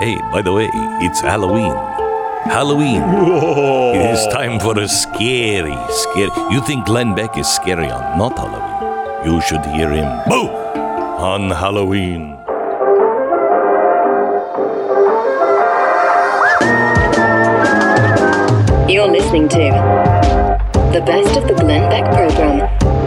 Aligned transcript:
Hey, 0.00 0.16
by 0.30 0.42
the 0.42 0.52
way, 0.52 0.68
it's 1.02 1.20
Halloween. 1.20 1.74
Halloween. 2.44 3.02
It 3.02 4.14
is 4.14 4.26
time 4.32 4.60
for 4.60 4.78
a 4.78 4.86
scary, 4.86 5.76
scary. 5.90 6.30
You 6.50 6.60
think 6.62 6.86
Glenn 6.86 7.16
Beck 7.16 7.36
is 7.36 7.48
scary 7.48 7.90
on 7.90 8.16
not 8.16 8.38
Halloween? 8.38 9.26
You 9.26 9.40
should 9.40 9.66
hear 9.66 9.90
him. 9.90 10.06
Boo! 10.28 10.48
On 11.18 11.50
Halloween. 11.50 12.38
You're 18.88 19.10
listening 19.10 19.48
to 19.48 19.58
the 20.92 21.02
best 21.04 21.36
of 21.36 21.48
the 21.48 21.54
Glenn 21.54 21.90
Beck 21.90 22.04
program. 22.14 22.97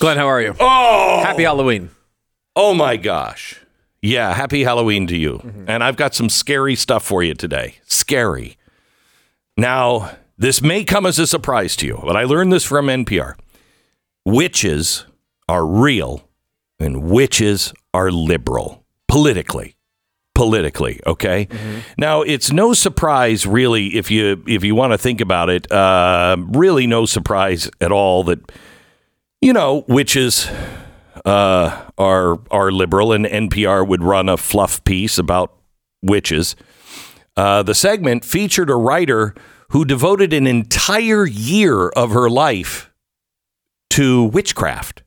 Glenn, 0.00 0.16
how 0.16 0.26
are 0.26 0.40
you? 0.40 0.54
Oh, 0.58 1.20
Happy 1.22 1.42
Halloween. 1.44 1.90
oh 2.56 2.74
my 2.74 2.96
gosh. 2.96 3.60
Yeah, 4.02 4.32
happy 4.32 4.64
Halloween 4.64 5.06
to 5.08 5.16
you. 5.16 5.64
And 5.68 5.84
I've 5.84 5.96
got 5.96 6.14
some 6.14 6.30
scary 6.30 6.74
stuff 6.74 7.04
for 7.04 7.22
you 7.22 7.34
today. 7.34 7.76
Scary. 7.84 8.56
Now, 9.58 10.12
this 10.38 10.62
may 10.62 10.84
come 10.84 11.04
as 11.04 11.18
a 11.18 11.26
surprise 11.26 11.76
to 11.76 11.86
you, 11.86 12.00
but 12.02 12.16
I 12.16 12.24
learned 12.24 12.50
this 12.50 12.64
from 12.64 12.86
NPR. 12.86 13.34
Witches 14.24 15.04
are 15.50 15.66
real 15.66 16.26
and 16.78 17.02
witches 17.10 17.74
are 17.92 18.10
liberal 18.10 18.84
politically. 19.06 19.76
Politically, 20.34 20.98
okay. 21.06 21.46
Now 21.98 22.22
it's 22.22 22.50
no 22.50 22.72
surprise, 22.72 23.44
really, 23.46 23.98
if 23.98 24.10
you 24.10 24.42
if 24.48 24.64
you 24.64 24.74
want 24.74 24.94
to 24.94 24.98
think 24.98 25.20
about 25.20 25.50
it. 25.50 25.70
Uh, 25.70 26.38
really, 26.48 26.86
no 26.86 27.04
surprise 27.04 27.68
at 27.82 27.92
all 27.92 28.24
that 28.24 28.50
you 29.40 29.52
know 29.52 29.84
witches 29.88 30.48
uh, 31.24 31.90
are 31.98 32.38
are 32.50 32.70
liberal, 32.70 33.12
and 33.12 33.24
NPR 33.24 33.86
would 33.86 34.02
run 34.02 34.28
a 34.28 34.36
fluff 34.36 34.82
piece 34.84 35.18
about 35.18 35.54
witches. 36.02 36.56
Uh, 37.36 37.62
the 37.62 37.74
segment 37.74 38.24
featured 38.24 38.70
a 38.70 38.76
writer 38.76 39.34
who 39.70 39.84
devoted 39.84 40.32
an 40.32 40.46
entire 40.46 41.26
year 41.26 41.88
of 41.90 42.10
her 42.10 42.28
life 42.28 42.90
to 43.90 44.24
witchcraft. 44.24 45.02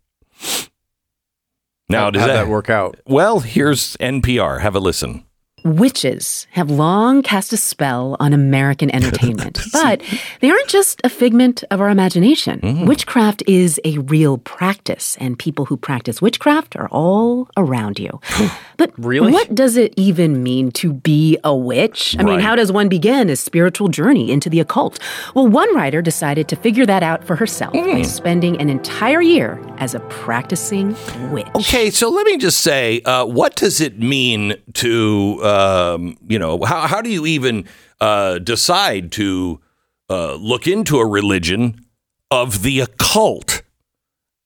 Now, 1.90 2.06
How, 2.06 2.12
does 2.12 2.26
that, 2.26 2.34
that 2.34 2.48
work 2.48 2.70
out? 2.70 3.00
Well, 3.06 3.42
here's 3.42 3.98
NPR. 3.98 4.62
Have 4.62 4.76
a 4.76 4.80
listen. 4.80 5.26
Witches 5.64 6.46
have 6.52 6.70
long 6.70 7.22
cast 7.22 7.54
a 7.54 7.58
spell 7.58 8.18
on 8.20 8.34
American 8.34 8.94
entertainment, 8.96 9.60
but 9.72 10.02
they 10.42 10.50
aren't 10.50 10.68
just 10.68 11.00
a 11.04 11.10
figment 11.10 11.64
of 11.72 11.80
our 11.82 11.90
imagination. 11.90 12.60
Mm. 12.60 12.88
Witchcraft 12.88 13.44
is 13.48 13.80
a 13.86 13.98
real 14.00 14.38
practice, 14.40 15.18
and 15.20 15.40
people 15.40 15.66
who 15.66 15.78
practice 15.78 16.22
witchcraft 16.22 16.76
are 16.76 16.90
all 16.90 17.50
around 17.58 18.00
you. 18.00 18.20
But 18.76 18.92
Really? 18.98 19.32
what 19.32 19.54
does 19.54 19.78
it 19.78 19.94
even 19.98 20.42
mean 20.42 20.72
to 20.72 20.92
be 20.92 21.38
a 21.44 21.56
witch? 21.56 22.16
I 22.20 22.24
mean, 22.24 22.40
how 22.40 22.56
does 22.56 22.72
one 22.72 22.90
begin 22.90 23.30
a 23.30 23.36
spiritual 23.36 23.88
journey 23.88 24.32
into 24.32 24.50
the 24.50 24.60
occult? 24.60 24.98
Well, 25.36 25.48
one 25.48 25.74
writer 25.76 26.02
decided 26.02 26.48
to 26.50 26.56
figure 26.56 26.86
that 26.88 27.04
out 27.04 27.24
for 27.24 27.36
herself 27.36 27.74
by 27.74 27.80
Mm. 27.80 28.06
spending 28.06 28.60
an 28.60 28.70
entire 28.72 29.22
year 29.22 29.62
as 29.78 29.94
a 29.94 30.00
practicing 30.10 30.96
witch. 31.32 31.46
Okay, 31.56 31.92
so 31.92 32.10
let 32.10 32.26
me 32.26 32.36
just 32.38 32.62
say, 32.62 33.02
uh, 33.06 33.26
what 33.26 33.56
does 33.56 33.80
it 33.80 34.00
mean 34.00 34.56
to, 34.74 35.40
um, 35.54 36.18
you 36.28 36.40
know, 36.40 36.64
how, 36.64 36.88
how 36.88 37.02
do 37.02 37.10
you 37.10 37.26
even 37.26 37.66
uh, 38.02 38.40
decide 38.40 39.12
to 39.14 39.62
uh, 40.10 40.36
look 40.36 40.68
into 40.68 40.98
a 40.98 41.06
religion 41.06 41.86
of 42.32 42.64
the 42.64 42.80
occult? 42.80 43.62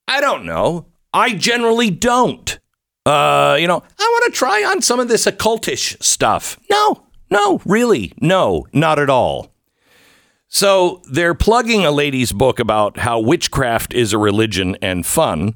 I 0.07 0.21
don't 0.21 0.45
know. 0.45 0.87
I 1.13 1.33
generally 1.33 1.89
don't. 1.89 2.59
Uh, 3.05 3.57
you 3.59 3.67
know, 3.67 3.81
I 3.99 4.03
want 4.03 4.33
to 4.33 4.37
try 4.37 4.63
on 4.63 4.81
some 4.81 4.99
of 4.99 5.07
this 5.07 5.25
occultish 5.25 6.01
stuff. 6.03 6.59
No, 6.69 7.03
no, 7.29 7.61
really, 7.65 8.11
no, 8.19 8.67
not 8.73 8.99
at 8.99 9.09
all. 9.09 9.53
So 10.49 11.01
they're 11.09 11.33
plugging 11.33 11.85
a 11.85 11.91
lady's 11.91 12.31
book 12.31 12.59
about 12.59 12.97
how 12.97 13.19
witchcraft 13.19 13.93
is 13.93 14.13
a 14.13 14.17
religion 14.17 14.77
and 14.81 15.05
fun. 15.05 15.55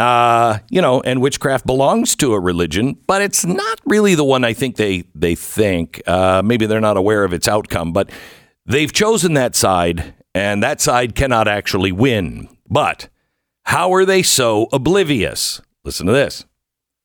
Uh, 0.00 0.60
you 0.70 0.80
know, 0.80 1.02
and 1.02 1.20
witchcraft 1.20 1.66
belongs 1.66 2.16
to 2.16 2.32
a 2.32 2.40
religion, 2.40 2.96
but 3.06 3.20
it's 3.20 3.44
not 3.44 3.78
really 3.84 4.14
the 4.14 4.24
one 4.24 4.44
I 4.44 4.54
think 4.54 4.76
they 4.76 5.04
they 5.14 5.34
think. 5.34 6.00
Uh, 6.06 6.40
maybe 6.42 6.64
they're 6.64 6.80
not 6.80 6.96
aware 6.96 7.22
of 7.22 7.34
its 7.34 7.46
outcome, 7.46 7.92
but 7.92 8.10
they've 8.64 8.90
chosen 8.90 9.34
that 9.34 9.54
side, 9.54 10.14
and 10.34 10.62
that 10.62 10.80
side 10.80 11.14
cannot 11.14 11.48
actually 11.48 11.92
win. 11.92 12.48
But 12.66 13.10
how 13.64 13.92
are 13.92 14.06
they 14.06 14.22
so 14.22 14.68
oblivious? 14.72 15.60
Listen 15.84 16.06
to 16.06 16.12
this. 16.12 16.46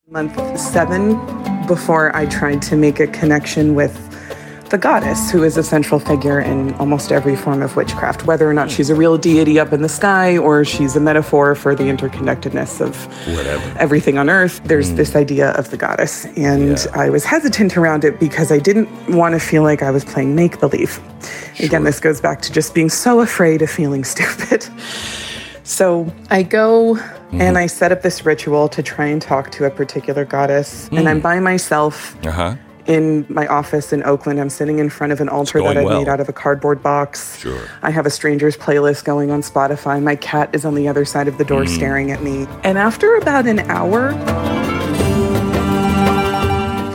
month 0.08 0.58
seven 0.58 1.16
before 1.66 2.16
I 2.16 2.24
tried 2.24 2.62
to 2.62 2.76
make 2.76 2.98
a 2.98 3.08
connection 3.08 3.74
with 3.74 4.05
the 4.70 4.78
goddess, 4.78 5.30
who 5.30 5.42
is 5.44 5.56
a 5.56 5.62
central 5.62 6.00
figure 6.00 6.40
in 6.40 6.74
almost 6.74 7.12
every 7.12 7.36
form 7.36 7.62
of 7.62 7.76
witchcraft, 7.76 8.26
whether 8.26 8.48
or 8.48 8.54
not 8.54 8.70
she's 8.70 8.90
a 8.90 8.94
real 8.94 9.16
deity 9.16 9.58
up 9.58 9.72
in 9.72 9.82
the 9.82 9.88
sky 9.88 10.36
or 10.36 10.64
she's 10.64 10.96
a 10.96 11.00
metaphor 11.00 11.54
for 11.54 11.74
the 11.74 11.84
interconnectedness 11.84 12.80
of 12.80 12.96
Whatever. 13.34 13.78
everything 13.78 14.18
on 14.18 14.28
earth. 14.28 14.60
There's 14.64 14.90
mm. 14.90 14.96
this 14.96 15.14
idea 15.14 15.50
of 15.52 15.70
the 15.70 15.76
goddess. 15.76 16.26
And 16.36 16.78
I 16.94 17.10
was 17.10 17.24
hesitant 17.24 17.76
around 17.76 18.04
it 18.04 18.18
because 18.18 18.50
I 18.50 18.58
didn't 18.58 18.88
want 19.08 19.34
to 19.34 19.40
feel 19.40 19.62
like 19.62 19.82
I 19.82 19.90
was 19.90 20.04
playing 20.04 20.34
make 20.34 20.58
believe. 20.60 21.00
Again, 21.60 21.84
this 21.84 22.00
goes 22.00 22.20
back 22.20 22.42
to 22.42 22.52
just 22.52 22.74
being 22.74 22.88
so 22.88 23.20
afraid 23.20 23.62
of 23.62 23.70
feeling 23.70 24.04
stupid. 24.14 24.66
So 25.62 26.12
I 26.30 26.44
go 26.44 26.94
mm-hmm. 26.94 27.40
and 27.40 27.58
I 27.58 27.66
set 27.66 27.90
up 27.90 28.02
this 28.02 28.24
ritual 28.24 28.68
to 28.68 28.82
try 28.82 29.06
and 29.06 29.20
talk 29.20 29.50
to 29.52 29.64
a 29.64 29.70
particular 29.70 30.24
goddess. 30.24 30.88
And 30.92 31.08
I'm 31.08 31.20
mm. 31.20 31.22
by 31.22 31.40
myself 31.40 32.16
Uh 32.24 32.30
huh. 32.30 32.56
In 32.86 33.26
my 33.28 33.46
office 33.46 33.92
in 33.92 34.02
Oakland. 34.04 34.40
I'm 34.40 34.50
sitting 34.50 34.78
in 34.78 34.88
front 34.90 35.12
of 35.12 35.20
an 35.20 35.28
altar 35.28 35.60
that 35.62 35.76
I 35.76 35.82
well. 35.84 35.98
made 35.98 36.08
out 36.08 36.20
of 36.20 36.28
a 36.28 36.32
cardboard 36.32 36.82
box. 36.82 37.38
Sure. 37.38 37.60
I 37.82 37.90
have 37.90 38.06
a 38.06 38.10
stranger's 38.10 38.56
playlist 38.56 39.04
going 39.04 39.30
on 39.30 39.42
Spotify. 39.42 40.02
My 40.02 40.16
cat 40.16 40.50
is 40.54 40.64
on 40.64 40.74
the 40.74 40.88
other 40.88 41.04
side 41.04 41.28
of 41.28 41.38
the 41.38 41.44
door 41.44 41.66
staring 41.66 42.10
at 42.10 42.22
me. 42.22 42.46
And 42.62 42.78
after 42.78 43.16
about 43.16 43.46
an 43.46 43.60
hour, 43.70 44.12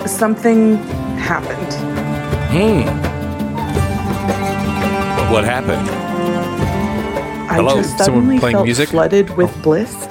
something 0.07 0.77
happened. 1.17 1.73
Hmm. 2.51 2.81
What 5.31 5.43
happened? 5.45 5.87
Hello? 7.49 7.77
I 7.79 7.81
just 7.81 7.97
Someone 7.97 8.05
suddenly 8.23 8.39
playing 8.39 8.55
felt 8.55 8.65
music? 8.65 8.89
flooded 8.89 9.29
with 9.37 9.63
bliss. 9.63 10.07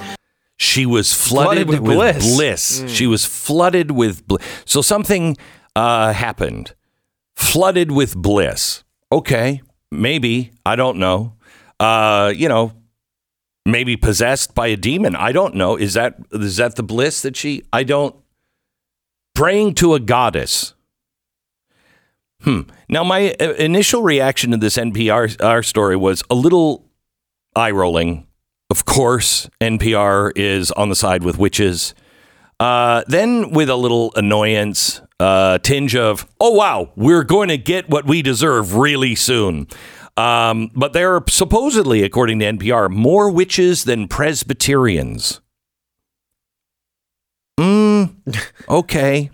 She 0.59 0.85
was 0.87 1.13
flooded, 1.13 1.67
Flooded 1.67 1.69
with 1.69 1.81
with, 1.81 1.97
bliss. 1.97 2.37
bliss. 2.37 2.93
She 2.95 3.07
was 3.07 3.25
flooded 3.25 3.91
with 3.93 4.27
bliss. 4.27 4.43
So 4.67 4.83
something 4.83 5.37
uh, 5.77 6.13
happened. 6.13 6.75
Flooded 7.37 7.91
with 7.91 8.17
bliss. 8.17 8.85
Okay, 9.13 9.63
maybe 9.91 10.53
I 10.65 10.77
don't 10.77 10.99
know. 10.99 11.35
Uh, 11.79 12.33
you 12.35 12.49
know, 12.49 12.73
maybe 13.65 13.97
possessed 13.97 14.55
by 14.55 14.69
a 14.69 14.77
demon. 14.77 15.17
I 15.17 15.33
don't 15.33 15.55
know. 15.55 15.77
Is 15.77 15.95
that 15.95 16.17
is 16.33 16.57
that 16.57 16.77
the 16.77 16.83
bliss 16.83 17.23
that 17.23 17.37
she? 17.37 17.63
I 17.73 17.83
don't. 17.83 18.15
Praying 19.35 19.75
to 19.77 19.95
a 19.95 20.01
goddess. 20.01 20.75
Hmm. 22.43 22.63
Now, 22.89 23.05
my 23.05 23.35
uh, 23.41 23.53
initial 23.55 24.03
reaction 24.03 24.51
to 24.51 24.57
this 24.57 24.77
NPR 24.77 25.65
story 25.65 25.97
was 25.97 26.23
a 26.31 26.35
little 26.35 26.87
eye 27.55 27.71
rolling. 27.71 28.27
Of 28.71 28.85
course, 28.85 29.51
NPR 29.61 30.33
is 30.37 30.71
on 30.73 30.89
the 30.89 30.95
side 30.95 31.23
with 31.23 31.39
witches. 31.39 31.95
Uh, 32.59 33.03
then, 33.07 33.51
with 33.51 33.69
a 33.69 33.77
little 33.77 34.13
annoyance, 34.17 35.03
uh, 35.21 35.59
tinge 35.59 35.95
of, 35.95 36.27
oh, 36.41 36.53
wow, 36.53 36.91
we're 36.97 37.25
going 37.25 37.49
to 37.51 37.59
get 37.59 37.89
what 37.91 38.07
we 38.07 38.23
deserve 38.23 38.75
really 38.75 39.15
soon. 39.15 39.69
Um, 40.17 40.71
but 40.75 40.93
there 40.93 41.15
are 41.15 41.25
supposedly, 41.29 42.03
according 42.03 42.41
to 42.41 42.47
NPR, 42.47 42.91
more 42.91 43.31
witches 43.31 43.85
than 43.85 44.09
Presbyterians. 44.09 45.41
Mm, 47.59 48.17
okay. 48.69 49.31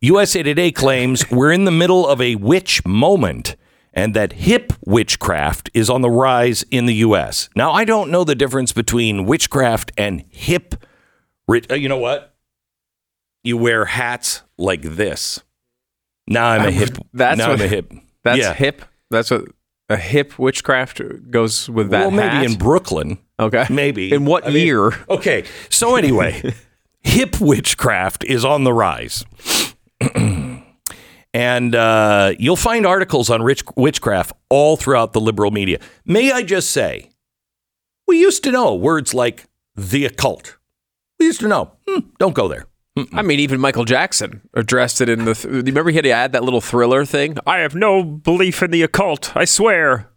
USA 0.00 0.42
Today 0.42 0.70
claims 0.70 1.30
we're 1.30 1.52
in 1.52 1.64
the 1.64 1.70
middle 1.70 2.06
of 2.06 2.20
a 2.20 2.36
witch 2.36 2.84
moment 2.86 3.56
and 3.92 4.14
that 4.14 4.34
hip 4.34 4.74
witchcraft 4.84 5.70
is 5.74 5.88
on 5.88 6.02
the 6.02 6.10
rise 6.10 6.64
in 6.70 6.86
the 6.86 6.94
U.S. 6.96 7.48
Now, 7.56 7.72
I 7.72 7.84
don't 7.84 8.10
know 8.10 8.24
the 8.24 8.34
difference 8.34 8.72
between 8.72 9.24
witchcraft 9.24 9.90
and 9.96 10.22
hip. 10.28 10.74
uh, 11.50 11.74
You 11.74 11.88
know 11.88 11.98
what? 11.98 12.34
You 13.42 13.56
wear 13.56 13.86
hats 13.86 14.42
like 14.58 14.82
this. 14.82 15.42
Now 16.26 16.46
I'm 16.48 16.66
a 16.66 16.70
hip. 16.70 16.96
That's 17.12 17.38
now 17.38 17.50
what- 17.50 17.60
I'm 17.60 17.66
a 17.66 17.68
hip. 17.68 17.92
That's 18.24 18.38
yeah. 18.38 18.54
hip. 18.54 18.82
That's 19.10 19.30
what 19.30 19.44
a 19.88 19.96
hip 19.96 20.36
witchcraft 20.38 21.00
goes 21.30 21.70
with 21.70 21.90
that 21.90 22.00
well, 22.00 22.10
maybe 22.10 22.28
hat. 22.28 22.44
in 22.44 22.58
Brooklyn. 22.58 23.18
okay. 23.38 23.66
Maybe. 23.70 24.12
In 24.12 24.24
what 24.24 24.44
I 24.44 24.50
mean- 24.50 24.66
year? 24.66 24.92
Okay. 25.08 25.44
So 25.70 25.94
anyway, 25.94 26.52
hip 27.02 27.40
witchcraft 27.40 28.24
is 28.24 28.44
on 28.44 28.64
the 28.64 28.72
rise. 28.72 29.24
and 31.32 31.74
uh, 31.74 32.32
you'll 32.38 32.56
find 32.56 32.86
articles 32.86 33.30
on 33.30 33.42
rich 33.42 33.62
witchcraft 33.76 34.32
all 34.48 34.76
throughout 34.76 35.12
the 35.12 35.20
liberal 35.20 35.50
media. 35.50 35.78
May 36.04 36.32
I 36.32 36.42
just 36.42 36.70
say, 36.72 37.10
we 38.08 38.18
used 38.20 38.42
to 38.44 38.50
know 38.50 38.74
words 38.74 39.14
like 39.14 39.44
the 39.76 40.04
occult, 40.06 40.56
We 41.20 41.26
Used 41.26 41.40
to 41.40 41.48
know. 41.48 41.72
Hmm, 41.86 42.00
don't 42.18 42.34
go 42.34 42.48
there. 42.48 42.66
I 43.12 43.22
mean, 43.22 43.40
even 43.40 43.60
Michael 43.60 43.84
Jackson 43.84 44.40
addressed 44.54 45.00
it 45.00 45.08
in 45.08 45.24
the. 45.26 45.34
Th- 45.34 45.44
remember, 45.66 45.90
he 45.90 45.96
had 45.96 46.04
to 46.04 46.10
add 46.10 46.32
that 46.32 46.44
little 46.44 46.60
thriller 46.62 47.04
thing. 47.04 47.36
I 47.46 47.58
have 47.58 47.74
no 47.74 48.02
belief 48.02 48.62
in 48.62 48.70
the 48.70 48.82
occult. 48.82 49.36
I 49.36 49.44
swear. 49.44 50.10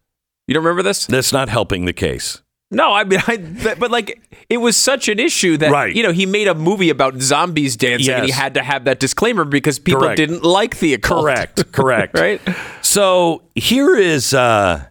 You 0.47 0.53
don't 0.53 0.63
remember 0.63 0.83
this? 0.83 1.05
That's 1.05 1.33
not 1.33 1.49
helping 1.49 1.85
the 1.85 1.93
case. 1.93 2.41
No, 2.71 2.93
I 2.93 3.03
mean, 3.03 3.19
I, 3.27 3.37
but, 3.37 3.79
but 3.79 3.89
like, 3.91 4.21
it 4.47 4.57
was 4.57 4.77
such 4.77 5.09
an 5.09 5.17
issue 5.19 5.57
that 5.57 5.71
Right. 5.71 5.93
you 5.95 6.03
know 6.03 6.11
he 6.11 6.25
made 6.27 6.47
a 6.47 6.53
movie 6.53 6.89
about 6.91 7.19
zombies 7.19 7.75
dancing, 7.75 8.13
and 8.13 8.25
he 8.25 8.31
had 8.31 8.53
to 8.53 8.61
have 8.63 8.85
that 8.85 8.99
disclaimer 8.99 9.43
because 9.43 9.79
people 9.79 10.01
Correct. 10.01 10.17
didn't 10.17 10.43
like 10.43 10.77
the 10.79 10.93
occult. 10.93 11.23
Correct. 11.25 11.71
Correct. 11.71 12.17
right? 12.17 12.39
So 12.81 13.41
here 13.55 13.97
is 13.97 14.33
uh 14.33 14.85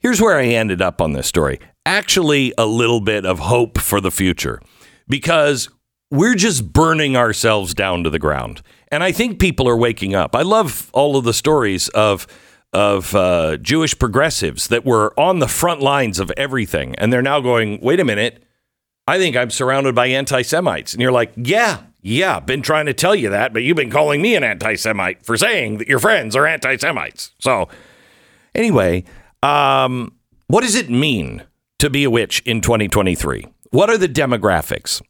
here's 0.00 0.20
where 0.20 0.38
I 0.38 0.44
ended 0.46 0.82
up 0.82 1.00
on 1.00 1.12
this 1.14 1.26
story. 1.26 1.60
Actually, 1.86 2.52
a 2.58 2.66
little 2.66 3.00
bit 3.00 3.24
of 3.26 3.38
hope 3.40 3.78
for 3.78 4.00
the 4.02 4.10
future 4.10 4.60
because 5.08 5.68
we're 6.14 6.34
just 6.34 6.72
burning 6.72 7.16
ourselves 7.16 7.74
down 7.74 8.04
to 8.04 8.10
the 8.10 8.18
ground. 8.18 8.62
And 8.88 9.02
I 9.02 9.12
think 9.12 9.40
people 9.40 9.68
are 9.68 9.76
waking 9.76 10.14
up. 10.14 10.34
I 10.34 10.42
love 10.42 10.90
all 10.92 11.16
of 11.16 11.24
the 11.24 11.34
stories 11.34 11.88
of 11.90 12.26
of 12.72 13.14
uh, 13.14 13.56
Jewish 13.58 13.96
progressives 13.96 14.66
that 14.66 14.84
were 14.84 15.18
on 15.18 15.38
the 15.38 15.46
front 15.46 15.80
lines 15.80 16.18
of 16.18 16.32
everything, 16.36 16.96
and 16.96 17.12
they're 17.12 17.22
now 17.22 17.40
going, 17.40 17.78
"Wait 17.80 18.00
a 18.00 18.04
minute, 18.04 18.44
I 19.06 19.18
think 19.18 19.36
I'm 19.36 19.50
surrounded 19.50 19.94
by 19.94 20.06
anti 20.06 20.42
Semites. 20.42 20.92
And 20.92 21.02
you're 21.02 21.12
like, 21.12 21.32
yeah, 21.36 21.82
yeah, 22.00 22.40
been 22.40 22.62
trying 22.62 22.86
to 22.86 22.94
tell 22.94 23.14
you 23.14 23.30
that, 23.30 23.52
but 23.52 23.62
you've 23.62 23.76
been 23.76 23.90
calling 23.90 24.22
me 24.22 24.34
an 24.34 24.44
anti 24.44 24.76
Semite 24.76 25.24
for 25.24 25.36
saying 25.36 25.78
that 25.78 25.88
your 25.88 25.98
friends 25.98 26.34
are 26.34 26.46
anti 26.46 26.76
Semites. 26.76 27.32
So, 27.38 27.68
anyway, 28.54 29.04
um, 29.42 30.12
what 30.46 30.62
does 30.62 30.74
it 30.74 30.88
mean 30.88 31.42
to 31.78 31.90
be 31.90 32.04
a 32.04 32.10
witch 32.10 32.40
in 32.46 32.60
2023? 32.60 33.46
What 33.70 33.90
are 33.90 33.98
the 33.98 34.08
demographics? 34.08 35.02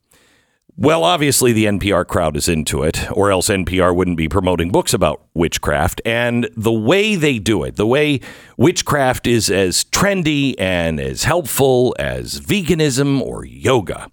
Well, 0.76 1.04
obviously, 1.04 1.52
the 1.52 1.66
NPR 1.66 2.04
crowd 2.04 2.36
is 2.36 2.48
into 2.48 2.82
it, 2.82 3.08
or 3.12 3.30
else 3.30 3.48
NPR 3.48 3.94
wouldn't 3.94 4.16
be 4.16 4.28
promoting 4.28 4.72
books 4.72 4.92
about 4.92 5.24
witchcraft. 5.32 6.00
And 6.04 6.48
the 6.56 6.72
way 6.72 7.14
they 7.14 7.38
do 7.38 7.62
it, 7.62 7.76
the 7.76 7.86
way 7.86 8.20
witchcraft 8.56 9.28
is 9.28 9.50
as 9.50 9.84
trendy 9.84 10.56
and 10.58 10.98
as 10.98 11.22
helpful 11.22 11.94
as 11.96 12.40
veganism 12.40 13.20
or 13.20 13.44
yoga. 13.44 14.10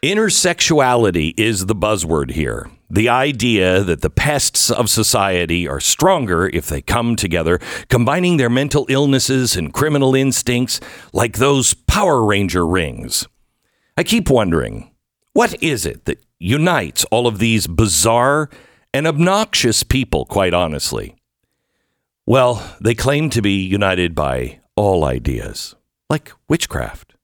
Intersexuality 0.00 1.34
is 1.36 1.66
the 1.66 1.74
buzzword 1.74 2.30
here. 2.30 2.70
The 2.88 3.08
idea 3.08 3.82
that 3.82 4.00
the 4.00 4.10
pests 4.10 4.70
of 4.70 4.88
society 4.88 5.66
are 5.66 5.80
stronger 5.80 6.46
if 6.46 6.68
they 6.68 6.82
come 6.82 7.16
together, 7.16 7.58
combining 7.88 8.36
their 8.36 8.50
mental 8.50 8.86
illnesses 8.88 9.56
and 9.56 9.74
criminal 9.74 10.14
instincts 10.14 10.78
like 11.12 11.38
those 11.38 11.74
Power 11.74 12.24
Ranger 12.24 12.64
rings. 12.64 13.26
I 13.96 14.04
keep 14.04 14.30
wondering 14.30 14.93
what 15.34 15.62
is 15.62 15.84
it 15.84 16.06
that 16.06 16.24
unites 16.38 17.04
all 17.10 17.26
of 17.26 17.38
these 17.38 17.66
bizarre 17.66 18.48
and 18.94 19.06
obnoxious 19.06 19.82
people, 19.82 20.24
quite 20.24 20.54
honestly? 20.54 21.16
Well, 22.26 22.76
they 22.80 22.94
claim 22.94 23.28
to 23.30 23.42
be 23.42 23.60
united 23.60 24.14
by 24.14 24.60
all 24.76 25.04
ideas, 25.04 25.74
like 26.08 26.32
witchcraft. 26.48 27.14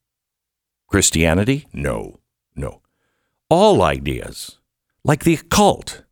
Christianity? 0.88 1.68
No, 1.72 2.18
no. 2.54 2.82
All 3.48 3.80
ideas, 3.80 4.58
like 5.04 5.24
the 5.24 5.34
occult. 5.34 6.02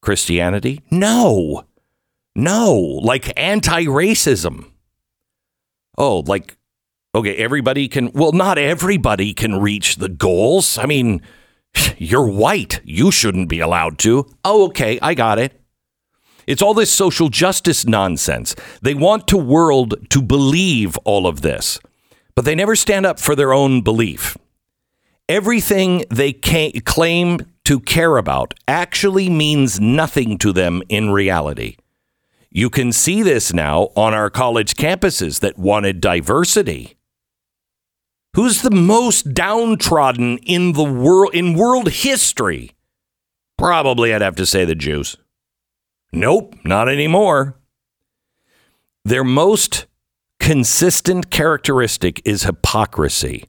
Christianity? 0.00 0.80
No, 0.90 1.64
no. 2.34 2.74
Like 2.74 3.32
anti 3.38 3.84
racism. 3.84 4.70
Oh, 5.96 6.20
like 6.26 6.56
okay, 7.14 7.36
everybody 7.36 7.88
can, 7.88 8.10
well, 8.12 8.32
not 8.32 8.58
everybody 8.58 9.34
can 9.34 9.60
reach 9.60 9.96
the 9.96 10.08
goals. 10.08 10.78
I 10.78 10.86
mean, 10.86 11.22
you're 11.98 12.26
white. 12.26 12.80
You 12.84 13.10
shouldn't 13.10 13.48
be 13.48 13.60
allowed 13.60 13.98
to. 14.00 14.26
Oh, 14.44 14.66
okay, 14.66 14.98
I 15.00 15.14
got 15.14 15.38
it. 15.38 15.58
It's 16.46 16.62
all 16.62 16.74
this 16.74 16.92
social 16.92 17.28
justice 17.28 17.86
nonsense. 17.86 18.56
They 18.80 18.94
want 18.94 19.28
the 19.28 19.36
world 19.36 19.94
to 20.10 20.20
believe 20.20 20.96
all 21.04 21.26
of 21.26 21.40
this, 21.42 21.78
but 22.34 22.44
they 22.44 22.54
never 22.54 22.74
stand 22.74 23.06
up 23.06 23.20
for 23.20 23.36
their 23.36 23.52
own 23.52 23.82
belief. 23.82 24.36
Everything 25.28 26.04
they 26.10 26.32
claim 26.32 27.38
to 27.64 27.80
care 27.80 28.16
about 28.16 28.54
actually 28.66 29.30
means 29.30 29.80
nothing 29.80 30.36
to 30.38 30.52
them 30.52 30.82
in 30.88 31.10
reality. 31.10 31.76
You 32.50 32.68
can 32.68 32.92
see 32.92 33.22
this 33.22 33.52
now 33.52 33.90
on 33.96 34.12
our 34.12 34.28
college 34.28 34.74
campuses 34.74 35.40
that 35.40 35.56
wanted 35.56 36.00
diversity. 36.00 36.98
Who's 38.34 38.62
the 38.62 38.70
most 38.70 39.34
downtrodden 39.34 40.38
in 40.38 40.72
the 40.72 40.84
world 40.84 41.34
in 41.34 41.54
world 41.54 41.90
history? 41.90 42.72
Probably 43.58 44.14
I'd 44.14 44.22
have 44.22 44.36
to 44.36 44.46
say 44.46 44.64
the 44.64 44.74
Jews. 44.74 45.16
Nope, 46.12 46.56
not 46.64 46.88
anymore. 46.88 47.58
Their 49.04 49.24
most 49.24 49.86
consistent 50.40 51.30
characteristic 51.30 52.22
is 52.24 52.44
hypocrisy. 52.44 53.44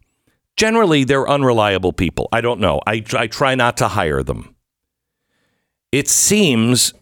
Generally, 0.57 1.05
they're 1.05 1.27
unreliable 1.27 1.93
people. 1.93 2.27
I 2.31 2.41
don't 2.41 2.59
know. 2.59 2.81
I, 2.85 3.03
I 3.13 3.27
try 3.27 3.55
not 3.55 3.77
to 3.77 3.87
hire 3.87 4.21
them. 4.21 4.55
It 5.91 6.07
seems 6.07 6.93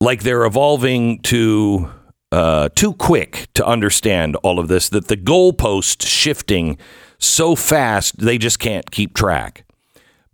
like 0.00 0.22
they're 0.22 0.44
evolving 0.44 1.20
to 1.22 1.90
uh, 2.30 2.68
too 2.74 2.92
quick 2.94 3.48
to 3.54 3.66
understand 3.66 4.36
all 4.36 4.58
of 4.58 4.68
this, 4.68 4.88
that 4.90 5.08
the 5.08 5.16
goalposts 5.16 6.06
shifting 6.06 6.78
so 7.24 7.54
fast 7.54 8.18
they 8.18 8.38
just 8.38 8.58
can't 8.58 8.90
keep 8.90 9.14
track. 9.14 9.64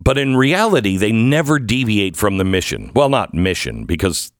But 0.01 0.17
in 0.17 0.37
reality, 0.37 0.97
they 0.97 1.11
never 1.11 1.59
deviate 1.59 2.15
from 2.15 2.37
the 2.37 2.45
mission. 2.45 2.91
Well, 2.95 3.09
not 3.09 3.33
mission, 3.33 3.85
because 3.85 4.31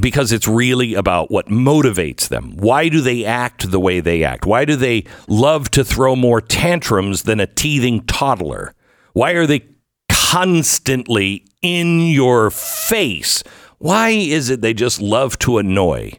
because 0.00 0.32
it's 0.32 0.48
really 0.48 0.94
about 0.94 1.30
what 1.30 1.48
motivates 1.48 2.28
them. 2.28 2.56
Why 2.56 2.88
do 2.88 3.00
they 3.00 3.24
act 3.24 3.70
the 3.70 3.80
way 3.80 4.00
they 4.00 4.24
act? 4.24 4.46
Why 4.46 4.64
do 4.64 4.74
they 4.76 5.04
love 5.28 5.70
to 5.72 5.84
throw 5.84 6.16
more 6.16 6.40
tantrums 6.40 7.22
than 7.22 7.40
a 7.40 7.46
teething 7.46 8.04
toddler? 8.06 8.74
Why 9.12 9.32
are 9.32 9.46
they 9.46 9.68
constantly 10.08 11.46
in 11.60 12.00
your 12.00 12.50
face? 12.50 13.42
Why 13.78 14.10
is 14.10 14.48
it 14.48 14.60
they 14.60 14.74
just 14.74 15.00
love 15.00 15.38
to 15.40 15.58
annoy? 15.58 16.12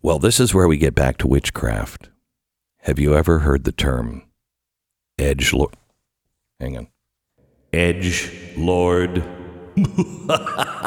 Well, 0.00 0.18
this 0.18 0.38
is 0.38 0.54
where 0.54 0.68
we 0.68 0.76
get 0.76 0.94
back 0.94 1.18
to 1.18 1.26
witchcraft. 1.26 2.08
Have 2.82 2.98
you 2.98 3.14
ever 3.16 3.40
heard 3.40 3.64
the 3.64 3.72
term 3.72 4.22
edge 5.18 5.52
lord? 5.52 5.74
Hang 6.60 6.76
on. 6.76 6.88
Edge 7.72 8.32
lord. 8.56 9.22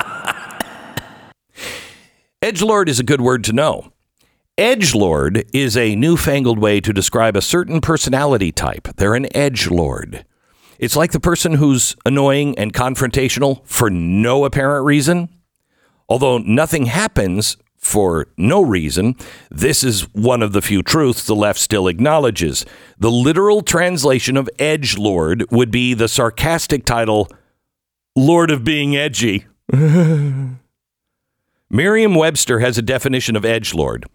Edgelord 2.41 2.87
is 2.87 2.99
a 2.99 3.03
good 3.03 3.21
word 3.21 3.43
to 3.43 3.53
know. 3.53 3.91
Edge 4.57 4.95
lord 4.95 5.45
is 5.53 5.77
a 5.77 5.95
newfangled 5.95 6.59
way 6.59 6.81
to 6.81 6.91
describe 6.91 7.35
a 7.35 7.41
certain 7.41 7.81
personality 7.81 8.51
type. 8.51 8.87
They're 8.95 9.15
an 9.15 9.27
edge 9.35 9.69
lord. 9.69 10.25
It's 10.79 10.95
like 10.95 11.11
the 11.11 11.19
person 11.19 11.53
who's 11.53 11.95
annoying 12.05 12.57
and 12.57 12.73
confrontational 12.73 13.65
for 13.65 13.89
no 13.89 14.45
apparent 14.45 14.85
reason. 14.85 15.29
Although 16.09 16.39
nothing 16.39 16.87
happens 16.87 17.57
for 17.81 18.27
no 18.37 18.61
reason, 18.61 19.15
this 19.49 19.83
is 19.83 20.01
one 20.13 20.43
of 20.43 20.53
the 20.53 20.61
few 20.61 20.83
truths 20.83 21.25
the 21.25 21.35
left 21.35 21.59
still 21.59 21.87
acknowledges. 21.87 22.63
The 22.99 23.11
literal 23.11 23.61
translation 23.61 24.37
of 24.37 24.49
edge 24.59 24.97
lord 24.97 25.43
would 25.51 25.71
be 25.71 25.93
the 25.95 26.07
sarcastic 26.07 26.85
title, 26.85 27.27
Lord 28.15 28.51
of 28.51 28.63
Being 28.63 28.95
Edgy. 28.95 29.47
Merriam 31.69 32.15
Webster 32.15 32.59
has 32.59 32.77
a 32.77 32.83
definition 32.83 33.35
of 33.35 33.45
edge 33.45 33.73
lord. 33.73 34.05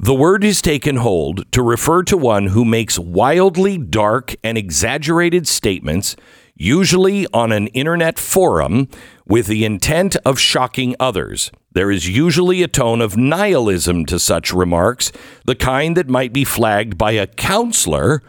The 0.00 0.14
word 0.14 0.44
is 0.44 0.60
taken 0.60 0.96
hold 0.96 1.50
to 1.52 1.62
refer 1.62 2.02
to 2.04 2.16
one 2.16 2.48
who 2.48 2.64
makes 2.64 2.98
wildly 2.98 3.78
dark 3.78 4.36
and 4.44 4.58
exaggerated 4.58 5.48
statements, 5.48 6.14
usually 6.54 7.26
on 7.32 7.52
an 7.52 7.68
internet 7.68 8.18
forum, 8.18 8.88
with 9.26 9.46
the 9.46 9.64
intent 9.64 10.16
of 10.24 10.38
shocking 10.38 10.94
others. 11.00 11.50
There 11.72 11.90
is 11.90 12.08
usually 12.08 12.62
a 12.62 12.68
tone 12.68 13.00
of 13.00 13.16
nihilism 13.16 14.06
to 14.06 14.18
such 14.18 14.52
remarks, 14.52 15.12
the 15.44 15.54
kind 15.54 15.96
that 15.96 16.08
might 16.08 16.32
be 16.32 16.44
flagged 16.44 16.96
by 16.96 17.12
a 17.12 17.26
counselor 17.26 18.22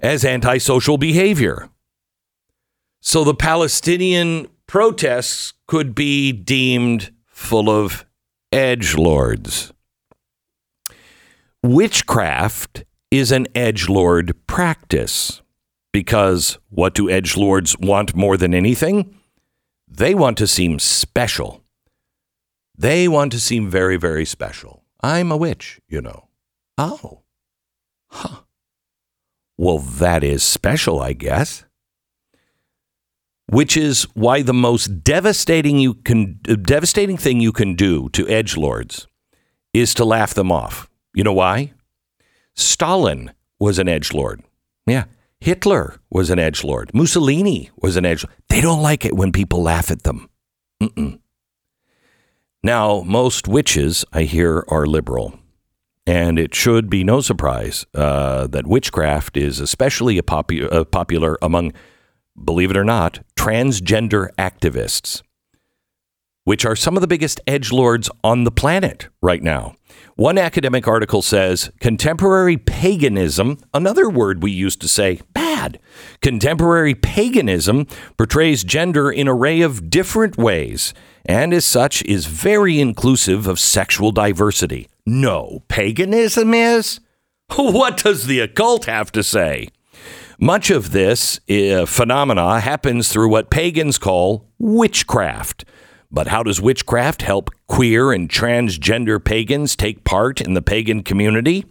as 0.00 0.24
antisocial 0.24 0.98
behavior. 0.98 1.68
So 3.00 3.24
the 3.24 3.34
Palestinian 3.34 4.48
protests 4.66 5.52
could 5.66 5.94
be 5.94 6.32
deemed 6.32 7.12
full 7.26 7.68
of 7.68 8.04
edge 8.52 8.94
lords. 8.96 9.72
Witchcraft 11.62 12.84
is 13.10 13.32
an 13.32 13.46
edge 13.54 13.88
lord 13.88 14.34
practice 14.46 15.42
because 15.92 16.58
what 16.68 16.94
do 16.94 17.08
edge 17.10 17.36
lords 17.36 17.78
want 17.78 18.14
more 18.14 18.36
than 18.36 18.54
anything? 18.54 19.18
They 19.88 20.14
want 20.14 20.36
to 20.38 20.46
seem 20.46 20.78
special. 20.78 21.62
They 22.78 23.08
want 23.08 23.32
to 23.32 23.40
seem 23.40 23.70
very, 23.70 23.96
very 23.96 24.24
special. 24.24 24.82
I'm 25.00 25.32
a 25.32 25.36
witch, 25.36 25.80
you 25.88 26.00
know. 26.00 26.28
Oh. 26.76 27.22
Huh. 28.08 28.42
Well, 29.56 29.78
that 29.78 30.22
is 30.22 30.42
special, 30.42 31.00
I 31.00 31.12
guess. 31.12 31.64
Which 33.48 33.76
is 33.76 34.02
why 34.14 34.42
the 34.42 34.52
most 34.52 35.04
devastating 35.04 35.78
you 35.78 35.94
can 35.94 36.40
devastating 36.62 37.16
thing 37.16 37.40
you 37.40 37.52
can 37.52 37.74
do 37.74 38.08
to 38.10 38.28
edge 38.28 38.56
lords 38.56 39.06
is 39.72 39.94
to 39.94 40.04
laugh 40.04 40.34
them 40.34 40.50
off. 40.50 40.90
You 41.14 41.22
know 41.24 41.32
why? 41.32 41.72
Stalin 42.54 43.32
was 43.60 43.78
an 43.78 43.88
edge 43.88 44.12
lord. 44.12 44.42
Yeah. 44.86 45.04
Hitler 45.40 46.00
was 46.10 46.30
an 46.30 46.38
edge 46.38 46.64
lord. 46.64 46.92
Mussolini 46.92 47.70
was 47.76 47.96
an 47.96 48.04
edge. 48.04 48.24
They 48.48 48.60
don't 48.60 48.82
like 48.82 49.04
it 49.04 49.16
when 49.16 49.32
people 49.32 49.62
laugh 49.62 49.90
at 49.90 50.02
them. 50.02 50.28
Mm-mm. 50.82 51.20
Now, 52.66 53.02
most 53.02 53.46
witches, 53.46 54.04
I 54.12 54.22
hear, 54.22 54.64
are 54.66 54.86
liberal. 54.86 55.38
And 56.04 56.36
it 56.36 56.52
should 56.52 56.90
be 56.90 57.04
no 57.04 57.20
surprise 57.20 57.86
uh, 57.94 58.48
that 58.48 58.66
witchcraft 58.66 59.36
is 59.36 59.60
especially 59.60 60.20
popu- 60.20 60.72
uh, 60.72 60.82
popular 60.82 61.38
among, 61.40 61.74
believe 62.44 62.72
it 62.72 62.76
or 62.76 62.82
not, 62.82 63.20
transgender 63.36 64.30
activists, 64.36 65.22
which 66.42 66.66
are 66.66 66.74
some 66.74 66.96
of 66.96 67.02
the 67.02 67.06
biggest 67.06 67.40
edge 67.46 67.70
lords 67.70 68.10
on 68.24 68.42
the 68.42 68.50
planet 68.50 69.10
right 69.22 69.44
now. 69.44 69.76
One 70.16 70.38
academic 70.38 70.88
article 70.88 71.20
says 71.20 71.70
contemporary 71.78 72.56
paganism, 72.56 73.58
another 73.74 74.08
word 74.08 74.42
we 74.42 74.50
used 74.50 74.80
to 74.80 74.88
say 74.88 75.20
bad, 75.34 75.78
contemporary 76.22 76.94
paganism 76.94 77.86
portrays 78.16 78.64
gender 78.64 79.10
in 79.10 79.28
array 79.28 79.60
of 79.60 79.90
different 79.90 80.38
ways 80.38 80.94
and 81.26 81.52
as 81.52 81.66
such 81.66 82.02
is 82.04 82.24
very 82.24 82.80
inclusive 82.80 83.46
of 83.46 83.60
sexual 83.60 84.10
diversity. 84.10 84.88
No, 85.04 85.62
paganism 85.68 86.54
is? 86.54 87.00
What 87.56 87.98
does 88.02 88.26
the 88.26 88.40
occult 88.40 88.86
have 88.86 89.12
to 89.12 89.22
say? 89.22 89.68
Much 90.38 90.70
of 90.70 90.92
this 90.92 91.40
uh, 91.50 91.84
phenomena 91.84 92.60
happens 92.60 93.10
through 93.10 93.28
what 93.28 93.50
pagans 93.50 93.98
call 93.98 94.48
witchcraft. 94.58 95.66
But 96.10 96.28
how 96.28 96.42
does 96.42 96.60
witchcraft 96.60 97.22
help 97.22 97.50
queer 97.66 98.12
and 98.12 98.28
transgender 98.28 99.22
pagans 99.22 99.76
take 99.76 100.04
part 100.04 100.40
in 100.40 100.54
the 100.54 100.62
pagan 100.62 101.02
community? 101.02 101.66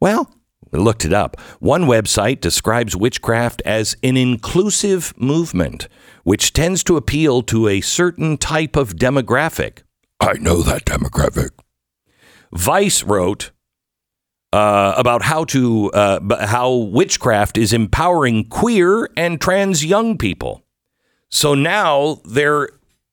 Well, 0.00 0.30
we 0.70 0.78
looked 0.78 1.04
it 1.04 1.12
up. 1.12 1.40
One 1.58 1.84
website 1.84 2.40
describes 2.40 2.96
witchcraft 2.96 3.62
as 3.64 3.96
an 4.02 4.16
inclusive 4.16 5.12
movement, 5.16 5.88
which 6.22 6.52
tends 6.52 6.84
to 6.84 6.96
appeal 6.96 7.42
to 7.42 7.68
a 7.68 7.80
certain 7.80 8.36
type 8.36 8.76
of 8.76 8.94
demographic. 8.94 9.82
I 10.20 10.34
know 10.34 10.62
that 10.62 10.84
demographic. 10.84 11.50
Vice 12.52 13.02
wrote 13.02 13.50
uh, 14.52 14.94
about 14.96 15.22
how 15.22 15.44
to 15.44 15.90
uh, 15.92 16.46
how 16.46 16.72
witchcraft 16.74 17.56
is 17.56 17.72
empowering 17.72 18.48
queer 18.48 19.08
and 19.16 19.40
trans 19.40 19.84
young 19.84 20.18
people. 20.18 20.64
So 21.30 21.54
now 21.54 22.20
they're 22.24 22.68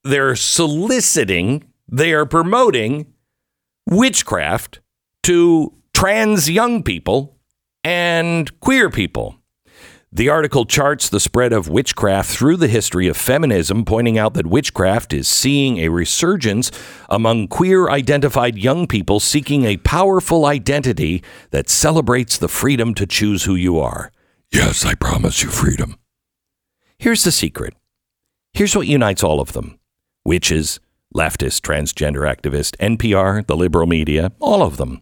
they're 0.07 0.35
soliciting, 0.35 1.65
they 1.87 2.13
are 2.13 2.25
promoting 2.25 3.13
witchcraft 3.85 4.79
to 5.23 5.73
trans 5.93 6.49
young 6.49 6.83
people 6.83 7.37
and 7.83 8.59
queer 8.59 8.89
people. 8.89 9.37
The 10.11 10.29
article 10.29 10.65
charts 10.65 11.09
the 11.09 11.19
spread 11.19 11.51
of 11.51 11.67
witchcraft 11.67 12.29
through 12.29 12.57
the 12.57 12.69
history 12.69 13.07
of 13.07 13.17
feminism, 13.17 13.83
pointing 13.83 14.17
out 14.17 14.33
that 14.35 14.47
witchcraft 14.47 15.13
is 15.13 15.27
seeing 15.27 15.77
a 15.77 15.89
resurgence 15.89 16.71
among 17.09 17.49
queer 17.49 17.89
identified 17.89 18.57
young 18.57 18.87
people 18.87 19.19
seeking 19.19 19.65
a 19.65 19.77
powerful 19.77 20.45
identity 20.45 21.23
that 21.51 21.69
celebrates 21.69 22.37
the 22.37 22.47
freedom 22.47 22.93
to 22.93 23.05
choose 23.05 23.43
who 23.43 23.55
you 23.55 23.79
are. 23.79 24.11
Yes, 24.51 24.85
I 24.85 24.95
promise 24.95 25.43
you 25.43 25.49
freedom. 25.49 25.97
Here's 26.97 27.23
the 27.23 27.31
secret. 27.31 27.73
Here's 28.53 28.75
what 28.75 28.87
unites 28.87 29.23
all 29.23 29.39
of 29.39 29.53
them 29.53 29.76
witches, 30.27 30.81
leftist, 31.15 31.61
transgender 31.61 32.27
activist, 32.27 32.75
NPR, 32.77 33.47
the 33.47 33.55
liberal 33.55 33.87
media, 33.87 34.33
all 34.41 34.61
of 34.61 34.75
them. 34.75 35.01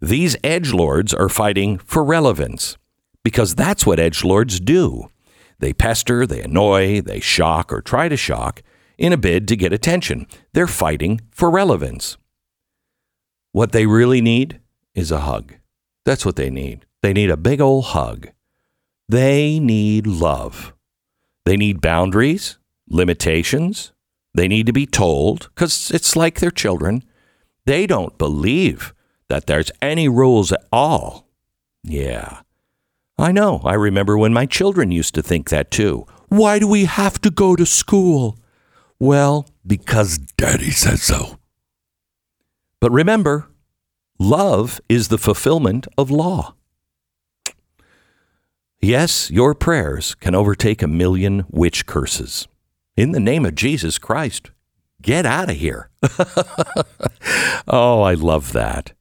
These 0.00 0.36
edge 0.42 0.72
lords 0.72 1.12
are 1.12 1.28
fighting 1.28 1.76
for 1.76 2.02
relevance 2.02 2.78
because 3.22 3.54
that's 3.54 3.84
what 3.84 4.00
edge 4.00 4.24
lords 4.24 4.58
do. 4.58 5.10
They 5.58 5.74
pester, 5.74 6.26
they 6.26 6.40
annoy, 6.40 7.02
they 7.02 7.20
shock 7.20 7.70
or 7.70 7.82
try 7.82 8.08
to 8.08 8.16
shock 8.16 8.62
in 8.96 9.12
a 9.12 9.18
bid 9.18 9.46
to 9.48 9.56
get 9.56 9.74
attention. 9.74 10.26
They're 10.54 10.66
fighting 10.66 11.20
for 11.30 11.50
relevance. 11.50 12.16
What 13.52 13.72
they 13.72 13.86
really 13.86 14.22
need 14.22 14.60
is 14.94 15.10
a 15.10 15.20
hug. 15.20 15.54
That's 16.06 16.24
what 16.24 16.36
they 16.36 16.50
need. 16.50 16.86
They 17.02 17.12
need 17.12 17.30
a 17.30 17.36
big 17.36 17.60
old 17.60 17.86
hug. 17.86 18.28
They 19.08 19.58
need 19.58 20.06
love. 20.06 20.72
They 21.44 21.56
need 21.56 21.80
boundaries, 21.80 22.58
limitations. 22.88 23.92
They 24.36 24.48
need 24.48 24.66
to 24.66 24.72
be 24.72 24.84
told 24.84 25.48
because 25.54 25.90
it's 25.90 26.14
like 26.14 26.40
their 26.40 26.50
children. 26.50 27.02
They 27.64 27.86
don't 27.86 28.18
believe 28.18 28.92
that 29.30 29.46
there's 29.46 29.70
any 29.80 30.10
rules 30.10 30.52
at 30.52 30.62
all. 30.70 31.26
Yeah. 31.82 32.40
I 33.16 33.32
know. 33.32 33.62
I 33.64 33.72
remember 33.72 34.18
when 34.18 34.34
my 34.34 34.44
children 34.44 34.90
used 34.90 35.14
to 35.14 35.22
think 35.22 35.48
that 35.48 35.70
too. 35.70 36.06
Why 36.28 36.58
do 36.58 36.68
we 36.68 36.84
have 36.84 37.18
to 37.22 37.30
go 37.30 37.56
to 37.56 37.64
school? 37.64 38.38
Well, 38.98 39.48
because 39.66 40.18
daddy 40.18 40.70
says 40.70 41.02
so. 41.02 41.38
But 42.78 42.92
remember, 42.92 43.48
love 44.18 44.82
is 44.86 45.08
the 45.08 45.18
fulfillment 45.18 45.86
of 45.96 46.10
law. 46.10 46.54
Yes, 48.82 49.30
your 49.30 49.54
prayers 49.54 50.14
can 50.14 50.34
overtake 50.34 50.82
a 50.82 50.86
million 50.86 51.46
witch 51.48 51.86
curses. 51.86 52.46
In 52.96 53.12
the 53.12 53.20
name 53.20 53.44
of 53.44 53.54
Jesus 53.54 53.98
Christ, 53.98 54.50
get 55.02 55.26
out 55.26 55.50
of 55.50 55.56
here. 55.56 55.90
oh, 57.68 58.00
I 58.00 58.14
love 58.14 58.52
that. 58.52 58.92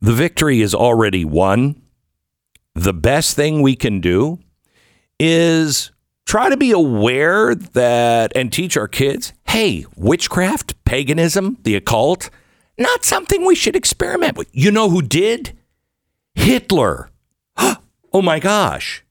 The 0.00 0.12
victory 0.12 0.60
is 0.60 0.74
already 0.74 1.24
won. 1.24 1.80
The 2.74 2.92
best 2.92 3.36
thing 3.36 3.62
we 3.62 3.76
can 3.76 4.00
do 4.00 4.40
is 5.20 5.92
try 6.26 6.48
to 6.48 6.56
be 6.56 6.72
aware 6.72 7.54
that 7.54 8.32
and 8.34 8.52
teach 8.52 8.76
our 8.76 8.88
kids 8.88 9.32
hey, 9.46 9.86
witchcraft, 9.96 10.74
paganism, 10.84 11.56
the 11.62 11.74
occult, 11.74 12.30
not 12.76 13.04
something 13.04 13.46
we 13.46 13.54
should 13.54 13.74
experiment 13.74 14.36
with. 14.36 14.48
You 14.52 14.70
know 14.70 14.90
who 14.90 15.02
did? 15.02 15.56
Hitler. 16.34 17.10
Oh 18.10 18.22
my 18.22 18.38
gosh. 18.40 19.04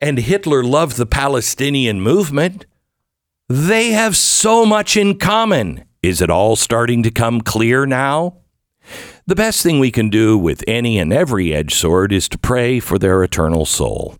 And 0.00 0.18
Hitler 0.18 0.62
loved 0.62 0.96
the 0.96 1.06
Palestinian 1.06 2.00
movement. 2.00 2.66
They 3.48 3.92
have 3.92 4.16
so 4.16 4.66
much 4.66 4.96
in 4.96 5.18
common. 5.18 5.84
Is 6.02 6.20
it 6.20 6.30
all 6.30 6.56
starting 6.56 7.02
to 7.02 7.10
come 7.10 7.40
clear 7.40 7.86
now? 7.86 8.38
The 9.26 9.34
best 9.34 9.62
thing 9.62 9.80
we 9.80 9.90
can 9.90 10.10
do 10.10 10.38
with 10.38 10.62
any 10.68 10.98
and 10.98 11.12
every 11.12 11.52
edge 11.52 11.74
sword 11.74 12.12
is 12.12 12.28
to 12.28 12.38
pray 12.38 12.78
for 12.78 12.98
their 12.98 13.24
eternal 13.24 13.64
soul. 13.66 14.16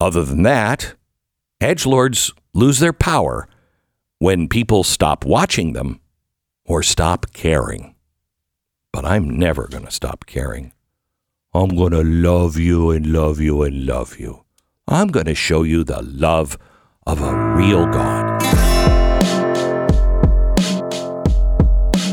Other 0.00 0.24
than 0.24 0.42
that, 0.44 0.94
edge 1.60 1.84
lords 1.84 2.32
lose 2.54 2.78
their 2.78 2.92
power 2.92 3.48
when 4.18 4.48
people 4.48 4.84
stop 4.84 5.24
watching 5.24 5.72
them 5.72 6.00
or 6.64 6.82
stop 6.82 7.32
caring. 7.32 7.94
But 8.92 9.04
I'm 9.04 9.28
never 9.28 9.66
going 9.66 9.84
to 9.84 9.90
stop 9.90 10.26
caring. 10.26 10.72
I'm 11.52 11.76
going 11.76 11.92
to 11.92 12.04
love 12.04 12.56
you 12.56 12.90
and 12.90 13.12
love 13.12 13.40
you 13.40 13.62
and 13.62 13.84
love 13.84 14.18
you. 14.18 14.44
I'm 14.92 15.06
going 15.06 15.26
to 15.26 15.36
show 15.36 15.62
you 15.62 15.84
the 15.84 16.02
love 16.02 16.58
of 17.06 17.22
a 17.22 17.54
real 17.54 17.86
God. 17.86 18.42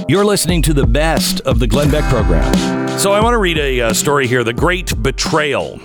You're 0.07 0.23
listening 0.23 0.61
to 0.61 0.75
the 0.75 0.85
best 0.85 1.41
of 1.41 1.57
the 1.57 1.65
Glenn 1.65 1.89
Beck 1.89 2.03
program. 2.03 2.87
So 2.99 3.13
I 3.13 3.19
want 3.19 3.33
to 3.33 3.39
read 3.39 3.57
a 3.57 3.81
uh, 3.81 3.93
story 3.93 4.27
here 4.27 4.43
The 4.43 4.53
Great 4.53 5.01
Betrayal, 5.01 5.79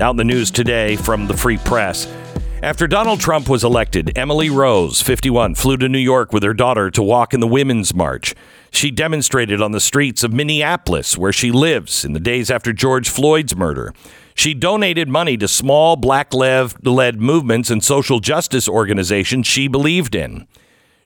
out 0.00 0.12
in 0.12 0.16
the 0.18 0.24
news 0.24 0.52
today 0.52 0.94
from 0.94 1.26
the 1.26 1.36
Free 1.36 1.58
Press. 1.58 2.06
After 2.62 2.86
Donald 2.86 3.18
Trump 3.18 3.48
was 3.48 3.64
elected, 3.64 4.16
Emily 4.16 4.48
Rose, 4.48 5.02
51, 5.02 5.56
flew 5.56 5.76
to 5.78 5.88
New 5.88 5.98
York 5.98 6.32
with 6.32 6.44
her 6.44 6.54
daughter 6.54 6.92
to 6.92 7.02
walk 7.02 7.34
in 7.34 7.40
the 7.40 7.48
Women's 7.48 7.92
March. 7.92 8.36
She 8.70 8.92
demonstrated 8.92 9.60
on 9.60 9.72
the 9.72 9.80
streets 9.80 10.22
of 10.22 10.32
Minneapolis, 10.32 11.18
where 11.18 11.32
she 11.32 11.50
lives, 11.50 12.04
in 12.04 12.12
the 12.12 12.20
days 12.20 12.52
after 12.52 12.72
George 12.72 13.08
Floyd's 13.08 13.56
murder. 13.56 13.92
She 14.36 14.52
donated 14.52 15.08
money 15.08 15.38
to 15.38 15.48
small 15.48 15.96
black 15.96 16.34
led 16.34 17.20
movements 17.20 17.70
and 17.70 17.82
social 17.82 18.20
justice 18.20 18.68
organizations 18.68 19.46
she 19.46 19.66
believed 19.66 20.14
in. 20.14 20.46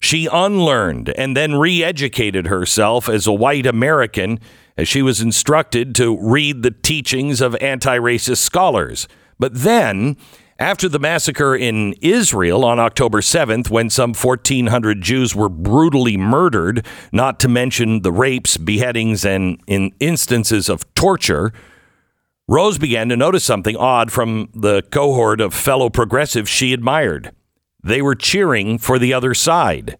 She 0.01 0.29
unlearned 0.31 1.11
and 1.11 1.37
then 1.37 1.55
re 1.55 1.85
educated 1.85 2.49
herself 2.49 3.09
as 3.09 3.29
a 3.29 3.33
white 3.33 3.67
American 3.67 4.41
as 4.77 4.89
she 4.89 5.01
was 5.01 5.21
instructed 5.21 5.95
to 5.95 6.19
read 6.21 6.63
the 6.63 6.73
teachings 6.73 7.41
of 7.41 7.55
anti 7.61 7.97
racist 7.99 8.39
scholars. 8.39 9.07
But 9.39 9.55
then, 9.55 10.17
after 10.59 10.89
the 10.89 10.99
massacre 10.99 11.55
in 11.55 11.95
Israel 12.01 12.65
on 12.65 12.81
October 12.81 13.21
7th, 13.21 13.71
when 13.71 13.91
some 13.91 14.13
1,400 14.13 15.03
Jews 15.03 15.37
were 15.37 15.49
brutally 15.49 16.17
murdered, 16.17 16.85
not 17.13 17.39
to 17.41 17.49
mention 17.49 18.03
the 18.03 18.13
rapes, 18.13 18.57
beheadings, 18.57 19.25
and 19.25 19.61
in 19.69 19.93
instances 20.01 20.69
of 20.69 20.93
torture, 20.95 21.53
Rose 22.51 22.79
began 22.79 23.09
to 23.11 23.17
notice 23.17 23.45
something 23.45 23.77
odd 23.77 24.11
from 24.11 24.49
the 24.53 24.83
cohort 24.91 25.41
of 25.41 25.55
fellow 25.55 25.89
progressives 25.89 26.51
she 26.51 26.73
admired. 26.73 27.31
They 27.81 28.03
were 28.03 28.17
cheering 28.17 28.77
for 28.77 28.99
the 28.99 29.15
other 29.15 29.35
side. 29.35 29.97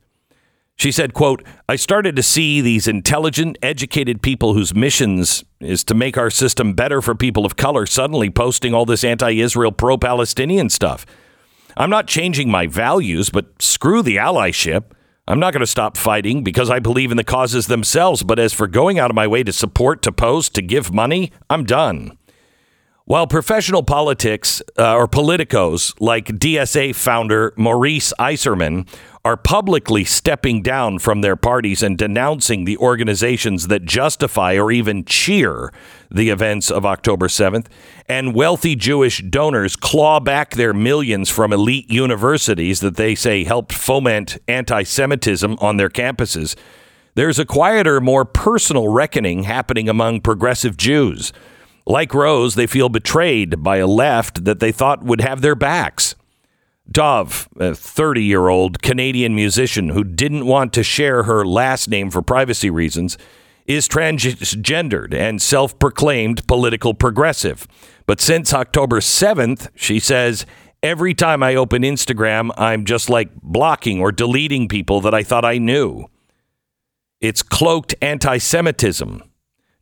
She 0.75 0.91
said, 0.91 1.15
quote, 1.15 1.45
I 1.69 1.77
started 1.77 2.17
to 2.17 2.25
see 2.25 2.61
these 2.61 2.89
intelligent, 2.89 3.57
educated 3.63 4.21
people 4.21 4.55
whose 4.55 4.75
missions 4.75 5.45
is 5.61 5.85
to 5.85 5.95
make 5.95 6.19
our 6.19 6.29
system 6.29 6.73
better 6.73 7.01
for 7.01 7.15
people 7.15 7.47
of 7.47 7.55
color 7.55 7.87
suddenly 7.87 8.31
posting 8.31 8.75
all 8.75 8.85
this 8.85 9.05
anti-Israel, 9.05 9.71
pro-Palestinian 9.71 10.71
stuff. 10.71 11.07
I'm 11.77 11.91
not 11.91 12.09
changing 12.09 12.51
my 12.51 12.67
values, 12.67 13.31
but 13.31 13.63
screw 13.63 14.03
the 14.03 14.17
allyship. 14.17 14.87
I'm 15.29 15.39
not 15.39 15.53
going 15.53 15.61
to 15.61 15.69
stop 15.69 15.97
fighting 15.97 16.43
because 16.43 16.69
I 16.69 16.81
believe 16.81 17.13
in 17.13 17.17
the 17.17 17.23
causes 17.23 17.69
themselves. 17.69 18.25
But 18.25 18.41
as 18.41 18.53
for 18.53 18.67
going 18.67 18.99
out 18.99 19.11
of 19.11 19.15
my 19.15 19.29
way 19.29 19.45
to 19.45 19.53
support, 19.53 20.03
to 20.03 20.11
post, 20.11 20.57
to 20.57 20.63
give 20.63 20.93
money, 20.93 21.31
I'm 21.49 21.63
done. 21.63 22.19
While 23.07 23.27
professional 23.27 23.83
politics 23.83 24.63
uh, 24.79 24.95
or 24.95 25.09
politicos 25.09 25.95
like 26.01 26.27
DSA 26.27 26.95
founder 26.95 27.53
Maurice 27.57 28.13
Isserman 28.21 28.87
are 29.25 29.37
publicly 29.37 30.05
stepping 30.05 30.63
down 30.63 30.99
from 30.99 31.21
their 31.21 31.37
parties 31.37 31.83
and 31.83 31.99
denouncing 31.99 32.65
the 32.65 32.77
organizations 32.79 33.69
that 33.69 33.85
justify 33.85 34.57
or 34.57 34.71
even 34.71 35.05
cheer 35.05 35.73
the 36.11 36.31
events 36.31 36.71
of 36.71 36.87
October 36.87 37.29
7th, 37.29 37.67
and 38.09 38.35
wealthy 38.35 38.75
Jewish 38.75 39.23
donors 39.23 39.77
claw 39.77 40.21
back 40.21 40.55
their 40.55 40.73
millions 40.73 41.29
from 41.29 41.53
elite 41.53 41.91
universities 41.91 42.81
that 42.81 42.97
they 42.97 43.15
say 43.15 43.45
helped 43.45 43.73
foment 43.73 44.39
anti 44.49 44.83
Semitism 44.83 45.57
on 45.61 45.77
their 45.77 45.91
campuses, 45.91 46.57
there's 47.15 47.39
a 47.39 47.45
quieter, 47.45 48.01
more 48.01 48.25
personal 48.25 48.89
reckoning 48.89 49.43
happening 49.43 49.89
among 49.89 50.21
progressive 50.21 50.77
Jews. 50.77 51.33
Like 51.91 52.15
Rose, 52.15 52.55
they 52.55 52.69
feel 52.69 52.89
betrayed 52.89 53.65
by 53.65 53.79
a 53.79 53.87
left 53.89 54.45
that 54.45 54.61
they 54.61 54.71
thought 54.71 55.03
would 55.03 55.21
have 55.21 55.41
their 55.41 55.57
backs. 55.57 56.15
Dove, 56.89 57.49
a 57.59 57.75
30 57.75 58.23
year 58.23 58.47
old 58.47 58.81
Canadian 58.81 59.35
musician 59.35 59.89
who 59.89 60.05
didn't 60.05 60.47
want 60.47 60.73
to 60.75 60.85
share 60.85 61.25
her 61.25 61.45
last 61.45 61.89
name 61.89 62.09
for 62.09 62.23
privacy 62.23 62.71
reasons, 62.71 63.19
is 63.67 63.89
transgendered 63.89 65.13
and 65.13 65.43
self 65.43 65.77
proclaimed 65.81 66.47
political 66.47 66.95
progressive. 66.95 67.67
But 68.07 68.21
since 68.21 68.55
October 68.55 69.01
7th, 69.01 69.69
she 69.75 69.99
says, 69.99 70.47
every 70.85 71.13
time 71.13 71.43
I 71.43 71.57
open 71.57 71.83
Instagram, 71.83 72.53
I'm 72.57 72.85
just 72.85 73.11
like 73.11 73.35
blocking 73.43 74.01
or 74.01 74.13
deleting 74.13 74.69
people 74.69 75.01
that 75.01 75.13
I 75.13 75.25
thought 75.25 75.45
I 75.45 75.59
knew. 75.59 76.07
It's 77.21 77.43
cloaked 77.43 77.97
anti 78.01 78.39
Semitism. 78.39 79.25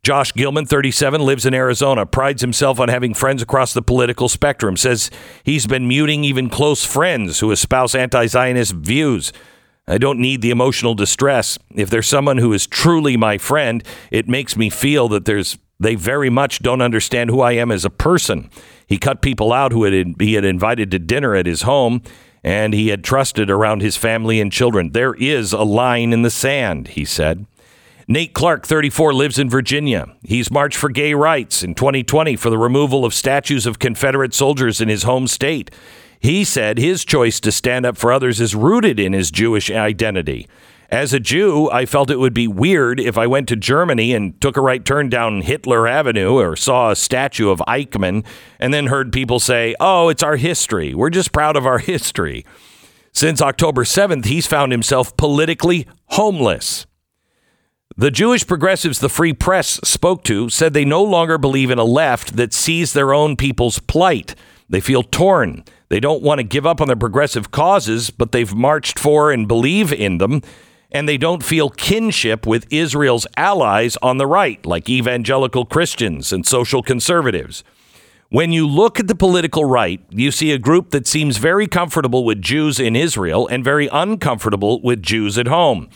Josh 0.09 0.33
Gilman, 0.33 0.65
37, 0.65 1.21
lives 1.21 1.45
in 1.45 1.53
Arizona, 1.53 2.07
prides 2.07 2.41
himself 2.41 2.81
on 2.81 2.88
having 2.88 3.12
friends 3.12 3.43
across 3.43 3.75
the 3.75 3.83
political 3.83 4.27
spectrum, 4.27 4.75
says 4.75 5.11
he's 5.45 5.67
been 5.67 5.87
muting 5.87 6.25
even 6.25 6.49
close 6.49 6.83
friends 6.83 7.41
who 7.41 7.50
espouse 7.50 7.95
anti 7.95 8.25
Zionist 8.25 8.73
views. 8.73 9.35
I 9.87 9.99
don't 9.99 10.19
need 10.19 10.41
the 10.41 10.49
emotional 10.49 10.95
distress. 10.95 11.59
If 11.75 11.91
there's 11.91 12.09
someone 12.09 12.38
who 12.38 12.55
is 12.55 12.67
truly 12.67 13.19
my 13.19 13.37
friend, 13.37 13.85
it 14.11 14.31
makes 14.31 14.57
me 14.57 14.71
feel 14.71 15.09
that 15.09 15.27
there's 15.27 15.59
they 15.79 15.95
very 15.95 16.31
much 16.31 16.61
don't 16.61 16.81
understand 16.81 17.29
who 17.29 17.43
I 17.43 17.53
am 17.53 17.71
as 17.71 17.85
a 17.85 17.91
person. 17.91 18.49
He 18.87 18.97
cut 18.97 19.21
people 19.21 19.53
out 19.53 19.73
who 19.73 19.85
had, 19.85 20.15
he 20.19 20.33
had 20.33 20.45
invited 20.47 20.91
to 20.93 20.99
dinner 20.99 21.35
at 21.35 21.45
his 21.45 21.62
home 21.62 22.00
and 22.43 22.73
he 22.73 22.88
had 22.88 23.05
trusted 23.05 23.50
around 23.50 23.83
his 23.83 23.99
family 23.99 24.41
and 24.41 24.50
children. 24.50 24.93
There 24.93 25.12
is 25.12 25.53
a 25.53 25.65
line 25.65 26.15
in 26.15 26.23
the 26.23 26.31
sand, 26.31 26.88
he 26.88 27.05
said. 27.05 27.45
Nate 28.11 28.33
Clark, 28.33 28.67
34, 28.67 29.12
lives 29.12 29.38
in 29.38 29.50
Virginia. 29.50 30.07
He's 30.23 30.50
marched 30.50 30.79
for 30.79 30.88
gay 30.88 31.12
rights 31.12 31.62
in 31.62 31.75
2020 31.75 32.37
for 32.37 32.49
the 32.49 32.57
removal 32.57 33.05
of 33.05 33.12
statues 33.12 33.67
of 33.67 33.79
Confederate 33.79 34.33
soldiers 34.33 34.81
in 34.81 34.88
his 34.88 35.03
home 35.03 35.27
state. 35.27 35.71
He 36.19 36.43
said 36.43 36.79
his 36.79 37.05
choice 37.05 37.38
to 37.41 37.53
stand 37.53 37.85
up 37.85 37.99
for 37.99 38.11
others 38.11 38.41
is 38.41 38.55
rooted 38.55 38.99
in 38.99 39.12
his 39.12 39.31
Jewish 39.31 39.71
identity. 39.71 40.49
As 40.88 41.12
a 41.12 41.21
Jew, 41.21 41.71
I 41.71 41.85
felt 41.85 42.11
it 42.11 42.18
would 42.18 42.33
be 42.33 42.49
weird 42.49 42.99
if 42.99 43.18
I 43.18 43.27
went 43.27 43.47
to 43.49 43.57
Germany 43.57 44.14
and 44.14 44.40
took 44.40 44.57
a 44.57 44.62
right 44.62 44.83
turn 44.83 45.11
down 45.11 45.42
Hitler 45.42 45.87
Avenue 45.87 46.38
or 46.38 46.57
saw 46.57 46.90
a 46.90 46.97
statue 46.97 47.51
of 47.51 47.62
Eichmann 47.68 48.25
and 48.59 48.73
then 48.73 48.87
heard 48.87 49.12
people 49.12 49.38
say, 49.38 49.75
oh, 49.81 50.09
it's 50.09 50.23
our 50.23 50.37
history. 50.37 50.94
We're 50.94 51.11
just 51.11 51.31
proud 51.31 51.57
of 51.57 51.66
our 51.66 51.79
history. 51.79 52.47
Since 53.12 53.42
October 53.42 53.85
7th, 53.85 54.25
he's 54.25 54.47
found 54.47 54.73
himself 54.73 55.14
politically 55.18 55.87
homeless. 56.07 56.87
The 57.96 58.11
Jewish 58.11 58.46
progressives 58.46 59.01
the 59.01 59.09
Free 59.09 59.33
Press 59.33 59.81
spoke 59.83 60.22
to 60.24 60.48
said 60.51 60.72
they 60.72 60.85
no 60.85 61.03
longer 61.03 61.38
believe 61.38 61.70
in 61.70 61.79
a 61.79 61.85
left 61.85 62.37
that 62.37 62.53
sees 62.53 62.92
their 62.92 63.12
own 63.12 63.35
people's 63.35 63.81
plight. 63.81 64.35
They 64.68 64.81
feel 64.81 65.03
torn. 65.03 65.64
They 65.88 65.98
don't 65.98 66.22
want 66.22 66.38
to 66.38 66.44
give 66.44 66.66
up 66.66 66.81
on 66.81 66.87
their 66.87 66.96
progressive 66.96 67.51
causes, 67.51 68.11
but 68.11 68.31
they've 68.31 68.55
marched 68.55 68.98
for 68.98 69.33
and 69.33 69.48
believe 69.48 69.92
in 69.92 70.18
them. 70.18 70.42
And 70.92 71.09
they 71.09 71.16
don't 71.16 71.42
feel 71.42 71.70
kinship 71.70 72.46
with 72.46 72.66
Israel's 72.70 73.27
allies 73.37 73.96
on 74.01 74.18
the 74.18 74.27
right, 74.27 74.64
like 74.64 74.88
evangelical 74.88 75.64
Christians 75.64 76.33
and 76.33 76.46
social 76.46 76.83
conservatives. 76.83 77.64
When 78.29 78.53
you 78.53 78.68
look 78.68 79.01
at 79.01 79.09
the 79.09 79.14
political 79.14 79.64
right, 79.64 80.01
you 80.11 80.31
see 80.31 80.53
a 80.53 80.59
group 80.59 80.90
that 80.90 81.07
seems 81.07 81.38
very 81.38 81.66
comfortable 81.66 82.24
with 82.24 82.42
Jews 82.42 82.79
in 82.79 82.94
Israel 82.94 83.48
and 83.48 83.64
very 83.64 83.88
uncomfortable 83.88 84.81
with 84.83 85.03
Jews 85.03 85.37
at 85.38 85.48
home. 85.48 85.88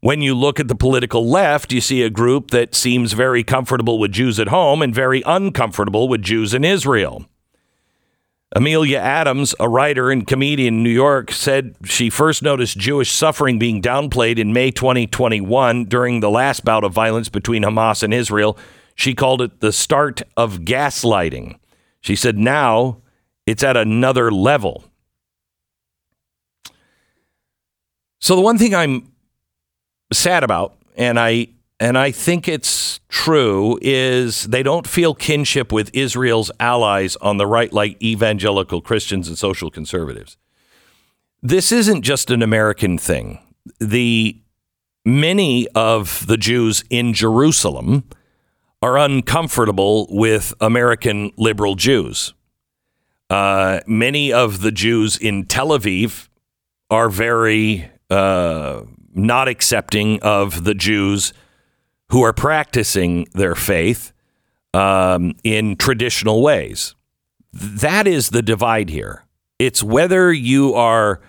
When 0.00 0.20
you 0.20 0.34
look 0.34 0.60
at 0.60 0.68
the 0.68 0.74
political 0.74 1.26
left, 1.26 1.72
you 1.72 1.80
see 1.80 2.02
a 2.02 2.10
group 2.10 2.50
that 2.50 2.74
seems 2.74 3.12
very 3.12 3.42
comfortable 3.42 3.98
with 3.98 4.12
Jews 4.12 4.38
at 4.38 4.48
home 4.48 4.82
and 4.82 4.94
very 4.94 5.22
uncomfortable 5.24 6.08
with 6.08 6.22
Jews 6.22 6.54
in 6.54 6.64
Israel. 6.64 7.26
Amelia 8.54 8.98
Adams, 8.98 9.54
a 9.58 9.68
writer 9.68 10.10
and 10.10 10.26
comedian 10.26 10.76
in 10.76 10.82
New 10.82 10.90
York, 10.90 11.32
said 11.32 11.74
she 11.84 12.08
first 12.08 12.42
noticed 12.42 12.78
Jewish 12.78 13.10
suffering 13.10 13.58
being 13.58 13.82
downplayed 13.82 14.38
in 14.38 14.52
May 14.52 14.70
2021 14.70 15.86
during 15.86 16.20
the 16.20 16.30
last 16.30 16.64
bout 16.64 16.84
of 16.84 16.92
violence 16.92 17.28
between 17.28 17.64
Hamas 17.64 18.02
and 18.02 18.14
Israel. 18.14 18.56
She 18.94 19.14
called 19.14 19.42
it 19.42 19.60
the 19.60 19.72
start 19.72 20.22
of 20.36 20.60
gaslighting. 20.60 21.58
She 22.00 22.14
said 22.14 22.38
now 22.38 22.98
it's 23.46 23.64
at 23.64 23.76
another 23.76 24.30
level. 24.30 24.84
So 28.20 28.36
the 28.36 28.42
one 28.42 28.58
thing 28.58 28.74
I'm 28.74 29.12
sad 30.12 30.44
about, 30.44 30.76
and 30.96 31.18
I 31.18 31.48
and 31.78 31.98
I 31.98 32.10
think 32.10 32.48
it's 32.48 33.00
true, 33.08 33.78
is 33.82 34.44
they 34.44 34.62
don't 34.62 34.86
feel 34.86 35.14
kinship 35.14 35.72
with 35.72 35.94
Israel's 35.94 36.50
allies 36.58 37.16
on 37.16 37.36
the 37.36 37.46
right, 37.46 37.70
like 37.70 38.02
evangelical 38.02 38.80
Christians 38.80 39.28
and 39.28 39.36
social 39.36 39.70
conservatives. 39.70 40.38
This 41.42 41.72
isn't 41.72 42.02
just 42.02 42.30
an 42.30 42.42
American 42.42 42.96
thing. 42.96 43.40
The 43.78 44.40
many 45.04 45.68
of 45.68 46.26
the 46.26 46.38
Jews 46.38 46.82
in 46.88 47.12
Jerusalem 47.12 48.04
are 48.80 48.96
uncomfortable 48.96 50.06
with 50.10 50.54
American 50.60 51.30
liberal 51.36 51.74
Jews. 51.74 52.32
Uh, 53.28 53.80
many 53.86 54.32
of 54.32 54.62
the 54.62 54.72
Jews 54.72 55.16
in 55.16 55.44
Tel 55.44 55.68
Aviv 55.68 56.28
are 56.90 57.08
very 57.08 57.90
uh, 58.08 58.82
not 59.16 59.48
accepting 59.48 60.20
of 60.22 60.64
the 60.64 60.74
Jews 60.74 61.32
who 62.10 62.22
are 62.22 62.32
practicing 62.32 63.26
their 63.32 63.54
faith 63.54 64.12
um, 64.74 65.34
in 65.42 65.76
traditional 65.76 66.42
ways. 66.42 66.94
That 67.52 68.06
is 68.06 68.30
the 68.30 68.42
divide 68.42 68.90
here. 68.90 69.24
It's 69.58 69.82
whether 69.82 70.32
you 70.32 70.74
are 70.74 71.20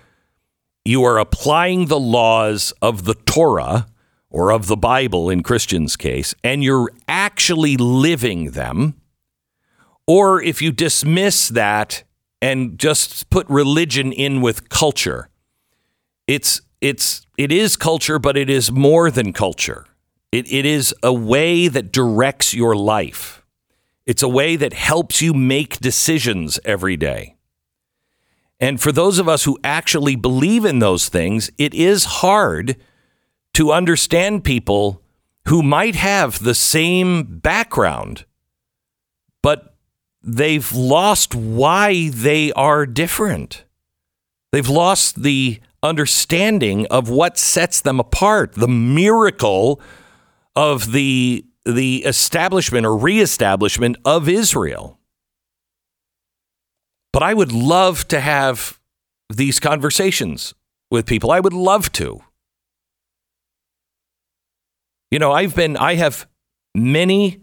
you 0.83 1.03
are 1.03 1.17
applying 1.17 1.87
the 1.87 1.99
laws 1.99 2.73
of 2.81 3.05
the 3.05 3.13
Torah 3.13 3.87
or 4.29 4.51
of 4.51 4.67
the 4.67 4.77
Bible 4.77 5.29
in 5.29 5.43
Christians' 5.43 5.95
case, 5.95 6.33
and 6.43 6.63
you're 6.63 6.89
actually 7.07 7.75
living 7.77 8.51
them, 8.51 8.95
or 10.05 10.41
if 10.41 10.61
you 10.61 10.71
dismiss 10.71 11.49
that 11.49 12.03
and 12.41 12.77
just 12.77 13.29
put 13.29 13.49
religion 13.49 14.11
in 14.11 14.41
with 14.41 14.69
culture. 14.69 15.29
It's 16.27 16.61
it's 16.81 17.26
it 17.37 17.51
is 17.51 17.75
culture, 17.75 18.19
but 18.19 18.35
it 18.35 18.49
is 18.49 18.71
more 18.71 19.11
than 19.11 19.31
culture. 19.31 19.85
It, 20.31 20.51
it 20.51 20.65
is 20.65 20.93
a 21.03 21.13
way 21.13 21.67
that 21.67 21.91
directs 21.91 22.53
your 22.53 22.75
life. 22.75 23.45
It's 24.05 24.23
a 24.23 24.27
way 24.27 24.55
that 24.55 24.73
helps 24.73 25.21
you 25.21 25.33
make 25.33 25.79
decisions 25.79 26.59
every 26.65 26.97
day. 26.97 27.35
And 28.59 28.81
for 28.81 28.91
those 28.91 29.19
of 29.19 29.29
us 29.29 29.43
who 29.43 29.59
actually 29.63 30.15
believe 30.15 30.65
in 30.65 30.79
those 30.79 31.09
things, 31.09 31.51
it 31.57 31.73
is 31.73 32.05
hard 32.05 32.77
to 33.53 33.71
understand 33.71 34.43
people 34.43 35.01
who 35.47 35.61
might 35.61 35.95
have 35.95 36.43
the 36.43 36.55
same 36.55 37.39
background, 37.39 38.25
but 39.41 39.75
they've 40.23 40.71
lost 40.73 41.35
why 41.35 42.09
they 42.09 42.51
are 42.53 42.85
different. 42.85 43.63
They've 44.51 44.67
lost 44.67 45.21
the 45.21 45.59
understanding 45.83 46.85
of 46.87 47.09
what 47.09 47.37
sets 47.37 47.81
them 47.81 47.99
apart, 47.99 48.53
the 48.53 48.67
miracle 48.67 49.81
of 50.55 50.91
the 50.91 51.45
the 51.65 52.05
establishment 52.05 52.85
or 52.85 52.95
reestablishment 52.95 53.97
of 54.05 54.29
Israel. 54.29 54.97
But 57.11 57.23
I 57.23 57.33
would 57.33 57.51
love 57.51 58.07
to 58.07 58.21
have 58.21 58.79
these 59.29 59.59
conversations 59.59 60.53
with 60.89 61.05
people. 61.05 61.31
I 61.31 61.39
would 61.39 61.53
love 61.53 61.91
to. 61.93 62.21
You 65.11 65.19
know, 65.19 65.31
I've 65.31 65.55
been, 65.55 65.77
I 65.77 65.95
have 65.95 66.27
many 66.75 67.41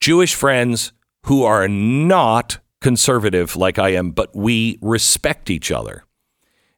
Jewish 0.00 0.34
friends 0.34 0.92
who 1.26 1.44
are 1.44 1.68
not 1.68 2.58
conservative 2.80 3.56
like 3.56 3.78
I 3.78 3.90
am, 3.90 4.10
but 4.10 4.34
we 4.34 4.78
respect 4.80 5.50
each 5.50 5.70
other. 5.70 6.04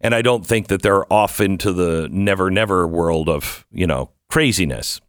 And 0.02 0.14
I 0.14 0.20
don't 0.20 0.44
think 0.44 0.66
that 0.66 0.82
they're 0.82 1.10
off 1.12 1.40
into 1.40 1.72
the 1.72 2.08
never, 2.10 2.50
never 2.50 2.86
world 2.86 3.28
of, 3.28 3.64
you 3.70 3.86
know, 3.86 4.10
craziness. 4.28 5.00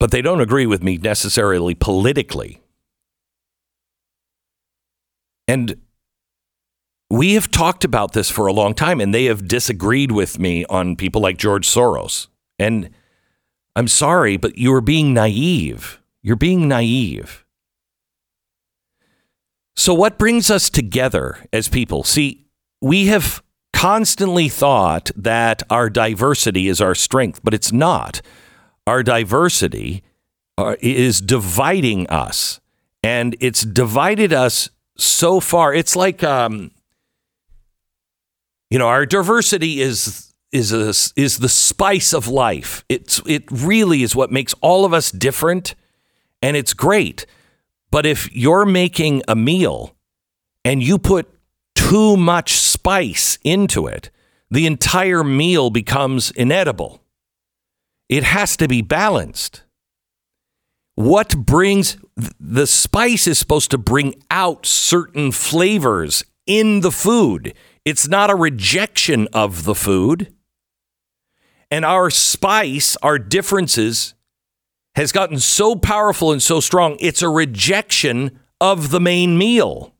But 0.00 0.10
they 0.10 0.22
don't 0.22 0.40
agree 0.40 0.66
with 0.66 0.82
me 0.82 0.96
necessarily 0.96 1.74
politically. 1.74 2.62
And 5.46 5.76
we 7.10 7.34
have 7.34 7.50
talked 7.50 7.84
about 7.84 8.12
this 8.12 8.30
for 8.30 8.46
a 8.46 8.52
long 8.52 8.74
time, 8.74 9.00
and 9.00 9.14
they 9.14 9.24
have 9.24 9.48
disagreed 9.48 10.12
with 10.12 10.38
me 10.38 10.64
on 10.66 10.96
people 10.96 11.20
like 11.20 11.38
George 11.38 11.66
Soros. 11.66 12.28
And 12.58 12.90
I'm 13.74 13.88
sorry, 13.88 14.36
but 14.36 14.58
you 14.58 14.72
are 14.74 14.80
being 14.80 15.14
naive. 15.14 16.00
You're 16.22 16.36
being 16.36 16.68
naive. 16.68 17.44
So, 19.74 19.94
what 19.94 20.18
brings 20.18 20.50
us 20.50 20.68
together 20.68 21.38
as 21.52 21.68
people? 21.68 22.02
See, 22.02 22.47
we 22.80 23.06
have 23.06 23.42
constantly 23.72 24.48
thought 24.48 25.10
that 25.14 25.62
our 25.70 25.88
diversity 25.88 26.68
is 26.68 26.80
our 26.80 26.94
strength, 26.94 27.40
but 27.42 27.54
it's 27.54 27.72
not. 27.72 28.20
Our 28.86 29.02
diversity 29.02 30.02
uh, 30.56 30.76
is 30.80 31.20
dividing 31.20 32.08
us, 32.08 32.60
and 33.02 33.36
it's 33.40 33.62
divided 33.62 34.32
us 34.32 34.70
so 34.96 35.40
far. 35.40 35.72
It's 35.74 35.94
like, 35.94 36.24
um, 36.24 36.72
you 38.70 38.78
know, 38.78 38.88
our 38.88 39.06
diversity 39.06 39.80
is 39.80 40.32
is 40.50 40.72
a, 40.72 40.88
is 41.20 41.38
the 41.38 41.48
spice 41.48 42.12
of 42.12 42.26
life. 42.26 42.84
It's 42.88 43.20
it 43.26 43.44
really 43.50 44.02
is 44.02 44.16
what 44.16 44.32
makes 44.32 44.54
all 44.60 44.84
of 44.84 44.92
us 44.92 45.12
different, 45.12 45.74
and 46.42 46.56
it's 46.56 46.74
great. 46.74 47.26
But 47.90 48.06
if 48.06 48.34
you're 48.34 48.66
making 48.66 49.22
a 49.28 49.36
meal 49.36 49.94
and 50.64 50.82
you 50.82 50.98
put 50.98 51.28
too 51.74 52.16
much 52.16 52.56
spice 52.78 53.38
into 53.42 53.88
it, 53.88 54.08
the 54.50 54.64
entire 54.64 55.24
meal 55.24 55.68
becomes 55.68 56.30
inedible. 56.30 57.02
It 58.08 58.22
has 58.22 58.56
to 58.58 58.68
be 58.68 58.82
balanced. 58.82 59.64
What 60.94 61.36
brings 61.36 61.96
the 62.38 62.68
spice 62.68 63.26
is 63.26 63.36
supposed 63.36 63.72
to 63.72 63.78
bring 63.78 64.14
out 64.30 64.64
certain 64.64 65.32
flavors 65.32 66.24
in 66.46 66.80
the 66.80 66.92
food. 66.92 67.52
It's 67.84 68.06
not 68.06 68.30
a 68.30 68.36
rejection 68.36 69.26
of 69.32 69.64
the 69.64 69.74
food. 69.74 70.32
And 71.72 71.84
our 71.84 72.10
spice, 72.10 72.96
our 73.02 73.18
differences, 73.18 74.14
has 74.94 75.10
gotten 75.10 75.40
so 75.40 75.74
powerful 75.74 76.30
and 76.30 76.40
so 76.40 76.60
strong, 76.60 76.96
it's 77.00 77.22
a 77.22 77.28
rejection 77.28 78.38
of 78.60 78.90
the 78.90 79.00
main 79.00 79.36
meal. 79.36 79.94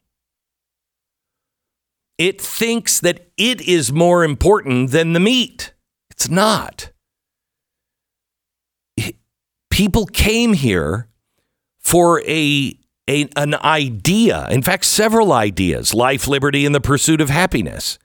It 2.18 2.40
thinks 2.40 2.98
that 3.00 3.30
it 3.36 3.60
is 3.62 3.92
more 3.92 4.24
important 4.24 4.90
than 4.90 5.12
the 5.12 5.20
meat. 5.20 5.72
It's 6.10 6.28
not. 6.28 6.90
People 9.70 10.06
came 10.06 10.54
here 10.54 11.08
for 11.78 12.20
a, 12.22 12.76
a 13.08 13.28
an 13.36 13.54
idea, 13.54 14.48
in 14.50 14.62
fact, 14.62 14.84
several 14.84 15.32
ideas 15.32 15.94
life, 15.94 16.26
liberty, 16.26 16.66
and 16.66 16.74
the 16.74 16.80
pursuit 16.80 17.20
of 17.20 17.30
happiness. 17.30 18.00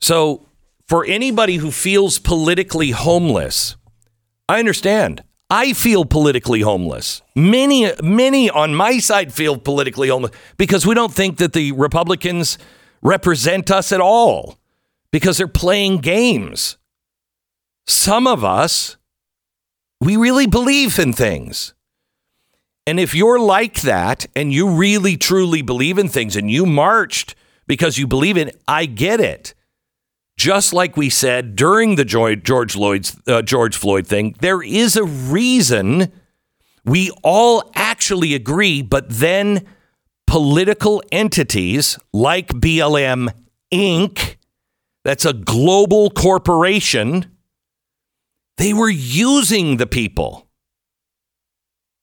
So, 0.00 0.48
for 0.86 1.04
anybody 1.04 1.56
who 1.56 1.70
feels 1.70 2.18
politically 2.18 2.92
homeless, 2.92 3.76
I 4.48 4.58
understand. 4.58 5.22
I 5.50 5.74
feel 5.74 6.04
politically 6.04 6.60
homeless. 6.60 7.22
Many, 7.34 7.92
many 8.02 8.48
on 8.50 8.74
my 8.74 8.98
side 8.98 9.32
feel 9.32 9.58
politically 9.58 10.08
homeless 10.08 10.32
because 10.56 10.86
we 10.86 10.94
don't 10.94 11.12
think 11.12 11.38
that 11.38 11.52
the 11.52 11.72
Republicans 11.72 12.58
represent 13.02 13.70
us 13.70 13.92
at 13.92 14.00
all 14.00 14.58
because 15.10 15.38
they're 15.38 15.48
playing 15.48 15.98
games. 15.98 16.76
Some 17.86 18.26
of 18.26 18.44
us, 18.44 18.96
we 20.00 20.16
really 20.16 20.46
believe 20.46 20.98
in 20.98 21.12
things. 21.12 21.74
And 22.86 22.98
if 22.98 23.14
you're 23.14 23.38
like 23.38 23.82
that 23.82 24.26
and 24.34 24.52
you 24.52 24.68
really 24.68 25.16
truly 25.16 25.62
believe 25.62 25.98
in 25.98 26.08
things 26.08 26.36
and 26.36 26.50
you 26.50 26.64
marched 26.64 27.34
because 27.66 27.98
you 27.98 28.06
believe 28.06 28.36
in 28.36 28.50
I 28.66 28.86
get 28.86 29.20
it 29.20 29.54
just 30.38 30.72
like 30.72 30.96
we 30.96 31.10
said 31.10 31.56
during 31.56 31.96
the 31.96 32.04
George 32.04 32.72
Floyd's 32.72 33.16
uh, 33.26 33.42
George 33.42 33.76
Floyd 33.76 34.06
thing, 34.06 34.36
there 34.40 34.62
is 34.62 34.96
a 34.96 35.04
reason 35.04 36.12
we 36.84 37.10
all 37.22 37.70
actually 37.74 38.34
agree, 38.34 38.80
but 38.80 39.10
then 39.10 39.66
political 40.28 41.02
entities 41.10 41.98
like 42.12 42.48
BLM 42.48 43.28
Inc., 43.72 44.36
that's 45.04 45.24
a 45.24 45.32
global 45.32 46.10
corporation, 46.10 47.26
they 48.58 48.72
were 48.72 48.90
using 48.90 49.78
the 49.78 49.86
people. 49.86 50.46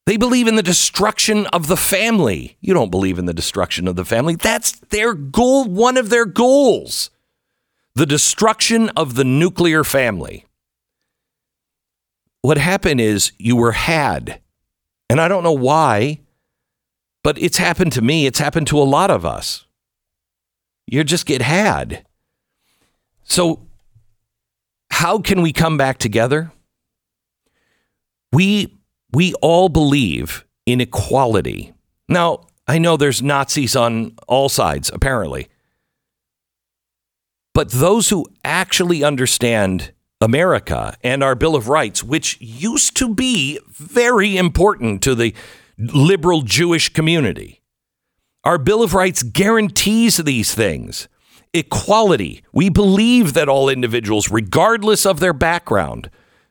They 0.06 0.18
believe 0.18 0.48
in 0.48 0.56
the 0.56 0.64
destruction 0.64 1.46
of 1.48 1.68
the 1.68 1.78
family. 1.78 2.58
You 2.62 2.74
don't 2.74 2.92
believe 2.92 3.18
in 3.18 3.26
the 3.26 3.34
destruction 3.34 3.88
of 3.88 3.96
the 3.96 4.06
family. 4.06 4.36
That's 4.36 4.74
their 4.90 5.14
goal, 5.14 5.66
one 5.66 5.98
of 5.98 6.10
their 6.10 6.26
goals 6.26 7.10
the 7.96 8.06
destruction 8.06 8.90
of 8.90 9.16
the 9.16 9.24
nuclear 9.24 9.84
family. 9.84 10.46
What 12.42 12.58
happened 12.58 13.02
is 13.02 13.32
you 13.38 13.56
were 13.56 13.72
had. 13.72 14.42
And 15.10 15.22
I 15.22 15.28
don't 15.28 15.44
know 15.44 15.54
why, 15.54 16.20
but 17.26 17.40
it's 17.40 17.58
happened 17.58 17.92
to 17.92 18.04
me. 18.04 18.28
It's 18.28 18.38
happened 18.38 18.68
to 18.68 18.78
a 18.78 18.86
lot 18.86 19.10
of 19.10 19.26
us. 19.26 19.66
You 20.86 21.04
just 21.04 21.26
get 21.26 21.42
had. 21.42 22.06
So, 23.24 23.66
how 24.92 25.18
can 25.18 25.42
we 25.42 25.52
come 25.52 25.76
back 25.76 25.98
together? 25.98 26.52
We, 28.32 28.78
we 29.12 29.34
all 29.42 29.70
believe 29.70 30.46
in 30.68 30.80
equality. 30.80 31.74
Now, 32.08 32.42
I 32.68 32.78
know 32.78 32.96
there's 32.96 33.24
Nazis 33.24 33.76
on 33.76 34.14
all 34.28 34.48
sides, 34.48 34.92
apparently. 34.94 35.48
But 37.56 37.72
those 37.72 38.10
who 38.10 38.28
actually 38.44 39.04
understand 39.04 39.94
America 40.22 40.96
and 41.04 41.24
our 41.24 41.34
Bill 41.34 41.56
of 41.56 41.70
Rights, 41.70 42.04
which 42.04 42.40
used 42.40 42.96
to 42.98 43.12
be 43.12 43.58
very 43.68 44.38
important 44.38 45.02
to 45.02 45.16
the 45.16 45.34
liberal 45.78 46.42
Jewish 46.42 46.90
community, 46.90 47.62
our 48.44 48.58
Bill 48.58 48.84
of 48.84 48.94
Rights 48.94 49.24
guarantees 49.24 50.18
these 50.18 50.54
things. 50.54 51.08
Equality. 51.54 52.44
We 52.52 52.70
believe 52.70 53.34
that 53.34 53.50
all 53.50 53.70
individuals, 53.70 54.30
regardless 54.30 55.06
of 55.06 55.20
their 55.20 55.34
background, 55.34 56.10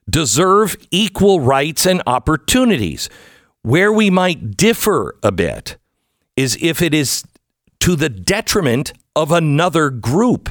deserve 0.08 0.76
equal 0.90 1.40
rights 1.40 1.86
and 1.86 2.02
opportunities. 2.06 3.08
Where 3.62 3.92
we 3.92 4.10
might 4.10 4.56
differ 4.56 5.16
a 5.22 5.32
bit 5.32 5.76
is 6.36 6.58
if 6.60 6.82
it 6.82 6.92
is 6.92 7.24
to 7.80 7.96
the 7.96 8.08
detriment 8.08 8.92
of 9.14 9.30
another 9.30 9.90
group 9.90 10.50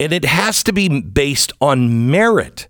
and 0.00 0.14
it 0.14 0.24
has 0.24 0.62
to 0.64 0.72
be 0.72 1.00
based 1.02 1.52
on 1.60 2.10
merit. 2.10 2.68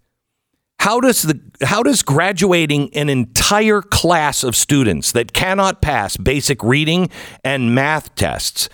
How 0.80 0.98
does 0.98 1.20
the 1.20 1.38
how 1.60 1.82
does 1.82 2.02
graduating 2.02 2.96
an 2.96 3.10
entire 3.10 3.82
class 3.82 4.42
of 4.42 4.56
students 4.56 5.12
that 5.12 5.34
cannot 5.34 5.82
pass 5.82 6.16
basic 6.16 6.62
reading 6.64 7.10
and 7.44 7.74
math 7.74 8.14
tests 8.14 8.70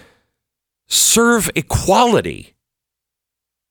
serve 0.86 1.50
equality? 1.56 2.54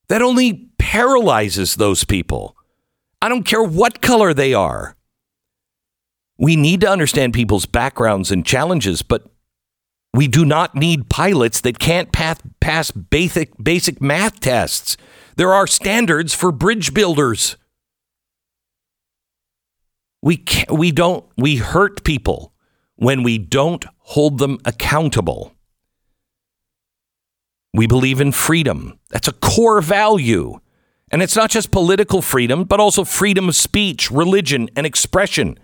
That 0.10 0.22
only 0.22 0.70
paralyzes 0.78 1.78
those 1.78 2.04
people. 2.04 2.58
I 3.22 3.30
don't 3.30 3.46
care 3.46 3.64
what 3.64 4.02
color 4.02 4.34
they 4.34 4.54
are. 4.54 4.98
We 6.38 6.58
need 6.58 6.82
to 6.82 6.90
understand 6.90 7.34
people's 7.34 7.66
backgrounds 7.66 8.34
and 8.34 8.46
challenges, 8.46 9.02
but 9.02 9.26
we 10.14 10.28
do 10.28 10.44
not 10.44 10.76
need 10.76 11.10
pilots 11.10 11.62
that 11.62 11.80
can't 11.80 12.12
pass, 12.12 12.40
pass 12.60 12.92
basic, 12.92 13.54
basic 13.64 14.02
math 14.02 14.42
tests. 14.42 14.98
There 15.38 15.54
are 15.54 15.68
standards 15.68 16.34
for 16.34 16.52
bridge 16.52 16.94
builders. 16.94 17.56
We, 20.26 20.38
can't, 20.38 20.72
we 20.72 20.92
don't, 20.92 21.24
we 21.38 21.58
hurt 21.58 22.04
people 22.04 22.52
when 22.96 23.22
we 23.22 23.38
don't 23.38 23.86
hold 24.00 24.40
them 24.40 24.58
accountable. 24.66 25.54
We 27.76 27.86
believe 27.86 28.20
in 28.20 28.32
freedom. 28.32 28.98
That's 29.12 29.28
a 29.28 29.34
core 29.34 29.82
value. 29.82 30.62
And 31.12 31.22
it's 31.22 31.36
not 31.36 31.52
just 31.52 31.70
political 31.70 32.24
freedom, 32.24 32.64
but 32.64 32.80
also 32.80 33.04
freedom 33.04 33.50
of 33.50 33.56
speech, 33.56 34.10
religion, 34.10 34.68
and 34.76 34.88
expression. 34.88 35.60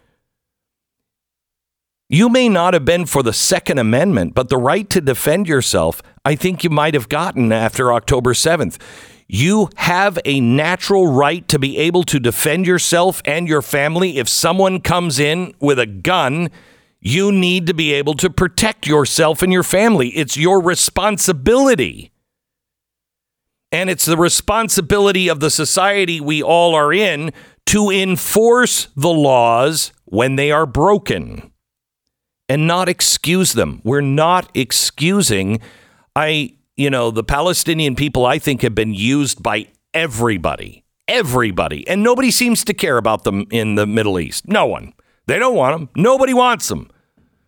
You 2.08 2.30
may 2.30 2.47
not 2.47 2.76
have 2.76 2.86
been 2.86 3.08
for 3.08 3.24
the 3.24 3.34
Second 3.34 3.80
Amendment, 3.80 4.36
but 4.36 4.50
the 4.50 4.58
right 4.58 4.88
to 4.91 5.02
defend 5.02 5.47
yourself, 5.47 6.04
I 6.24 6.36
think 6.36 6.63
you 6.63 6.69
might 6.69 6.93
have 6.93 7.10
gotten 7.10 7.52
after 7.52 7.91
October 7.91 8.36
7th. 8.36 8.80
You 9.34 9.70
have 9.78 10.20
a 10.26 10.41
natural 10.41 11.08
right 11.08 11.48
to 11.48 11.58
be 11.58 11.78
able 11.78 12.04
to 12.04 12.20
defend 12.20 12.67
yourself 12.67 13.22
and 13.24 13.48
your 13.48 13.62
family. 13.62 14.17
If 14.17 14.28
someone 14.28 14.82
comes 14.82 15.20
in 15.20 15.54
with 15.62 15.80
a 15.80 15.86
gun, 15.86 16.50
you 17.00 17.32
need 17.32 17.65
to 17.67 17.74
be 17.74 17.94
able 17.94 18.15
to 18.15 18.30
protect 18.30 18.88
yourself 18.88 19.41
and 19.41 19.54
your 19.54 19.63
family. 19.63 20.10
It's 20.10 20.36
your 20.36 20.62
responsibility. 20.62 22.12
And 23.72 23.89
it's 23.89 24.04
the 24.04 24.17
responsibility 24.17 25.30
of 25.30 25.39
the 25.39 25.50
society 25.50 26.20
we 26.20 26.44
all 26.44 26.76
are 26.76 26.91
in 26.91 27.32
to 27.67 27.89
enforce 27.89 28.89
the 28.98 29.13
laws 29.13 29.94
when 30.04 30.36
they 30.36 30.52
are 30.52 30.65
broken 30.65 31.54
and 32.50 32.67
not 32.67 32.89
excuse 32.89 33.54
them. 33.54 33.80
We're 33.86 34.02
not 34.02 34.52
excusing. 34.54 35.62
I, 36.17 36.58
you 36.77 36.89
know, 36.89 37.12
the 37.12 37.23
Palestinian 37.23 37.95
people, 37.95 38.25
I 38.25 38.39
think, 38.39 38.62
have 38.62 38.75
been 38.75 38.93
used 38.93 39.43
by 39.43 39.67
everybody, 39.93 40.84
everybody. 41.07 41.88
And 41.88 42.03
nobody 42.03 42.31
seems 42.31 42.63
to 42.65 42.73
care 42.73 42.97
about 42.97 43.23
them 43.23 43.45
in 43.51 43.75
the 43.75 43.86
Middle 43.86 44.19
East. 44.19 44.47
No 44.47 44.65
one. 44.65 44.93
They 45.27 45.39
don't 45.39 45.55
want 45.55 45.77
them. 45.77 45.89
Nobody 45.95 46.34
wants 46.34 46.67
them. 46.67 46.89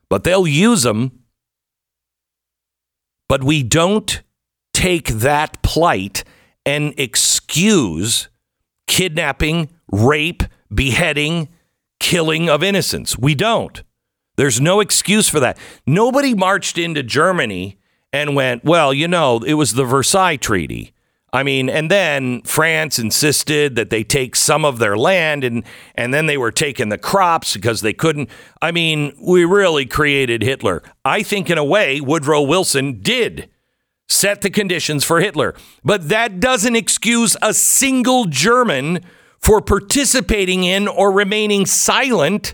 But 0.10 0.24
they'll 0.24 0.48
use 0.48 0.84
them. 0.84 1.24
But 3.28 3.44
we 3.44 3.64
don't 3.64 4.22
take 4.74 5.08
that 5.08 5.62
plight 5.64 6.24
and 6.66 6.94
excuse 6.98 8.30
kidnapping, 8.88 9.70
rape, 9.92 10.44
beheading, 10.74 11.50
killing 12.00 12.50
of 12.50 12.64
innocents. 12.64 13.18
We 13.18 13.34
don't. 13.34 13.82
There's 14.36 14.60
no 14.60 14.80
excuse 14.80 15.30
for 15.30 15.40
that. 15.40 15.58
Nobody 15.86 16.34
marched 16.34 16.78
into 16.78 17.02
Germany 17.04 17.80
and 18.14 18.36
went, 18.36 18.64
well, 18.64 18.94
you 18.94 19.08
know, 19.08 19.40
it 19.40 19.56
was 19.56 19.74
the 19.74 19.84
Versailles 19.84 20.38
Treaty. 20.38 20.94
I 21.34 21.42
mean, 21.42 21.68
and 21.68 21.90
then 21.90 22.44
France 22.44 23.00
insisted 23.00 23.76
that 23.76 23.90
they 23.90 24.04
take 24.04 24.36
some 24.36 24.64
of 24.64 24.78
their 24.78 24.96
land 24.96 25.44
and 25.44 25.64
and 25.96 26.14
then 26.14 26.28
they 26.28 26.38
were 26.38 26.52
taking 26.52 26.90
the 26.90 26.98
crops 27.00 27.56
because 27.56 27.82
they 27.82 27.92
couldn't. 27.92 28.30
I 28.62 28.72
mean, 28.72 29.18
we 29.20 29.44
really 29.44 29.88
created 29.88 30.44
Hitler. 30.44 30.84
I 31.04 31.24
think 31.24 31.50
in 31.50 31.58
a 31.58 31.64
way 31.64 32.00
Woodrow 32.00 32.44
Wilson 32.44 33.02
did 33.02 33.50
set 34.08 34.42
the 34.42 34.52
conditions 34.52 35.04
for 35.04 35.20
Hitler. 35.22 35.56
But 35.84 36.10
that 36.10 36.40
doesn't 36.40 36.76
excuse 36.76 37.36
a 37.42 37.54
single 37.54 38.26
German 38.26 39.04
for 39.40 39.60
participating 39.60 40.64
in 40.64 40.88
or 40.88 41.12
remaining 41.12 41.66
silent 41.66 42.54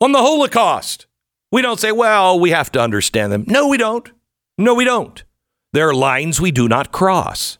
on 0.00 0.10
the 0.10 0.18
Holocaust. 0.18 1.06
We 1.52 1.62
don't 1.62 1.78
say, 1.78 1.92
well, 1.92 2.40
we 2.40 2.50
have 2.50 2.72
to 2.72 2.80
understand 2.80 3.32
them. 3.32 3.44
No, 3.46 3.68
we 3.68 3.76
don't. 3.76 4.10
No, 4.56 4.74
we 4.74 4.84
don't. 4.84 5.24
There 5.72 5.88
are 5.88 5.94
lines 5.94 6.40
we 6.40 6.52
do 6.52 6.68
not 6.68 6.92
cross. 6.92 7.58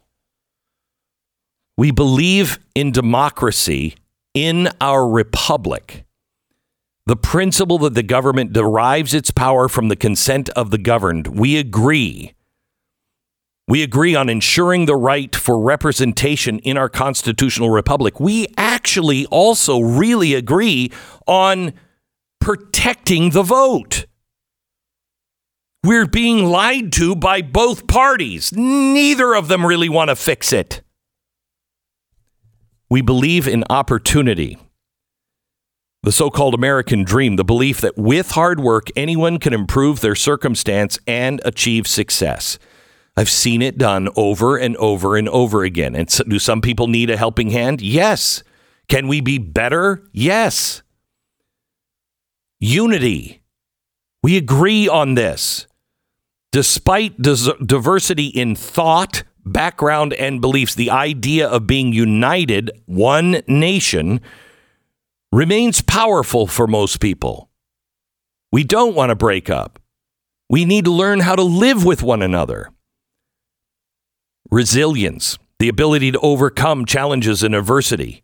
We 1.77 1.91
believe 1.91 2.61
in 2.75 2.93
democracy 2.93 3.97
in 4.33 4.69
our 4.81 5.09
republic. 5.09 6.05
The 7.07 7.17
principle 7.17 7.79
that 7.79 7.95
the 7.95 8.03
government 8.03 8.53
derives 8.53 9.13
its 9.13 9.31
power 9.31 9.69
from 9.69 9.89
the 9.89 9.97
consent 9.97 10.49
of 10.51 10.71
the 10.71 10.79
governed. 10.79 11.27
We 11.27 11.57
agree. 11.57 12.35
We 13.67 13.83
agree 13.83 14.15
on 14.15 14.29
ensuring 14.29 14.87
the 14.87 14.97
right 14.97 15.35
for 15.35 15.59
representation 15.59 16.61
in 16.61 16.77
our 16.77 16.89
constitutional 16.89 17.71
republic. 17.71 18.21
We 18.21 18.47
actually 18.57 19.27
also 19.27 19.81
really 19.81 20.35
agree 20.35 20.93
on 21.27 21.73
protecting 22.41 23.31
the 23.31 23.43
vote. 23.43 24.07
We're 25.85 26.07
being 26.07 26.47
lied 26.47 26.93
to 26.93 27.15
by 27.15 27.43
both 27.43 27.87
parties. 27.87 28.55
Neither 28.55 29.35
of 29.35 29.49
them 29.49 29.67
really 29.67 29.91
want 29.91 30.09
to 30.09 30.17
fix 30.17 30.51
it. 30.51 30.81
We 32.89 33.03
believe 33.03 33.47
in 33.47 33.65
opportunity. 33.69 34.57
The 36.03 36.11
so 36.11 36.31
called 36.31 36.55
American 36.55 37.05
dream, 37.05 37.37
the 37.37 37.45
belief 37.45 37.83
that 37.83 37.99
with 37.99 38.31
hard 38.31 38.61
work, 38.61 38.89
anyone 38.97 39.39
can 39.39 39.53
improve 39.53 40.01
their 40.01 40.15
circumstance 40.15 40.99
and 41.07 41.43
achieve 41.45 41.87
success. 41.87 42.59
I've 43.15 43.29
seen 43.29 43.61
it 43.61 43.77
done 43.77 44.09
over 44.17 44.57
and 44.57 44.79
over 44.79 45.19
and 45.19 45.29
over 45.29 45.65
again. 45.65 45.95
And 45.95 46.11
so, 46.11 46.25
do 46.25 46.39
some 46.39 46.63
people 46.63 46.87
need 46.87 47.11
a 47.11 47.19
helping 47.19 47.51
hand? 47.51 47.83
Yes. 47.83 48.43
Can 48.89 49.07
we 49.07 49.21
be 49.21 49.37
better? 49.37 50.09
Yes. 50.13 50.83
Unity. 52.59 53.43
We 54.23 54.39
agree 54.39 54.89
on 54.89 55.15
this. 55.15 55.67
Despite 56.55 57.21
diversity 57.21 58.29
in 58.29 58.55
thought, 58.55 59.25
background, 59.45 60.13
and 60.13 60.41
beliefs, 60.41 60.77
the 60.77 60.89
idea 60.89 61.49
of 61.49 61.67
being 61.67 61.93
united, 61.93 62.71
one 62.87 63.43
nation, 63.49 64.21
remains 65.33 65.81
powerful 65.81 66.47
for 66.47 66.69
most 66.69 67.01
people. 67.01 67.51
We 68.53 68.63
don't 68.63 68.95
want 68.95 69.11
to 69.11 69.17
break 69.17 69.51
up. 69.51 69.81
We 70.49 70.65
need 70.65 70.85
to 70.85 70.93
learn 70.93 71.19
how 71.19 71.35
to 71.35 71.43
live 71.43 71.85
with 71.85 72.05
one 72.05 72.23
another. 72.23 72.71
Resilience, 74.49 75.37
the 75.59 75.69
ability 75.69 76.13
to 76.13 76.21
overcome 76.21 76.85
challenges 76.85 77.43
and 77.43 77.57
adversity. 77.57 78.23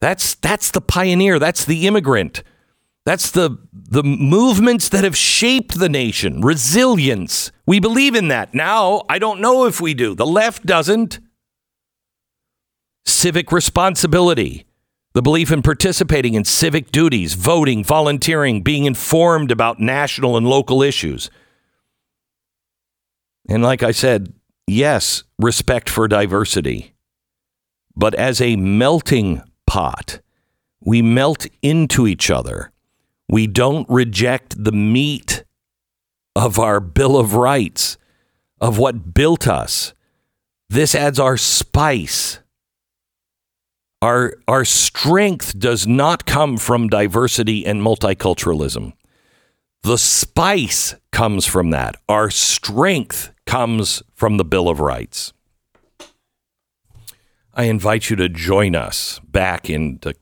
That's, 0.00 0.34
that's 0.34 0.72
the 0.72 0.80
pioneer, 0.80 1.38
that's 1.38 1.64
the 1.64 1.86
immigrant. 1.86 2.42
That's 3.04 3.32
the, 3.32 3.58
the 3.72 4.04
movements 4.04 4.88
that 4.90 5.02
have 5.02 5.16
shaped 5.16 5.78
the 5.78 5.88
nation. 5.88 6.40
Resilience. 6.40 7.50
We 7.66 7.80
believe 7.80 8.14
in 8.14 8.28
that. 8.28 8.54
Now, 8.54 9.02
I 9.08 9.18
don't 9.18 9.40
know 9.40 9.66
if 9.66 9.80
we 9.80 9.92
do. 9.92 10.14
The 10.14 10.26
left 10.26 10.64
doesn't. 10.64 11.18
Civic 13.04 13.50
responsibility. 13.50 14.66
The 15.14 15.22
belief 15.22 15.50
in 15.50 15.62
participating 15.62 16.34
in 16.34 16.44
civic 16.44 16.90
duties, 16.92 17.34
voting, 17.34 17.84
volunteering, 17.84 18.62
being 18.62 18.84
informed 18.84 19.50
about 19.50 19.80
national 19.80 20.36
and 20.36 20.46
local 20.46 20.82
issues. 20.82 21.28
And 23.48 23.62
like 23.62 23.82
I 23.82 23.90
said, 23.90 24.32
yes, 24.66 25.24
respect 25.38 25.90
for 25.90 26.06
diversity. 26.06 26.94
But 27.94 28.14
as 28.14 28.40
a 28.40 28.56
melting 28.56 29.42
pot, 29.66 30.20
we 30.80 31.02
melt 31.02 31.46
into 31.60 32.06
each 32.06 32.30
other. 32.30 32.72
We 33.32 33.46
don't 33.46 33.88
reject 33.88 34.62
the 34.62 34.72
meat 34.72 35.44
of 36.36 36.58
our 36.58 36.80
Bill 36.80 37.16
of 37.16 37.34
Rights, 37.34 37.96
of 38.60 38.76
what 38.76 39.14
built 39.14 39.48
us. 39.48 39.94
This 40.68 40.94
adds 40.94 41.18
our 41.18 41.38
spice. 41.38 42.40
Our, 44.02 44.34
our 44.46 44.66
strength 44.66 45.58
does 45.58 45.86
not 45.86 46.26
come 46.26 46.58
from 46.58 46.88
diversity 46.88 47.64
and 47.64 47.80
multiculturalism. 47.80 48.92
The 49.82 49.96
spice 49.96 50.94
comes 51.10 51.46
from 51.46 51.70
that. 51.70 51.96
Our 52.10 52.28
strength 52.28 53.32
comes 53.46 54.02
from 54.14 54.36
the 54.36 54.44
Bill 54.44 54.68
of 54.68 54.78
Rights. 54.78 55.32
I 57.54 57.64
invite 57.64 58.10
you 58.10 58.16
to 58.16 58.28
join 58.28 58.76
us 58.76 59.20
back 59.20 59.70
into 59.70 60.12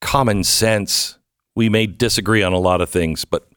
common 0.00 0.44
sense. 0.44 1.18
We 1.56 1.68
may 1.68 1.86
disagree 1.86 2.42
on 2.42 2.52
a 2.52 2.58
lot 2.58 2.80
of 2.80 2.88
things, 2.88 3.24
but 3.24 3.48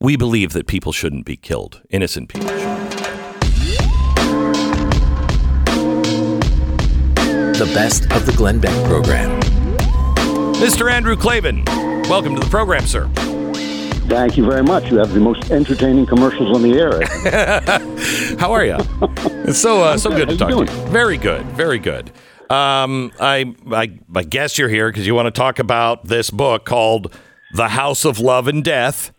we 0.00 0.16
believe 0.16 0.52
that 0.54 0.66
people 0.66 0.92
shouldn't 0.92 1.24
be 1.24 1.36
killed. 1.36 1.82
Innocent 1.90 2.28
people 2.28 2.48
shouldn't. 2.48 2.90
The 7.56 7.70
best 7.74 8.10
of 8.12 8.26
the 8.26 8.32
Glenn 8.36 8.58
Beck 8.58 8.74
program. 8.86 9.40
Mr. 10.54 10.90
Andrew 10.90 11.14
Klavan, 11.16 11.64
welcome 12.08 12.34
to 12.34 12.40
the 12.40 12.50
program, 12.50 12.86
sir. 12.86 13.08
Thank 14.08 14.36
you 14.36 14.44
very 14.44 14.64
much. 14.64 14.90
You 14.90 14.98
have 14.98 15.12
the 15.12 15.20
most 15.20 15.50
entertaining 15.52 16.06
commercials 16.06 16.56
on 16.56 16.62
the 16.62 16.72
air. 16.72 18.36
How 18.40 18.50
are 18.52 18.64
you? 18.64 18.76
It's 19.46 19.60
so 19.60 19.82
uh, 19.84 19.96
so 19.96 20.10
good 20.10 20.28
to 20.30 20.34
How 20.34 20.48
talk 20.48 20.50
you 20.50 20.64
to 20.64 20.72
you. 20.72 20.86
Very 20.88 21.16
good, 21.16 21.46
very 21.52 21.78
good. 21.78 22.10
Um, 22.50 23.12
I, 23.20 23.54
I 23.70 23.98
I 24.14 24.22
guess 24.24 24.58
you're 24.58 24.68
here 24.68 24.90
because 24.90 25.06
you 25.06 25.14
want 25.14 25.26
to 25.26 25.30
talk 25.30 25.58
about 25.58 26.06
this 26.06 26.30
book 26.30 26.64
called 26.64 27.16
The 27.54 27.68
House 27.68 28.04
of 28.04 28.18
Love 28.18 28.48
and 28.48 28.64
Death, 28.64 29.12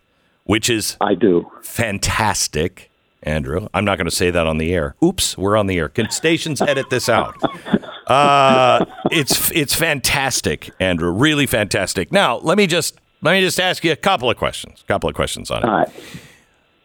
which 0.44 0.68
is 0.68 0.96
I 1.00 1.14
do. 1.14 1.50
fantastic. 1.62 2.90
Andrew, 3.24 3.68
I'm 3.72 3.84
not 3.84 3.98
going 3.98 4.08
to 4.08 4.14
say 4.14 4.30
that 4.32 4.46
on 4.48 4.58
the 4.58 4.74
air. 4.74 4.96
Oops, 5.02 5.38
we're 5.38 5.56
on 5.56 5.68
the 5.68 5.78
air. 5.78 5.88
Can 5.88 6.10
stations 6.10 6.60
edit 6.60 6.90
this 6.90 7.08
out? 7.08 7.36
Uh, 8.08 8.84
it's 9.12 9.50
it's 9.52 9.74
fantastic, 9.74 10.70
Andrew. 10.80 11.10
Really 11.12 11.46
fantastic. 11.46 12.10
Now, 12.10 12.38
let 12.38 12.58
me 12.58 12.66
just 12.66 13.00
let 13.22 13.32
me 13.32 13.40
just 13.40 13.60
ask 13.60 13.84
you 13.84 13.92
a 13.92 13.96
couple 13.96 14.28
of 14.28 14.36
questions. 14.36 14.82
A 14.82 14.86
couple 14.86 15.08
of 15.08 15.14
questions 15.14 15.50
on 15.52 15.62
it 15.62 15.66
right. 15.66 15.88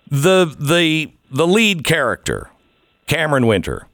the 0.09 0.45
the 0.57 1.11
the 1.31 1.47
lead 1.47 1.83
character, 1.83 2.51
Cameron 3.07 3.47
Winter, 3.47 3.87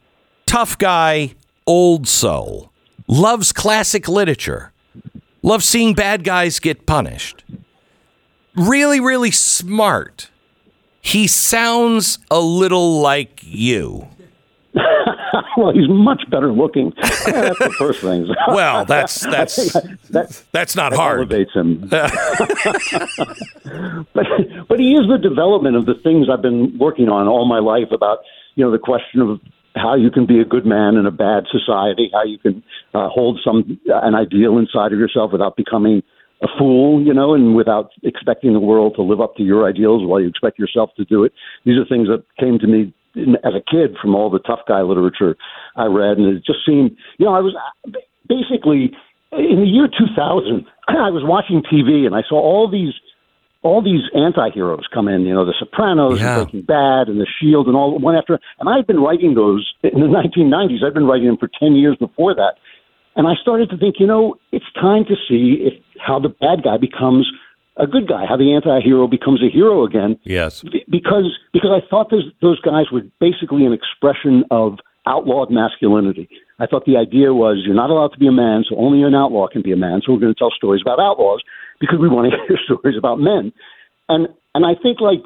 tough 0.45 0.77
guy, 0.77 1.33
old 1.65 2.07
soul, 2.07 2.71
loves 3.07 3.51
classic 3.51 4.07
literature, 4.07 4.71
loves 5.41 5.65
seeing 5.65 5.93
bad 5.93 6.23
guys 6.23 6.59
get 6.59 6.85
punished. 6.85 7.43
Really, 8.55 8.99
really 8.99 9.31
smart. 9.31 10.29
He 11.01 11.27
sounds 11.27 12.19
a 12.31 12.39
little 12.39 13.01
like 13.01 13.41
you. 13.43 14.07
well, 15.57 15.73
he's 15.73 15.89
much 15.89 16.23
better 16.29 16.51
looking. 16.51 16.93
that's 17.01 17.59
the 17.59 17.73
first 17.77 18.01
thing. 18.01 18.27
Well, 18.47 18.85
that's 18.85 19.21
that's 19.21 19.73
that, 20.09 20.43
that's 20.51 20.75
not 20.75 20.91
that 20.91 20.97
hard. 20.97 21.19
elevates 21.19 21.53
him. 21.53 21.87
but 21.89 22.11
but 24.67 24.79
he 24.79 24.93
is 24.93 25.07
the 25.09 25.17
development 25.21 25.75
of 25.75 25.85
the 25.85 25.95
things 25.95 26.27
I've 26.31 26.41
been 26.41 26.77
working 26.77 27.09
on 27.09 27.27
all 27.27 27.45
my 27.45 27.59
life 27.59 27.91
about 27.91 28.19
you 28.55 28.63
know 28.63 28.71
the 28.71 28.79
question 28.79 29.21
of 29.21 29.39
how 29.75 29.95
you 29.95 30.11
can 30.11 30.25
be 30.25 30.39
a 30.39 30.45
good 30.45 30.65
man 30.65 30.95
in 30.95 31.05
a 31.05 31.11
bad 31.11 31.45
society, 31.51 32.09
how 32.13 32.23
you 32.23 32.37
can 32.37 32.63
uh, 32.93 33.09
hold 33.09 33.39
some 33.43 33.79
uh, 33.89 33.99
an 34.03 34.15
ideal 34.15 34.57
inside 34.57 34.93
of 34.93 34.99
yourself 34.99 35.31
without 35.31 35.55
becoming 35.55 36.03
a 36.41 36.47
fool, 36.59 37.01
you 37.01 37.13
know, 37.13 37.33
and 37.33 37.55
without 37.55 37.91
expecting 38.03 38.53
the 38.53 38.59
world 38.59 38.93
to 38.95 39.01
live 39.01 39.21
up 39.21 39.35
to 39.35 39.43
your 39.43 39.67
ideals 39.67 40.05
while 40.05 40.19
you 40.19 40.27
expect 40.27 40.59
yourself 40.59 40.91
to 40.97 41.05
do 41.05 41.23
it. 41.23 41.31
These 41.65 41.79
are 41.79 41.85
things 41.85 42.07
that 42.09 42.23
came 42.39 42.59
to 42.59 42.67
me 42.67 42.93
in, 43.15 43.35
as 43.43 43.53
a 43.55 43.63
kid 43.71 43.95
from 44.01 44.13
all 44.13 44.29
the 44.29 44.39
tough 44.39 44.59
guy 44.67 44.81
literature 44.81 45.35
I 45.75 45.85
read, 45.85 46.17
and 46.17 46.37
it 46.37 46.45
just 46.45 46.59
seemed, 46.65 46.91
you 47.17 47.25
know, 47.25 47.33
I 47.33 47.39
was 47.39 47.55
basically 48.27 48.91
in 49.31 49.61
the 49.61 49.67
year 49.67 49.87
2000. 49.87 50.65
I 50.87 51.09
was 51.09 51.23
watching 51.25 51.63
TV 51.63 52.05
and 52.05 52.15
I 52.15 52.21
saw 52.27 52.35
all 52.35 52.69
these 52.69 52.93
all 53.63 53.81
these 53.81 54.01
anti-heroes 54.15 54.85
come 54.93 55.07
in, 55.07 55.21
you 55.21 55.33
know, 55.33 55.45
The 55.45 55.53
Sopranos 55.57 56.19
Yeah. 56.19 56.39
and 56.39 56.43
Breaking 56.51 56.61
Bad 56.63 57.07
and 57.07 57.19
The 57.19 57.27
Shield 57.39 57.67
and 57.67 57.75
all 57.75 57.97
one 57.97 58.15
after. 58.15 58.39
And 58.59 58.69
I'd 58.69 58.85
been 58.85 58.99
writing 58.99 59.33
those 59.35 59.73
in 59.83 59.99
the 60.01 60.07
1990s. 60.19 60.83
I'd 60.83 60.93
been 60.93 61.07
writing 61.07 61.27
them 61.27 61.37
for 61.37 61.49
10 61.59 61.75
years 61.75 61.95
before 61.97 62.35
that. 62.35 62.55
And 63.15 63.27
I 63.27 63.33
started 63.41 63.69
to 63.69 63.77
think, 63.77 63.95
you 63.99 64.07
know, 64.07 64.35
it's 64.51 64.65
time 64.73 65.05
to 65.05 65.15
see 65.27 65.57
if 65.61 65.73
how 65.99 66.19
the 66.19 66.29
bad 66.29 66.63
guy 66.63 66.77
becomes 66.77 67.29
a 67.77 67.87
good 67.87 68.07
guy, 68.07 68.25
how 68.27 68.35
the 68.37 68.53
anti-hero 68.53 69.07
becomes 69.07 69.41
a 69.41 69.49
hero 69.49 69.83
again. 69.85 70.19
Yes. 70.23 70.61
Be- 70.63 70.83
Because 70.89 71.27
because 71.53 71.71
I 71.71 71.81
thought 71.89 72.09
those 72.11 72.25
those 72.41 72.59
guys 72.61 72.85
were 72.91 73.01
basically 73.19 73.65
an 73.65 73.73
expression 73.73 74.43
of 74.51 74.79
outlawed 75.05 75.51
masculinity. 75.51 76.27
I 76.59 76.65
thought 76.65 76.85
the 76.85 76.97
idea 76.97 77.33
was 77.33 77.61
you're 77.65 77.75
not 77.75 77.89
allowed 77.89 78.13
to 78.13 78.19
be 78.19 78.27
a 78.27 78.31
man, 78.31 78.63
so 78.67 78.75
only 78.77 79.03
an 79.03 79.13
outlaw 79.15 79.47
can 79.47 79.61
be 79.61 79.71
a 79.71 79.75
man. 79.75 80.01
So 80.05 80.13
we're 80.13 80.19
going 80.19 80.33
to 80.33 80.37
tell 80.39 80.51
stories 80.51 80.81
about 80.81 80.99
outlaws 80.99 81.41
because 81.79 81.99
we 81.99 82.09
want 82.09 82.31
to 82.31 82.37
hear 82.47 82.57
stories 82.65 82.97
about 82.97 83.19
men. 83.19 83.53
And 84.09 84.27
and 84.55 84.65
I 84.65 84.75
think 84.81 84.99
like 85.01 85.21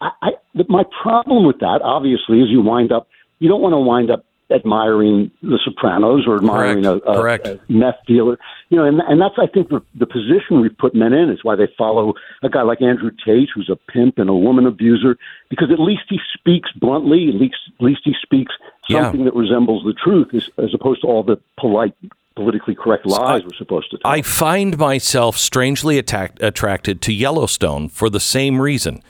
I, 0.00 0.10
I 0.22 0.30
my 0.68 0.84
problem 1.02 1.46
with 1.46 1.58
that 1.60 1.80
obviously 1.82 2.40
is 2.40 2.48
you 2.48 2.62
wind 2.62 2.92
up 2.92 3.08
you 3.38 3.48
don't 3.48 3.60
want 3.62 3.72
to 3.74 3.78
wind 3.78 4.10
up 4.10 4.24
admiring 4.50 5.30
The 5.42 5.58
Sopranos 5.62 6.24
or 6.26 6.36
admiring 6.36 6.84
Correct. 6.84 7.04
a, 7.06 7.10
a, 7.10 7.16
Correct. 7.16 7.46
a 7.46 7.60
meth 7.68 7.98
dealer. 8.06 8.38
You 8.70 8.78
know, 8.78 8.84
and 8.84 9.00
and 9.00 9.20
that's 9.20 9.34
I 9.38 9.46
think 9.46 9.68
the, 9.68 9.82
the 9.94 10.06
position 10.06 10.60
we've 10.60 10.76
put 10.76 10.94
men 10.94 11.12
in 11.12 11.30
is 11.30 11.40
why 11.42 11.54
they 11.54 11.68
follow 11.76 12.14
a 12.42 12.48
guy 12.48 12.62
like 12.62 12.80
Andrew 12.82 13.10
Tate, 13.24 13.50
who's 13.54 13.70
a 13.70 13.76
pimp 13.92 14.18
and 14.18 14.28
a 14.30 14.34
woman 14.34 14.66
abuser, 14.66 15.16
because 15.50 15.70
at 15.70 15.78
least 15.78 16.04
he 16.08 16.18
speaks 16.34 16.70
bluntly. 16.72 17.28
At 17.28 17.34
least 17.34 17.56
at 17.78 17.84
least 17.84 18.00
he 18.04 18.14
speaks 18.22 18.52
Yeah. 18.88 19.02
something 19.02 19.24
that 19.26 19.34
resembles 19.34 19.84
the 19.84 19.92
truth, 19.94 20.28
as, 20.34 20.48
as 20.58 20.72
opposed 20.74 21.02
to 21.02 21.06
all 21.08 21.22
the 21.22 21.38
polite, 21.58 21.94
politically 22.38 22.76
correct 22.76 23.04
lies 23.04 23.42
we're 23.42 23.58
supposed 23.58 23.90
to 23.90 23.98
tell. 23.98 24.08
I 24.10 24.22
find 24.22 24.78
myself 24.78 25.36
strangely 25.36 25.98
attacked, 25.98 26.40
attracted 26.40 27.02
to 27.02 27.12
Yellowstone 27.12 27.88
for 27.88 28.08
the 28.08 28.20
same 28.20 28.60
reason. 28.60 29.02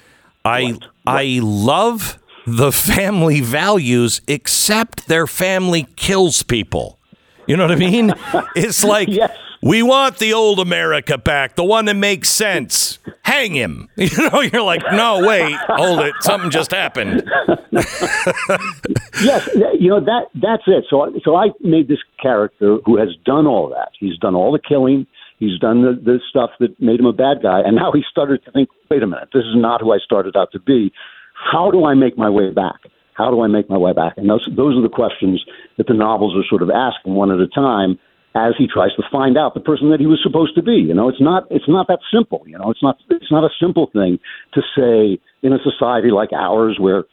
I 0.46 0.78
I 1.06 1.40
love 1.42 2.18
the 2.46 2.72
family 2.72 3.42
values, 3.42 4.22
except 4.26 5.08
their 5.08 5.26
family 5.26 5.86
kills 5.96 6.42
people. 6.42 6.98
You 7.46 7.58
know 7.58 7.66
what 7.66 7.72
I 7.72 7.76
mean? 7.76 8.14
It's 8.56 8.82
like 8.82 9.08
Yes. 9.08 9.36
We 9.62 9.83
want 9.83 10.18
the 10.18 10.33
old 10.33 10.61
America 10.61 11.18
back, 11.18 11.57
the 11.57 11.64
one 11.64 11.87
that 11.87 11.94
makes 11.94 12.29
sense. 12.29 12.99
Hang 13.23 13.55
him. 13.55 13.88
You 13.97 14.31
know, 14.31 14.40
you're 14.40 14.62
like, 14.62 14.83
no, 14.92 15.27
wait, 15.27 15.55
hold 15.66 16.01
it. 16.01 16.14
Something 16.21 16.51
just 16.51 16.71
happened. 16.71 17.29
yes, 17.73 19.49
you 19.79 19.90
know 19.90 20.01
that 20.01 20.27
that's 20.35 20.62
it. 20.66 20.85
So 20.88 21.12
so 21.25 21.37
I 21.37 21.49
made 21.61 21.88
this 21.88 21.99
character 22.21 22.79
who 22.87 22.97
has 22.97 23.09
done 23.25 23.47
all 23.47 23.68
that. 23.68 23.90
He's 23.99 24.16
done 24.18 24.35
all 24.35 24.51
the 24.53 24.59
killing. 24.66 25.07
He's 25.38 25.59
done 25.61 25.83
the, 25.83 25.92
the 26.03 26.21
stuff 26.31 26.51
that 26.61 26.81
made 26.81 27.01
him 27.01 27.07
a 27.07 27.12
bad 27.12 27.42
guy, 27.42 27.61
and 27.61 27.77
now 27.77 27.92
he 27.92 28.03
started 28.11 28.44
to 28.44 28.51
think, 28.51 28.71
wait 28.90 29.03
a 29.03 29.07
minute, 29.07 29.29
this 29.33 29.44
is 29.44 29.55
not 29.55 29.83
who 29.83 29.92
I 29.92 29.99
started 29.99 30.37
out 30.37 30.51
to 30.53 30.59
be. 30.59 30.92
How 31.35 31.71
do 31.71 31.85
I 31.85 31.94
make 31.94 32.16
my 32.16 32.31
way 32.31 32.51
back? 32.51 32.81
How 33.14 33.31
do 33.31 33.42
I 33.42 33.49
make 33.49 33.68
my 33.68 33.77
way 33.77 33.92
back? 33.92 34.14
And 34.16 34.31
those 34.31 34.49
those 34.57 34.77
are 34.77 34.83
the 34.83 34.88
questions 34.88 35.44
that 35.77 35.87
the 35.87 35.94
novels 35.94 36.35
are 36.37 36.47
sort 36.49 36.62
of 36.62 36.71
asking 36.71 37.14
one 37.14 37.31
at 37.31 37.40
a 37.40 37.49
time 37.49 37.99
as 38.34 38.54
he 38.58 38.66
tries 38.66 38.94
to 38.94 39.02
find 39.10 39.36
out 39.38 39.54
the 39.54 39.60
person 39.60 39.90
that 39.90 40.00
he 40.00 40.06
was 40.06 40.20
supposed 40.22 40.54
to 40.54 40.62
be. 40.62 40.76
You 40.76 40.94
know, 40.94 41.08
it's 41.08 41.20
not 41.20 41.44
it's 41.50 41.68
not 41.68 41.88
that 41.88 42.00
simple. 42.12 42.42
You 42.46 42.58
know, 42.58 42.70
it's 42.70 42.82
not 42.82 42.98
it's 43.10 43.30
not 43.30 43.44
a 43.44 43.50
simple 43.60 43.90
thing 43.92 44.18
to 44.54 44.60
say 44.76 45.20
in 45.42 45.52
a 45.52 45.58
society 45.62 46.10
like 46.10 46.32
ours 46.32 46.76
where 46.78 47.04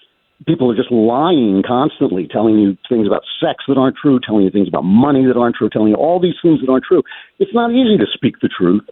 people 0.46 0.70
are 0.70 0.76
just 0.76 0.92
lying 0.92 1.64
constantly, 1.66 2.28
telling 2.28 2.60
you 2.60 2.78
things 2.90 3.08
about 3.08 3.24
sex 3.40 3.64
that 3.68 3.78
aren't 3.78 3.96
true, 3.96 4.20
telling 4.20 4.44
you 4.44 4.52
things 4.52 4.68
about 4.68 4.84
money 4.84 5.26
that 5.26 5.38
aren't 5.38 5.56
true, 5.56 5.70
telling 5.70 5.90
you 5.90 5.96
all 5.96 6.20
these 6.20 6.36
things 6.42 6.60
that 6.62 6.70
aren't 6.70 6.84
true. 6.84 7.02
It's 7.40 7.54
not 7.54 7.72
easy 7.72 7.98
to 7.98 8.06
speak 8.14 8.36
the 8.42 8.50
truth 8.50 8.84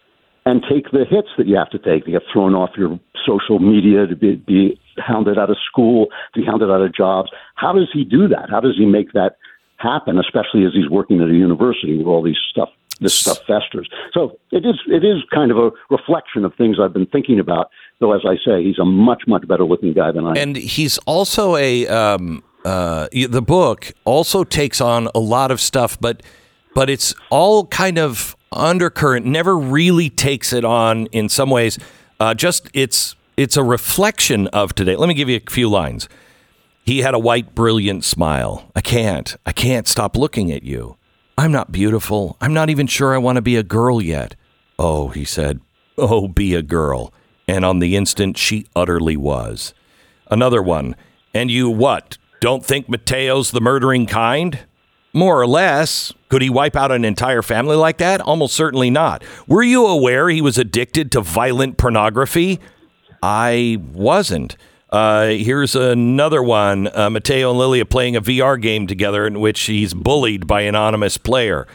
and 0.45 0.63
take 0.69 0.91
the 0.91 1.05
hits 1.09 1.29
that 1.38 1.47
you 1.47 1.55
have 1.55 1.69
to 1.71 1.79
take 1.79 2.05
to 2.05 2.12
get 2.12 2.21
thrown 2.31 2.53
off 2.53 2.71
your 2.77 2.99
social 3.25 3.59
media, 3.59 4.07
to 4.07 4.15
be, 4.15 4.36
be 4.36 4.79
hounded 4.97 5.38
out 5.38 5.49
of 5.49 5.57
school, 5.69 6.07
to 6.33 6.41
be 6.41 6.45
hounded 6.45 6.69
out 6.69 6.81
of 6.81 6.93
jobs. 6.93 7.29
How 7.55 7.73
does 7.73 7.89
he 7.93 8.03
do 8.03 8.27
that? 8.27 8.49
How 8.49 8.59
does 8.59 8.75
he 8.77 8.86
make 8.86 9.13
that 9.13 9.38
happen, 9.84 10.17
especially 10.17 10.65
as 10.65 10.74
he's 10.74 10.89
working 10.89 11.22
at 11.22 11.30
a 11.30 11.34
university 11.34 12.02
where 12.02 12.15
all 12.15 12.24
these 12.24 12.39
stuff 12.50 12.69
this 13.00 13.13
stuff 13.13 13.39
festers. 13.48 13.89
So 14.13 14.39
it 14.52 14.65
is 14.65 14.76
it 14.88 15.04
is 15.04 15.24
kind 15.34 15.52
of 15.52 15.58
a 15.58 15.72
reflection 15.89 16.46
of 16.46 16.54
things 16.56 16.78
I've 16.82 16.93
been 16.93 17.06
thinking 17.08 17.39
about. 17.39 17.69
Though, 18.00 18.13
as 18.13 18.22
I 18.26 18.36
say, 18.46 18.63
he's 18.63 18.80
a 18.80 18.86
much 18.86 19.24
much 19.28 19.48
better 19.48 19.65
looking 19.65 19.93
guy 19.93 20.12
than 20.12 20.26
I 20.26 20.32
am. 20.32 20.38
And 20.38 20.56
he's 20.56 20.98
also 21.00 21.56
a 21.56 21.88
um, 21.88 22.43
uh, 22.65 23.08
the 23.12 23.41
book 23.41 23.91
also 24.06 24.43
takes 24.43 24.80
on 24.80 25.10
a 25.13 25.19
lot 25.19 25.52
of 25.52 25.60
stuff, 25.60 26.00
but 26.00 26.24
but 26.74 26.89
it's 26.89 27.13
all 27.30 27.67
kind 27.67 28.00
of 28.00 28.36
undercurrent. 28.52 29.26
Never 29.26 29.58
really 29.58 30.10
takes 30.10 30.54
it 30.54 30.63
on 30.63 31.08
in 31.08 31.30
some 31.30 31.50
ways. 31.50 31.78
Uh, 32.19 32.34
just 32.34 32.69
it's 32.74 33.15
it's 33.38 33.58
a 33.58 33.63
reflection 33.63 34.48
of 34.48 34.74
today. 34.76 34.96
Let 34.96 35.08
me 35.08 35.13
give 35.13 35.30
you 35.30 35.39
a 35.46 35.52
few 35.52 35.69
lines. 35.69 36.08
He 36.84 37.00
had 37.00 37.13
a 37.13 37.19
white, 37.19 37.56
brilliant 37.56 38.04
smile. 38.04 38.69
I 38.76 38.82
can't. 38.82 39.36
I 39.46 39.54
can't 39.54 39.88
stop 39.88 40.17
looking 40.17 40.52
at 40.52 40.63
you. 40.63 40.98
I'm 41.38 41.52
not 41.52 41.72
beautiful. 41.72 42.38
I'm 42.41 42.54
not 42.54 42.69
even 42.69 42.88
sure 42.88 43.13
I 43.13 43.19
want 43.19 43.38
to 43.38 43.41
be 43.41 43.56
a 43.56 43.63
girl 43.63 44.02
yet. 44.02 44.36
Oh, 44.78 45.08
he 45.08 45.24
said. 45.24 45.62
Oh, 45.98 46.28
be 46.28 46.56
a 46.56 46.62
girl. 46.62 47.13
And 47.48 47.63
on 47.63 47.80
the 47.80 47.96
instant, 47.96 48.38
she 48.38 48.67
utterly 48.76 49.15
was. 49.15 49.74
Another 50.30 50.62
one. 50.62 50.96
And 51.34 51.50
you 51.50 51.69
what? 51.69 52.17
Don't 52.39 52.65
think 52.65 52.89
Mateo's 52.89 53.52
the 53.52 53.62
murdering 53.62 54.06
kind? 54.06 54.60
More 55.13 55.39
or 55.39 55.48
less. 55.48 56.12
Could 56.30 56.41
he 56.41 56.50
wipe 56.50 56.76
out 56.76 56.91
an 56.91 57.06
entire 57.06 57.41
family 57.41 57.76
like 57.76 57.98
that? 58.00 58.19
Almost 58.22 58.56
certainly 58.56 58.89
not. 58.89 59.24
Were 59.48 59.63
you 59.63 59.86
aware 59.86 60.28
he 60.30 60.41
was 60.41 60.58
addicted 60.58 61.12
to 61.13 61.22
violent 61.22 61.78
pornography? 61.78 62.60
I 63.22 63.78
wasn't. 63.93 64.58
Uh, 64.93 65.29
here's 65.29 65.75
another 65.75 66.43
one. 66.43 66.88
Uh, 66.95 67.10
Mateo 67.10 67.49
and 67.49 67.58
Lilia 67.58 67.84
playing 67.84 68.15
a 68.15 68.21
VR 68.21 68.62
game 68.62 68.86
together 68.86 69.25
in 69.25 69.39
which 69.39 69.62
he's 69.62 69.91
bullied 69.95 70.45
by 70.45 70.62
an 70.62 70.75
anonymous 70.75 71.17
player. 71.17 71.65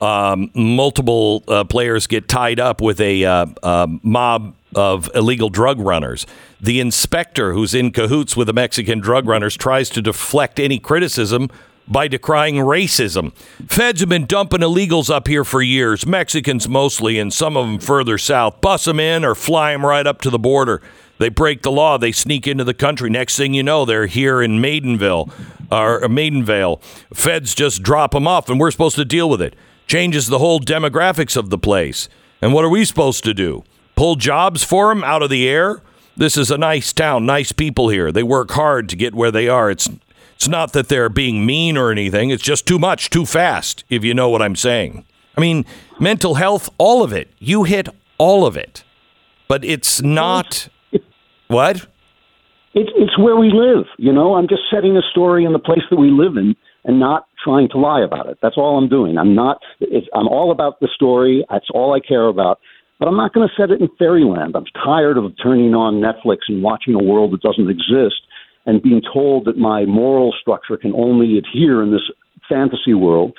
Um, 0.00 0.52
multiple 0.54 1.42
uh, 1.48 1.64
players 1.64 2.06
get 2.06 2.28
tied 2.28 2.60
up 2.60 2.80
with 2.80 3.00
a 3.00 3.24
uh, 3.24 3.46
uh, 3.64 3.88
mob 4.04 4.54
of 4.76 5.10
illegal 5.16 5.48
drug 5.48 5.80
runners. 5.80 6.28
The 6.60 6.78
inspector, 6.78 7.54
who's 7.54 7.74
in 7.74 7.90
cahoots 7.90 8.36
with 8.36 8.46
the 8.46 8.52
Mexican 8.52 9.00
drug 9.00 9.26
runners, 9.26 9.56
tries 9.56 9.90
to 9.90 10.00
deflect 10.00 10.60
any 10.60 10.78
criticism 10.78 11.48
by 11.88 12.06
decrying 12.06 12.54
racism. 12.54 13.34
Feds 13.66 13.98
have 13.98 14.08
been 14.08 14.26
dumping 14.26 14.60
illegals 14.60 15.10
up 15.10 15.26
here 15.26 15.44
for 15.44 15.60
years, 15.60 16.06
Mexicans 16.06 16.68
mostly, 16.68 17.18
and 17.18 17.32
some 17.32 17.56
of 17.56 17.66
them 17.66 17.80
further 17.80 18.16
south. 18.16 18.60
Bus 18.60 18.84
them 18.84 19.00
in 19.00 19.24
or 19.24 19.34
fly 19.34 19.72
them 19.72 19.84
right 19.84 20.06
up 20.06 20.20
to 20.20 20.30
the 20.30 20.38
border. 20.38 20.80
They 21.20 21.28
break 21.28 21.60
the 21.60 21.70
law. 21.70 21.98
They 21.98 22.12
sneak 22.12 22.46
into 22.46 22.64
the 22.64 22.72
country. 22.72 23.10
Next 23.10 23.36
thing 23.36 23.52
you 23.52 23.62
know, 23.62 23.84
they're 23.84 24.06
here 24.06 24.40
in 24.40 24.52
Maidenville 24.52 25.30
or 25.70 26.00
Maidenvale. 26.08 26.82
Feds 27.12 27.54
just 27.54 27.82
drop 27.82 28.12
them 28.12 28.26
off, 28.26 28.48
and 28.48 28.58
we're 28.58 28.70
supposed 28.70 28.96
to 28.96 29.04
deal 29.04 29.28
with 29.28 29.42
it. 29.42 29.54
Changes 29.86 30.28
the 30.28 30.38
whole 30.38 30.60
demographics 30.60 31.36
of 31.36 31.50
the 31.50 31.58
place. 31.58 32.08
And 32.40 32.54
what 32.54 32.64
are 32.64 32.70
we 32.70 32.86
supposed 32.86 33.22
to 33.24 33.34
do? 33.34 33.64
Pull 33.96 34.16
jobs 34.16 34.64
for 34.64 34.88
them 34.88 35.04
out 35.04 35.22
of 35.22 35.28
the 35.28 35.46
air? 35.46 35.82
This 36.16 36.38
is 36.38 36.50
a 36.50 36.56
nice 36.56 36.90
town, 36.90 37.26
nice 37.26 37.52
people 37.52 37.90
here. 37.90 38.10
They 38.10 38.22
work 38.22 38.52
hard 38.52 38.88
to 38.88 38.96
get 38.96 39.14
where 39.14 39.30
they 39.30 39.46
are. 39.46 39.70
It's 39.70 39.90
it's 40.34 40.48
not 40.48 40.72
that 40.72 40.88
they're 40.88 41.10
being 41.10 41.44
mean 41.44 41.76
or 41.76 41.90
anything. 41.90 42.30
It's 42.30 42.42
just 42.42 42.66
too 42.66 42.78
much, 42.78 43.10
too 43.10 43.26
fast, 43.26 43.84
if 43.90 44.04
you 44.04 44.14
know 44.14 44.30
what 44.30 44.40
I'm 44.40 44.56
saying. 44.56 45.04
I 45.36 45.40
mean, 45.42 45.66
mental 45.98 46.36
health, 46.36 46.70
all 46.78 47.02
of 47.02 47.12
it. 47.12 47.28
You 47.38 47.64
hit 47.64 47.90
all 48.16 48.46
of 48.46 48.56
it. 48.56 48.84
But 49.48 49.66
it's 49.66 50.00
not 50.00 50.70
what? 51.50 51.86
It's 52.72 52.90
it's 52.94 53.18
where 53.18 53.36
we 53.36 53.50
live. 53.52 53.86
You 53.98 54.12
know, 54.12 54.34
I'm 54.34 54.48
just 54.48 54.62
setting 54.72 54.96
a 54.96 55.02
story 55.10 55.44
in 55.44 55.52
the 55.52 55.58
place 55.58 55.82
that 55.90 55.98
we 55.98 56.10
live 56.10 56.36
in, 56.36 56.54
and 56.84 57.00
not 57.00 57.26
trying 57.42 57.68
to 57.70 57.78
lie 57.78 58.02
about 58.02 58.28
it. 58.28 58.38
That's 58.40 58.56
all 58.56 58.78
I'm 58.78 58.88
doing. 58.88 59.18
I'm 59.18 59.34
not. 59.34 59.58
I'm 60.14 60.28
all 60.28 60.52
about 60.52 60.80
the 60.80 60.88
story. 60.94 61.44
That's 61.50 61.68
all 61.74 61.94
I 61.94 62.00
care 62.00 62.28
about. 62.28 62.60
But 62.98 63.08
I'm 63.08 63.16
not 63.16 63.32
going 63.32 63.48
to 63.48 63.54
set 63.60 63.70
it 63.70 63.80
in 63.80 63.88
fairyland. 63.98 64.54
I'm 64.54 64.66
tired 64.84 65.16
of 65.16 65.32
turning 65.42 65.74
on 65.74 66.02
Netflix 66.02 66.40
and 66.48 66.62
watching 66.62 66.94
a 66.94 67.02
world 67.02 67.32
that 67.32 67.40
doesn't 67.40 67.70
exist 67.70 68.20
and 68.66 68.82
being 68.82 69.00
told 69.12 69.46
that 69.46 69.56
my 69.56 69.86
moral 69.86 70.34
structure 70.38 70.76
can 70.76 70.92
only 70.94 71.38
adhere 71.38 71.82
in 71.82 71.90
this 71.90 72.02
fantasy 72.46 72.92
world. 72.92 73.32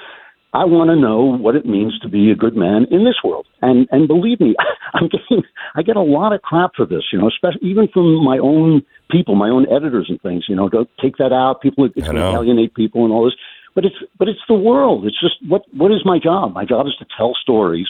I 0.53 0.65
want 0.65 0.89
to 0.89 0.97
know 0.97 1.21
what 1.23 1.55
it 1.55 1.65
means 1.65 1.97
to 1.99 2.09
be 2.09 2.29
a 2.29 2.35
good 2.35 2.57
man 2.57 2.85
in 2.91 3.05
this 3.05 3.15
world. 3.23 3.47
And 3.61 3.87
and 3.91 4.07
believe 4.07 4.39
me, 4.39 4.55
I'm 4.93 5.07
getting 5.07 5.43
I 5.75 5.81
get 5.81 5.95
a 5.95 6.01
lot 6.01 6.33
of 6.33 6.41
crap 6.41 6.71
for 6.75 6.85
this, 6.85 7.03
you 7.11 7.19
know, 7.19 7.27
especially 7.27 7.69
even 7.69 7.87
from 7.87 8.23
my 8.23 8.37
own 8.37 8.83
people, 9.09 9.35
my 9.35 9.49
own 9.49 9.65
editors 9.71 10.07
and 10.09 10.21
things, 10.21 10.45
you 10.49 10.55
know, 10.55 10.67
don't 10.67 10.89
take 11.01 11.17
that 11.17 11.31
out. 11.31 11.61
People 11.61 11.85
it's 11.85 12.05
going 12.05 12.15
to 12.15 12.21
alienate 12.23 12.73
people 12.73 13.05
and 13.05 13.13
all 13.13 13.25
this. 13.25 13.35
But 13.73 13.85
it's 13.85 13.95
but 14.19 14.27
it's 14.27 14.41
the 14.49 14.55
world. 14.55 15.05
It's 15.05 15.19
just 15.19 15.35
what 15.47 15.63
what 15.73 15.91
is 15.91 16.01
my 16.03 16.19
job? 16.19 16.53
My 16.53 16.65
job 16.65 16.85
is 16.87 16.95
to 16.99 17.05
tell 17.17 17.33
stories 17.41 17.87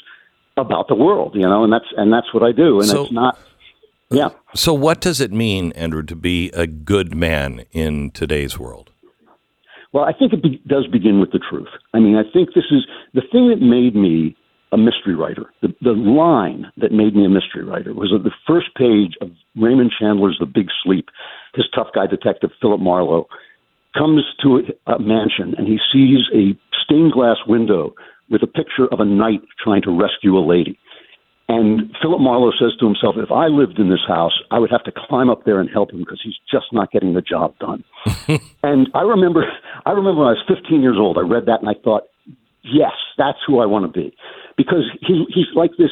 about 0.57 0.87
the 0.87 0.95
world, 0.95 1.33
you 1.33 1.47
know, 1.47 1.63
and 1.63 1.73
that's 1.73 1.91
and 1.97 2.13
that's 2.13 2.31
what 2.33 2.43
I 2.43 2.51
do. 2.51 2.79
And 2.79 2.89
So- 2.89 3.03
it's 3.03 3.11
not 3.11 3.37
yeah. 4.11 4.29
So, 4.53 4.73
what 4.73 4.99
does 4.99 5.21
it 5.21 5.31
mean, 5.31 5.71
Andrew, 5.71 6.03
to 6.03 6.15
be 6.15 6.49
a 6.51 6.67
good 6.67 7.15
man 7.15 7.63
in 7.71 8.11
today's 8.11 8.59
world? 8.59 8.90
Well, 9.93 10.05
I 10.05 10.13
think 10.13 10.33
it 10.33 10.41
be, 10.41 10.61
does 10.67 10.87
begin 10.87 11.19
with 11.19 11.31
the 11.31 11.39
truth. 11.39 11.67
I 11.93 11.99
mean, 11.99 12.15
I 12.15 12.23
think 12.23 12.49
this 12.55 12.71
is 12.71 12.85
the 13.13 13.21
thing 13.31 13.49
that 13.49 13.61
made 13.61 13.95
me 13.95 14.35
a 14.71 14.77
mystery 14.77 15.15
writer. 15.15 15.51
The, 15.61 15.75
the 15.81 15.91
line 15.91 16.71
that 16.77 16.91
made 16.93 17.15
me 17.15 17.25
a 17.25 17.29
mystery 17.29 17.65
writer 17.65 17.93
was 17.93 18.13
at 18.15 18.23
the 18.23 18.31
first 18.47 18.67
page 18.75 19.15
of 19.19 19.29
Raymond 19.55 19.91
Chandler's 19.99 20.37
The 20.39 20.45
Big 20.45 20.67
Sleep. 20.83 21.09
His 21.55 21.65
tough 21.75 21.87
guy 21.93 22.07
detective, 22.07 22.51
Philip 22.61 22.79
Marlowe, 22.79 23.27
comes 23.97 24.23
to 24.41 24.61
a, 24.87 24.93
a 24.93 24.99
mansion 24.99 25.53
and 25.57 25.67
he 25.67 25.77
sees 25.91 26.19
a 26.33 26.57
stained 26.83 27.11
glass 27.11 27.37
window 27.45 27.93
with 28.29 28.41
a 28.43 28.47
picture 28.47 28.87
of 28.91 29.01
a 29.01 29.05
knight 29.05 29.41
trying 29.61 29.81
to 29.81 29.91
rescue 29.91 30.37
a 30.37 30.39
lady. 30.39 30.79
And 31.47 31.91
Philip 32.01 32.21
Marlowe 32.21 32.51
says 32.51 32.71
to 32.79 32.85
himself, 32.85 33.15
if 33.17 33.31
I 33.31 33.47
lived 33.47 33.77
in 33.77 33.89
this 33.89 34.05
house, 34.07 34.31
I 34.51 34.59
would 34.59 34.71
have 34.71 34.83
to 34.85 34.91
climb 34.95 35.29
up 35.29 35.43
there 35.43 35.59
and 35.59 35.69
help 35.69 35.91
him 35.91 35.99
because 35.99 36.21
he's 36.23 36.37
just 36.49 36.67
not 36.71 36.91
getting 36.91 37.13
the 37.13 37.21
job 37.21 37.53
done. 37.59 37.83
and 38.63 38.87
I 38.93 39.01
remember, 39.01 39.43
I 39.85 39.91
remember 39.91 40.21
when 40.21 40.29
I 40.29 40.37
was 40.39 40.43
15 40.47 40.81
years 40.81 40.97
old, 40.97 41.17
I 41.17 41.21
read 41.21 41.47
that 41.47 41.59
and 41.59 41.69
I 41.69 41.73
thought, 41.83 42.03
yes, 42.63 42.93
that's 43.17 43.39
who 43.45 43.59
I 43.59 43.65
want 43.65 43.91
to 43.91 43.99
be, 43.99 44.15
because 44.55 44.85
he, 45.01 45.25
he's 45.33 45.51
like 45.55 45.71
this 45.77 45.91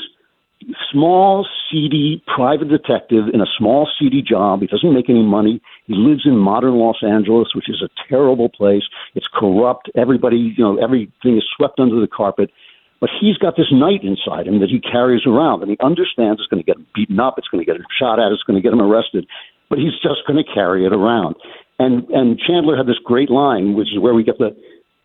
small, 0.91 1.47
seedy 1.71 2.23
private 2.35 2.69
detective 2.69 3.25
in 3.33 3.41
a 3.41 3.45
small, 3.57 3.87
seedy 3.99 4.21
job. 4.21 4.61
He 4.61 4.67
doesn't 4.67 4.93
make 4.93 5.09
any 5.09 5.23
money. 5.23 5.61
He 5.85 5.93
lives 5.95 6.23
in 6.25 6.37
modern 6.37 6.75
Los 6.75 6.97
Angeles, 7.01 7.49
which 7.55 7.69
is 7.69 7.81
a 7.81 7.89
terrible 8.09 8.49
place. 8.49 8.83
It's 9.15 9.27
corrupt. 9.33 9.89
Everybody, 9.95 10.53
you 10.57 10.63
know, 10.63 10.77
everything 10.77 11.37
is 11.37 11.43
swept 11.55 11.79
under 11.79 11.99
the 11.99 12.07
carpet. 12.07 12.51
But 12.99 13.09
he's 13.19 13.37
got 13.37 13.55
this 13.55 13.71
knight 13.71 14.03
inside 14.03 14.47
him 14.47 14.59
that 14.59 14.69
he 14.69 14.79
carries 14.79 15.25
around, 15.25 15.61
and 15.61 15.71
he 15.71 15.77
understands 15.79 16.41
it's 16.41 16.49
going 16.51 16.61
to 16.61 16.67
get 16.67 16.75
him 16.75 16.87
beaten 16.93 17.19
up, 17.19 17.35
it's 17.37 17.47
going 17.47 17.63
to 17.63 17.65
get 17.65 17.79
him 17.79 17.87
shot 17.97 18.19
at, 18.19 18.31
it's 18.31 18.43
going 18.43 18.59
to 18.59 18.61
get 18.61 18.73
him 18.73 18.81
arrested, 18.81 19.25
but 19.69 19.79
he's 19.79 19.95
just 20.03 20.27
going 20.27 20.35
to 20.35 20.53
carry 20.53 20.85
it 20.85 20.91
around. 20.91 21.35
And 21.79 22.03
and 22.09 22.37
Chandler 22.37 22.75
had 22.75 22.87
this 22.87 22.99
great 23.03 23.29
line, 23.29 23.73
which 23.73 23.87
is 23.87 23.99
where 23.99 24.13
we 24.13 24.23
get 24.23 24.37
the 24.37 24.55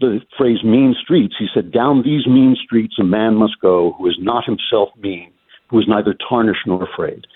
the 0.01 0.21
phrase 0.37 0.59
"mean 0.65 0.95
streets." 1.01 1.35
He 1.39 1.47
said, 1.55 1.71
"Down 1.71 2.03
these 2.03 2.27
mean 2.27 2.57
streets, 2.63 2.97
a 2.99 3.05
man 3.05 3.37
must 3.37 3.61
go 3.61 3.95
who 3.97 4.09
is 4.09 4.19
not 4.19 4.45
himself 4.45 4.89
mean, 4.99 5.31
who 5.71 5.79
is 5.79 5.87
neither 5.87 6.15
tarnished 6.29 6.67
nor 6.67 6.83
afraid." 6.83 7.27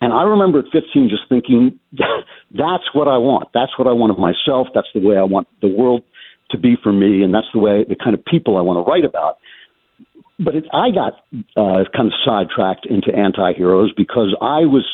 And 0.00 0.12
I 0.12 0.22
remember 0.22 0.60
at 0.60 0.64
15 0.72 1.10
just 1.10 1.28
thinking, 1.28 1.78
that's 1.92 2.88
what 2.94 3.06
I 3.06 3.18
want. 3.18 3.50
That's 3.52 3.78
what 3.78 3.86
I 3.86 3.92
want 3.92 4.10
of 4.10 4.18
myself. 4.18 4.68
That's 4.74 4.88
the 4.94 5.00
way 5.00 5.16
I 5.16 5.22
want 5.22 5.46
the 5.60 5.68
world 5.68 6.02
to 6.50 6.58
be 6.58 6.74
for 6.82 6.92
me, 6.92 7.22
and 7.22 7.32
that's 7.34 7.46
the 7.52 7.60
way 7.60 7.84
the 7.84 7.94
kind 7.94 8.14
of 8.14 8.24
people 8.24 8.56
I 8.56 8.62
want 8.62 8.84
to 8.84 8.90
write 8.90 9.04
about 9.04 9.36
but 10.44 10.54
it, 10.54 10.64
I 10.72 10.90
got 10.90 11.14
uh, 11.56 11.84
kind 11.94 12.08
of 12.08 12.12
sidetracked 12.24 12.86
into 12.86 13.14
anti-heroes 13.14 13.92
because 13.96 14.34
I 14.40 14.60
was 14.66 14.86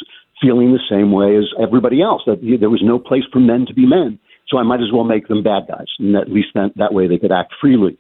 feeling 0.43 0.73
the 0.73 0.83
same 0.91 1.13
way 1.13 1.37
as 1.37 1.45
everybody 1.61 2.03
else 2.03 2.23
that 2.27 2.41
there 2.61 2.71
was 2.71 2.83
no 2.85 2.99
place 2.99 3.25
for 3.33 3.41
men 3.41 3.65
to 3.67 3.75
be 3.75 3.87
men, 3.87 4.19
so 4.49 4.59
I 4.59 4.63
might 4.63 4.81
as 4.81 4.93
well 4.93 5.05
make 5.05 5.29
them 5.29 5.43
bad 5.43 5.63
guys, 5.69 5.87
and 5.99 6.15
at 6.17 6.31
least 6.31 6.49
that, 6.55 6.73
that 6.77 6.93
way 6.93 7.09
they 7.09 7.19
could 7.19 7.33
act 7.33 7.55
freely. 7.61 7.99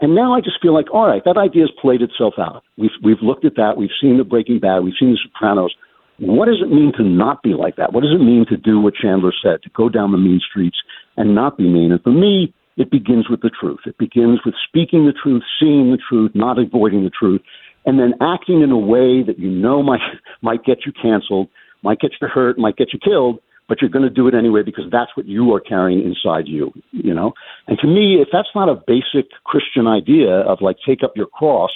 And 0.00 0.14
now 0.14 0.34
I 0.34 0.40
just 0.40 0.60
feel 0.60 0.74
like, 0.74 0.92
all 0.92 1.06
right, 1.06 1.22
that 1.24 1.36
idea 1.36 1.62
has 1.62 1.70
played 1.80 2.02
itself 2.02 2.34
out. 2.38 2.62
We've 2.76 2.90
we've 3.02 3.22
looked 3.22 3.44
at 3.44 3.56
that. 3.56 3.76
We've 3.76 3.94
seen 4.00 4.18
the 4.18 4.24
Breaking 4.24 4.58
Bad. 4.60 4.80
We've 4.80 4.98
seen 4.98 5.12
the 5.12 5.18
Sopranos. 5.22 5.74
What 6.18 6.46
does 6.46 6.60
it 6.62 6.68
mean 6.68 6.92
to 6.96 7.02
not 7.02 7.42
be 7.42 7.54
like 7.54 7.76
that? 7.76 7.92
What 7.92 8.02
does 8.02 8.12
it 8.12 8.22
mean 8.22 8.44
to 8.48 8.56
do 8.56 8.80
what 8.80 8.94
Chandler 8.94 9.32
said, 9.42 9.62
to 9.62 9.70
go 9.74 9.88
down 9.88 10.12
the 10.12 10.18
mean 10.18 10.40
streets 10.48 10.76
and 11.16 11.34
not 11.34 11.56
be 11.56 11.64
mean? 11.64 11.90
And 11.90 12.02
for 12.02 12.12
me, 12.12 12.52
it 12.76 12.90
begins 12.90 13.28
with 13.28 13.40
the 13.40 13.50
truth. 13.50 13.80
It 13.86 13.98
begins 13.98 14.40
with 14.44 14.54
speaking 14.66 15.06
the 15.06 15.12
truth, 15.12 15.42
seeing 15.60 15.90
the 15.90 15.98
truth, 16.08 16.32
not 16.34 16.58
avoiding 16.58 17.04
the 17.04 17.10
truth, 17.10 17.40
and 17.86 17.98
then 17.98 18.14
acting 18.20 18.62
in 18.62 18.70
a 18.70 18.78
way 18.78 19.22
that 19.22 19.38
you 19.38 19.50
know 19.50 19.82
might 19.82 20.00
might 20.42 20.64
get 20.64 20.78
you 20.86 20.92
canceled, 20.92 21.48
might 21.82 22.00
get 22.00 22.12
you 22.20 22.28
hurt, 22.28 22.58
might 22.58 22.76
get 22.76 22.92
you 22.92 22.98
killed, 22.98 23.38
but 23.68 23.80
you're 23.80 23.90
going 23.90 24.04
to 24.04 24.10
do 24.10 24.28
it 24.28 24.34
anyway 24.34 24.62
because 24.62 24.84
that's 24.90 25.16
what 25.16 25.26
you 25.26 25.52
are 25.54 25.60
carrying 25.60 26.02
inside 26.04 26.46
you, 26.46 26.72
you 26.90 27.14
know? 27.14 27.32
And 27.66 27.78
to 27.78 27.86
me, 27.86 28.20
if 28.20 28.28
that's 28.32 28.48
not 28.54 28.68
a 28.68 28.74
basic 28.74 29.30
Christian 29.44 29.86
idea 29.86 30.40
of 30.40 30.58
like 30.60 30.76
take 30.86 31.02
up 31.02 31.12
your 31.16 31.26
cross, 31.26 31.70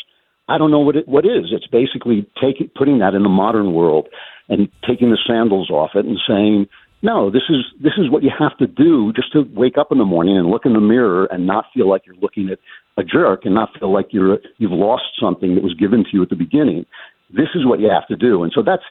I 0.49 0.59
don't 0.59 0.71
know 0.71 0.81
what 0.81 0.97
it 0.97 1.07
what 1.07 1.25
is. 1.25 1.53
It's 1.53 1.67
basically 1.67 2.27
taking 2.41 2.71
putting 2.75 2.99
that 2.99 3.15
in 3.15 3.23
the 3.23 3.29
modern 3.29 3.73
world 3.73 4.09
and 4.49 4.69
taking 4.87 5.11
the 5.11 5.19
sandals 5.27 5.71
off 5.71 5.91
it 5.95 6.07
and 6.07 6.19
saying, 6.27 6.67
no, 7.01 7.31
this 7.31 7.43
is 7.49 7.65
this 7.81 7.93
is 7.97 8.11
what 8.11 8.25
you 8.25 8.31
have 8.37 8.57
to 8.59 8.67
do 8.67 9.13
just 9.15 9.33
to 9.33 9.45
wake 9.55 9.79
up 9.79 9.93
in 9.93 9.99
the 9.99 10.05
morning 10.05 10.37
and 10.37 10.49
look 10.49 10.67
in 10.67 10.73
the 10.73 10.81
mirror 10.81 11.27
and 11.27 11.47
not 11.47 11.67
feel 11.73 11.89
like 11.89 12.03
you're 12.05 12.17
looking 12.17 12.49
at 12.51 12.59
a 12.97 13.05
jerk 13.05 13.43
and 13.45 13.55
not 13.55 13.71
feel 13.79 13.93
like 13.93 14.09
you're 14.11 14.39
you've 14.59 14.73
lost 14.73 15.05
something 15.21 15.55
that 15.55 15.63
was 15.63 15.75
given 15.75 16.03
to 16.03 16.11
you 16.13 16.23
at 16.23 16.29
the 16.29 16.37
beginning. 16.37 16.85
This 17.31 17.49
is 17.55 17.65
what 17.65 17.79
you 17.79 17.89
have 17.89 18.09
to 18.09 18.17
do, 18.17 18.43
and 18.43 18.53
so 18.53 18.63
that's 18.65 18.83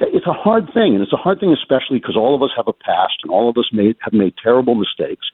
it's 0.00 0.26
a 0.26 0.32
hard 0.32 0.66
thing, 0.74 0.94
and 0.94 1.02
it's 1.02 1.12
a 1.12 1.16
hard 1.16 1.38
thing 1.38 1.52
especially 1.52 2.00
because 2.00 2.16
all 2.16 2.34
of 2.34 2.42
us 2.42 2.50
have 2.56 2.66
a 2.66 2.72
past 2.72 3.22
and 3.22 3.30
all 3.30 3.48
of 3.48 3.56
us 3.56 3.70
made 3.72 3.96
have 4.00 4.12
made 4.12 4.34
terrible 4.42 4.74
mistakes, 4.74 5.26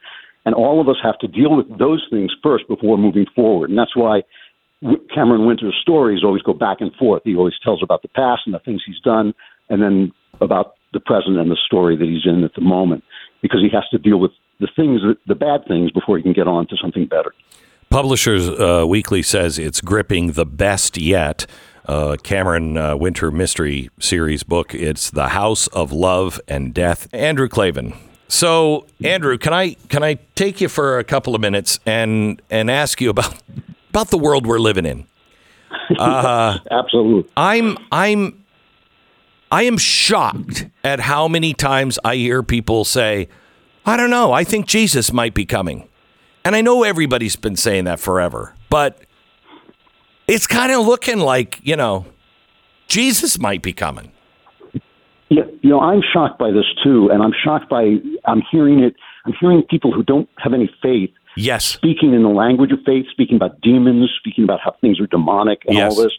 and 0.45 0.53
all 0.53 0.79
of 0.79 0.87
us 0.87 0.97
have 1.01 1.17
to 1.19 1.27
deal 1.27 1.55
with 1.55 1.79
those 1.79 2.05
things 2.11 2.31
first 2.43 2.67
before 2.67 2.97
moving 2.97 3.25
forward, 3.35 3.69
and 3.69 3.77
that's 3.77 3.95
why. 3.95 4.21
Cameron 5.13 5.45
Winter's 5.45 5.77
stories 5.81 6.23
always 6.23 6.41
go 6.41 6.53
back 6.53 6.77
and 6.79 6.95
forth. 6.95 7.23
He 7.25 7.35
always 7.35 7.55
tells 7.61 7.83
about 7.83 8.01
the 8.01 8.07
past 8.07 8.43
and 8.45 8.55
the 8.55 8.59
things 8.59 8.81
he's 8.85 9.01
done, 9.03 9.33
and 9.67 9.81
then 9.81 10.13
about 10.39 10.75
the 10.93 10.99
present 10.99 11.37
and 11.37 11.49
the 11.51 11.57
story 11.65 11.95
that 11.95 12.05
he's 12.07 12.25
in 12.25 12.43
at 12.43 12.53
the 12.55 12.61
moment, 12.61 13.03
because 13.41 13.61
he 13.61 13.69
has 13.69 13.87
to 13.91 13.97
deal 13.97 14.19
with 14.19 14.31
the 14.59 14.67
things, 14.75 15.01
that, 15.01 15.17
the 15.27 15.35
bad 15.35 15.65
things, 15.67 15.91
before 15.91 16.17
he 16.17 16.23
can 16.23 16.33
get 16.33 16.47
on 16.47 16.67
to 16.67 16.77
something 16.81 17.05
better. 17.05 17.33
Publishers 17.89 18.47
uh, 18.49 18.85
Weekly 18.87 19.23
says 19.23 19.57
it's 19.57 19.81
gripping 19.81 20.33
the 20.33 20.45
best 20.45 20.97
yet. 20.97 21.45
Uh, 21.87 22.17
Cameron 22.21 22.77
uh, 22.77 22.95
Winter 22.95 23.31
mystery 23.31 23.89
series 23.99 24.43
book. 24.43 24.75
It's 24.75 25.09
The 25.09 25.29
House 25.29 25.65
of 25.67 25.91
Love 25.91 26.39
and 26.47 26.71
Death. 26.71 27.07
Andrew 27.13 27.47
Klavan. 27.47 27.93
So, 28.27 28.85
Andrew, 29.03 29.39
can 29.39 29.53
I 29.53 29.73
can 29.89 30.03
I 30.03 30.19
take 30.35 30.61
you 30.61 30.69
for 30.69 30.99
a 30.99 31.03
couple 31.03 31.33
of 31.33 31.41
minutes 31.41 31.79
and 31.87 32.39
and 32.51 32.69
ask 32.69 33.01
you 33.01 33.09
about 33.09 33.41
about 33.89 34.09
the 34.09 34.19
world 34.19 34.45
we're 34.45 34.59
living 34.59 34.85
in? 34.85 35.07
Absolutely. 35.99 37.31
I'm 37.35 37.75
I'm 37.91 38.43
I 39.51 39.63
am 39.63 39.77
shocked 39.77 40.67
at 40.83 40.99
how 40.99 41.27
many 41.27 41.53
times 41.53 41.97
I 42.05 42.15
hear 42.15 42.43
people 42.43 42.85
say, 42.85 43.27
"I 43.85 43.97
don't 43.97 44.09
know, 44.11 44.31
I 44.31 44.43
think 44.43 44.67
Jesus 44.67 45.11
might 45.11 45.33
be 45.33 45.45
coming." 45.45 45.87
And 46.45 46.55
I 46.55 46.61
know 46.61 46.83
everybody's 46.83 47.35
been 47.35 47.55
saying 47.55 47.83
that 47.85 47.99
forever, 47.99 48.53
but 48.69 48.99
it's 50.27 50.47
kind 50.47 50.71
of 50.71 50.85
looking 50.85 51.19
like, 51.19 51.59
you 51.63 51.75
know, 51.75 52.05
Jesus 52.87 53.39
might 53.39 53.61
be 53.61 53.73
coming. 53.73 54.11
Yeah, 55.29 55.43
you 55.61 55.69
know, 55.69 55.79
I'm 55.79 56.01
shocked 56.13 56.39
by 56.39 56.51
this 56.51 56.65
too, 56.83 57.09
and 57.11 57.21
I'm 57.21 57.33
shocked 57.43 57.69
by 57.69 57.97
I'm 58.25 58.41
hearing 58.51 58.79
it. 58.79 58.95
I'm 59.25 59.33
hearing 59.39 59.61
people 59.63 59.91
who 59.91 60.01
don't 60.03 60.27
have 60.37 60.53
any 60.53 60.69
faith 60.81 61.11
Yes. 61.35 61.65
speaking 61.65 62.13
in 62.13 62.23
the 62.23 62.29
language 62.29 62.71
of 62.71 62.79
faith, 62.85 63.05
speaking 63.11 63.35
about 63.35 63.61
demons, 63.61 64.09
speaking 64.17 64.43
about 64.43 64.59
how 64.59 64.71
things 64.81 64.99
are 64.99 65.07
demonic 65.07 65.63
and 65.67 65.75
Yes. 65.75 65.97
all 65.97 66.03
this. 66.03 66.13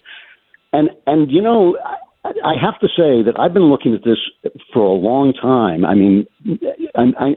And 0.73 0.91
and 1.07 1.31
you 1.31 1.41
know, 1.43 1.77
I, 2.23 2.55
have 2.61 2.79
to 2.81 2.89
say 2.89 3.23
that 3.23 3.33
I've 3.39 3.55
been 3.55 3.71
looking 3.71 3.95
at 3.95 4.05
this 4.05 4.19
for 4.75 4.83
a 4.83 4.93
long 4.93 5.33
time. 5.33 5.87
I 5.87 5.95
mean, 5.95 6.27
I, 6.95 7.13
I, 7.19 7.35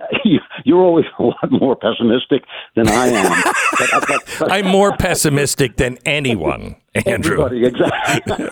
you're 0.66 0.82
always 0.82 1.06
a 1.20 1.24
lot 1.24 1.52
more 1.52 1.76
pessimistic 1.76 2.44
than 2.76 2.90
I 2.90 3.08
am. 3.08 3.44
but, 3.80 4.08
but, 4.08 4.36
but 4.40 4.52
I'm 4.52 4.68
more 4.68 4.96
pessimistic 4.98 5.78
than 5.78 5.98
anyone, 6.06 6.76
Andrew. 7.06 7.46
Exactly. 7.46 8.46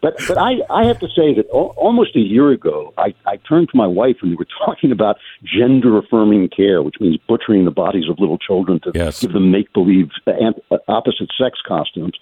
but 0.00 0.16
but 0.26 0.38
I, 0.38 0.56
I 0.68 0.84
have 0.84 0.98
to 0.98 1.06
say 1.08 1.32
that 1.34 1.46
al- 1.54 1.74
almost 1.76 2.16
a 2.16 2.20
year 2.20 2.50
ago, 2.50 2.92
I, 2.98 3.14
I 3.26 3.36
turned 3.48 3.68
to 3.70 3.76
my 3.76 3.86
wife 3.86 4.16
and 4.20 4.30
we 4.32 4.36
were 4.36 4.48
talking 4.66 4.90
about 4.90 5.16
gender 5.44 5.96
affirming 5.96 6.48
care, 6.48 6.82
which 6.82 6.96
means 7.00 7.18
butchering 7.28 7.66
the 7.66 7.70
bodies 7.70 8.08
of 8.10 8.18
little 8.18 8.38
children 8.38 8.80
to 8.80 8.90
Yes. 8.96 9.20
give 9.20 9.32
them 9.32 9.52
make 9.52 9.72
believe 9.72 10.10
uh, 10.26 10.32
uh, 10.72 10.78
opposite 10.88 11.30
sex 11.38 11.60
costumes. 11.66 12.18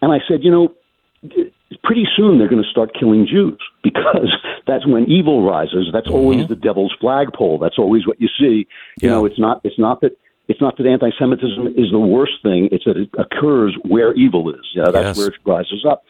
And 0.00 0.12
I 0.12 0.18
said, 0.26 0.42
you 0.42 0.50
know, 0.50 0.74
pretty 1.84 2.06
soon 2.16 2.38
they're 2.38 2.48
going 2.48 2.62
to 2.62 2.70
start 2.70 2.90
killing 2.98 3.26
Jews 3.26 3.60
because 3.82 4.32
that's 4.66 4.86
when 4.86 5.04
evil 5.04 5.46
rises. 5.46 5.88
That's 5.92 6.06
mm-hmm. 6.06 6.16
always 6.16 6.48
the 6.48 6.56
devil's 6.56 6.94
flagpole. 7.00 7.58
That's 7.58 7.78
always 7.78 8.06
what 8.06 8.20
you 8.20 8.28
see. 8.38 8.66
You 9.00 9.08
Yeah. 9.08 9.10
know, 9.10 9.24
it's 9.26 9.38
not 9.38 9.60
it's 9.64 9.78
not 9.78 10.00
that 10.00 10.16
it's 10.48 10.62
not 10.62 10.78
that 10.78 10.86
anti-Semitism 10.86 11.74
is 11.76 11.90
the 11.90 11.98
worst 11.98 12.42
thing. 12.42 12.70
It's 12.72 12.84
that 12.84 12.96
it 12.96 13.10
occurs 13.18 13.76
where 13.86 14.14
evil 14.14 14.48
is. 14.48 14.64
You 14.72 14.82
know, 14.82 14.90
that's 14.90 15.08
Yes. 15.08 15.18
where 15.18 15.26
it 15.28 15.34
rises 15.44 15.84
up. 15.84 16.04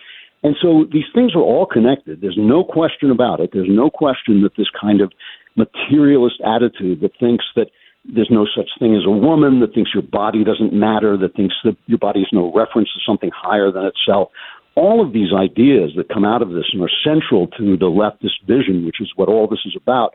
And 0.45 0.55
so 0.63 0.85
these 0.93 1.07
things 1.13 1.35
are 1.35 1.41
all 1.43 1.67
connected. 1.67 2.21
There's 2.21 2.39
no 2.39 2.63
question 2.63 3.11
about 3.11 3.41
it. 3.41 3.51
There's 3.53 3.69
no 3.69 3.91
question 3.91 4.43
that 4.43 4.55
this 4.57 4.71
kind 4.71 5.01
of 5.01 5.13
materialist 5.57 6.41
attitude 6.45 7.01
that 7.01 7.11
thinks 7.19 7.45
that 7.57 7.71
there's 8.05 8.31
no 8.31 8.47
such 8.57 8.71
thing 8.79 8.95
as 8.95 9.05
a 9.05 9.11
woman, 9.11 9.61
that 9.61 9.75
thinks 9.75 9.91
your 9.93 10.03
body 10.05 10.45
doesn't 10.45 10.73
matter, 10.73 11.17
that 11.17 11.35
thinks 11.35 11.55
that 11.65 11.77
your 11.87 11.99
body 11.99 12.21
is 12.21 12.29
no 12.33 12.53
reference 12.55 12.89
to 12.95 13.01
something 13.05 13.31
higher 13.35 13.71
than 13.71 13.85
itself. 13.85 14.31
All 14.79 15.05
of 15.05 15.13
these 15.13 15.33
ideas 15.35 15.91
that 15.97 16.09
come 16.09 16.25
out 16.25 16.43
of 16.43 16.51
this 16.51 16.71
and 16.73 16.83
are 16.83 16.91
central 17.05 17.49
to 17.59 17.77
the 17.77 17.91
leftist 17.91 18.47
vision, 18.47 18.87
which 18.87 19.01
is 19.01 19.11
what 19.17 19.29
all 19.29 19.49
this 19.49 19.65
is 19.67 19.77
about, 19.77 20.15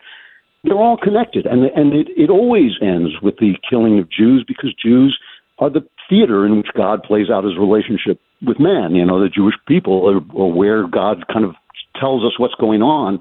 they're 0.63 0.77
all 0.77 0.97
connected. 0.97 1.45
And, 1.45 1.65
and 1.65 1.93
it, 1.93 2.07
it 2.15 2.29
always 2.29 2.71
ends 2.81 3.11
with 3.21 3.35
the 3.37 3.53
killing 3.69 3.99
of 3.99 4.09
Jews 4.09 4.45
because 4.47 4.73
Jews 4.81 5.17
are 5.59 5.69
the 5.69 5.85
theater 6.09 6.45
in 6.45 6.57
which 6.57 6.67
God 6.75 7.03
plays 7.03 7.29
out 7.29 7.43
his 7.43 7.57
relationship 7.57 8.19
with 8.41 8.59
man. 8.59 8.95
You 8.95 9.05
know, 9.05 9.19
the 9.19 9.29
Jewish 9.29 9.55
people 9.67 10.07
are, 10.09 10.41
are 10.41 10.53
where 10.53 10.87
God 10.87 11.25
kind 11.31 11.45
of 11.45 11.55
tells 11.99 12.23
us 12.23 12.39
what's 12.39 12.55
going 12.55 12.81
on 12.81 13.19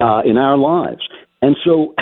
uh, 0.00 0.22
in 0.24 0.36
our 0.36 0.56
lives. 0.56 1.06
And 1.42 1.56
so 1.64 1.94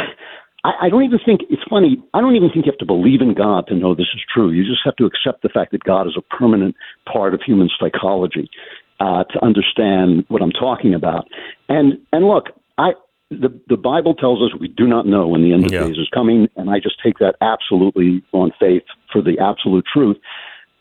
I, 0.66 0.86
I 0.86 0.88
don't 0.88 1.04
even 1.04 1.20
think 1.24 1.42
it's 1.48 1.62
funny. 1.70 2.02
I 2.12 2.20
don't 2.20 2.34
even 2.34 2.50
think 2.50 2.66
you 2.66 2.72
have 2.72 2.78
to 2.78 2.86
believe 2.86 3.20
in 3.20 3.34
God 3.34 3.68
to 3.68 3.74
know 3.74 3.94
this 3.94 4.08
is 4.14 4.22
true. 4.32 4.50
You 4.50 4.64
just 4.64 4.80
have 4.84 4.96
to 4.96 5.04
accept 5.06 5.42
the 5.42 5.48
fact 5.48 5.70
that 5.72 5.84
God 5.84 6.08
is 6.08 6.16
a 6.18 6.22
permanent 6.36 6.74
part 7.10 7.34
of 7.34 7.40
human 7.40 7.70
psychology 7.78 8.50
uh, 8.98 9.22
to 9.24 9.44
understand 9.44 10.24
what 10.28 10.42
I'm 10.42 10.50
talking 10.50 10.92
about. 10.92 11.28
And 11.68 11.98
and 12.12 12.26
look, 12.26 12.46
I 12.78 12.90
the 13.30 13.48
the 13.68 13.76
Bible 13.76 14.14
tells 14.14 14.42
us 14.42 14.58
we 14.58 14.68
do 14.68 14.88
not 14.88 15.06
know 15.06 15.28
when 15.28 15.42
the 15.42 15.52
end 15.52 15.66
of 15.66 15.72
Yeah. 15.72 15.84
days 15.86 15.98
is 15.98 16.08
coming, 16.12 16.48
and 16.56 16.68
I 16.68 16.80
just 16.80 16.96
take 17.02 17.18
that 17.18 17.36
absolutely 17.40 18.24
on 18.32 18.50
faith 18.58 18.84
for 19.12 19.22
the 19.22 19.38
absolute 19.38 19.84
truth. 19.92 20.16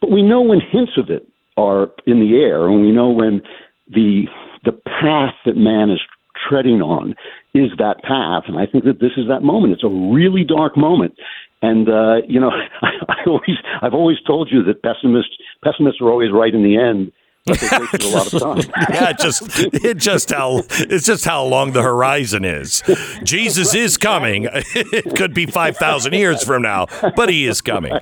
But 0.01 0.09
we 0.09 0.23
know 0.23 0.41
when 0.41 0.61
hints 0.61 0.93
of 0.97 1.09
it 1.11 1.27
are 1.57 1.91
in 2.07 2.19
the 2.19 2.37
air, 2.37 2.67
and 2.67 2.81
we 2.81 2.91
know 2.91 3.09
when 3.09 3.41
the 3.87 4.25
the 4.63 4.71
path 4.71 5.35
that 5.45 5.57
man 5.57 5.91
is 5.91 6.01
treading 6.49 6.81
on 6.81 7.15
is 7.53 7.71
that 7.77 8.01
path. 8.03 8.43
And 8.47 8.57
I 8.57 8.65
think 8.65 8.83
that 8.85 8.99
this 8.99 9.11
is 9.17 9.27
that 9.27 9.41
moment. 9.43 9.73
It's 9.73 9.83
a 9.83 9.87
really 9.89 10.43
dark 10.43 10.77
moment. 10.77 11.13
And 11.61 11.89
uh, 11.89 12.17
you 12.27 12.39
know, 12.39 12.49
I, 12.81 12.89
I 13.09 13.23
always 13.27 13.57
I've 13.81 13.93
always 13.93 14.17
told 14.27 14.49
you 14.51 14.63
that 14.63 14.81
pessimists 14.83 15.35
pessimists 15.63 16.01
are 16.01 16.09
always 16.09 16.31
right 16.31 16.53
in 16.53 16.63
the 16.63 16.77
end. 16.77 17.11
But 17.47 17.59
they 17.59 17.77
wasted 17.77 18.01
a 18.01 18.07
lot 18.07 18.33
of 18.33 18.41
time. 18.41 18.73
yeah, 18.89 19.13
just 19.13 19.43
it 19.71 19.97
just 19.97 20.31
how 20.31 20.63
it's 20.71 21.05
just 21.05 21.25
how 21.25 21.43
long 21.43 21.73
the 21.73 21.83
horizon 21.83 22.43
is. 22.43 22.81
Jesus 23.23 23.75
is 23.75 23.97
coming. 23.97 24.47
It 24.75 25.15
could 25.15 25.33
be 25.33 25.45
five 25.45 25.77
thousand 25.77 26.13
years 26.13 26.43
from 26.43 26.63
now, 26.63 26.87
but 27.15 27.29
he 27.29 27.45
is 27.45 27.61
coming. 27.61 27.93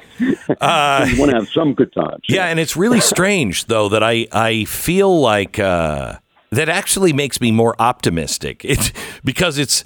Uh, 0.61 1.05
you 1.09 1.19
want 1.19 1.31
to 1.31 1.37
have 1.37 1.49
some 1.49 1.73
good 1.73 1.91
times. 1.93 2.21
yeah, 2.29 2.45
and 2.45 2.59
it's 2.59 2.77
really 2.77 3.01
strange 3.01 3.65
though 3.65 3.89
that 3.89 4.01
I 4.01 4.27
I 4.31 4.63
feel 4.65 5.19
like 5.19 5.59
uh, 5.59 6.19
that 6.55 6.69
actually 6.69 7.13
makes 7.13 7.41
me 7.41 7.51
more 7.51 7.75
optimistic. 7.79 8.63
It 8.73 8.91
because 9.23 9.57
it's 9.57 9.83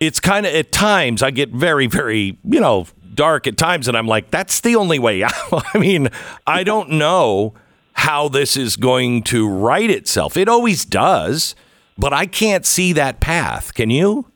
it's 0.00 0.20
kind 0.20 0.46
of 0.46 0.54
at 0.54 0.72
times 0.72 1.22
I 1.22 1.30
get 1.30 1.50
very 1.50 1.86
very 1.86 2.38
you 2.44 2.60
know 2.60 2.86
dark 3.14 3.46
at 3.46 3.56
times, 3.56 3.88
and 3.88 3.96
I'm 3.96 4.06
like 4.06 4.30
that's 4.30 4.60
the 4.60 4.76
only 4.76 4.98
way. 4.98 5.24
I 5.74 5.78
mean 5.78 6.08
I 6.46 6.64
don't 6.64 6.90
know 6.90 7.54
how 7.94 8.28
this 8.28 8.56
is 8.56 8.76
going 8.76 9.22
to 9.22 9.48
right 9.48 9.88
itself. 9.88 10.36
It 10.36 10.48
always 10.48 10.84
does, 10.84 11.54
but 11.96 12.12
I 12.12 12.26
can't 12.26 12.66
see 12.66 12.92
that 12.92 13.20
path. 13.20 13.72
Can 13.74 13.90
you? 13.90 14.26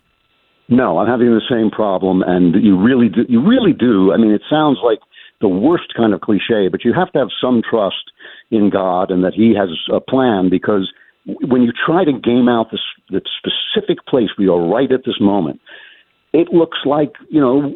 No, 0.68 0.98
I'm 0.98 1.08
having 1.08 1.30
the 1.30 1.42
same 1.50 1.70
problem, 1.70 2.22
and 2.22 2.54
you 2.62 2.78
really 2.78 3.08
do. 3.08 3.24
You 3.28 3.46
really 3.46 3.72
do. 3.72 4.12
I 4.12 4.18
mean, 4.18 4.32
it 4.32 4.42
sounds 4.50 4.78
like 4.84 4.98
the 5.40 5.48
worst 5.48 5.94
kind 5.96 6.12
of 6.12 6.20
cliche, 6.20 6.68
but 6.70 6.84
you 6.84 6.92
have 6.92 7.10
to 7.12 7.18
have 7.18 7.28
some 7.40 7.62
trust 7.68 8.12
in 8.50 8.70
God 8.70 9.10
and 9.10 9.24
that 9.24 9.34
He 9.34 9.54
has 9.54 9.70
a 9.90 10.00
plan. 10.00 10.50
Because 10.50 10.92
when 11.42 11.62
you 11.62 11.72
try 11.72 12.04
to 12.04 12.12
game 12.12 12.48
out 12.48 12.70
this 12.70 12.80
the 13.10 13.20
specific 13.38 14.04
place 14.06 14.30
we 14.38 14.48
are 14.48 14.60
right 14.60 14.90
at 14.90 15.04
this 15.04 15.20
moment, 15.20 15.60
it 16.32 16.48
looks 16.52 16.78
like 16.84 17.12
you 17.28 17.40
know 17.40 17.74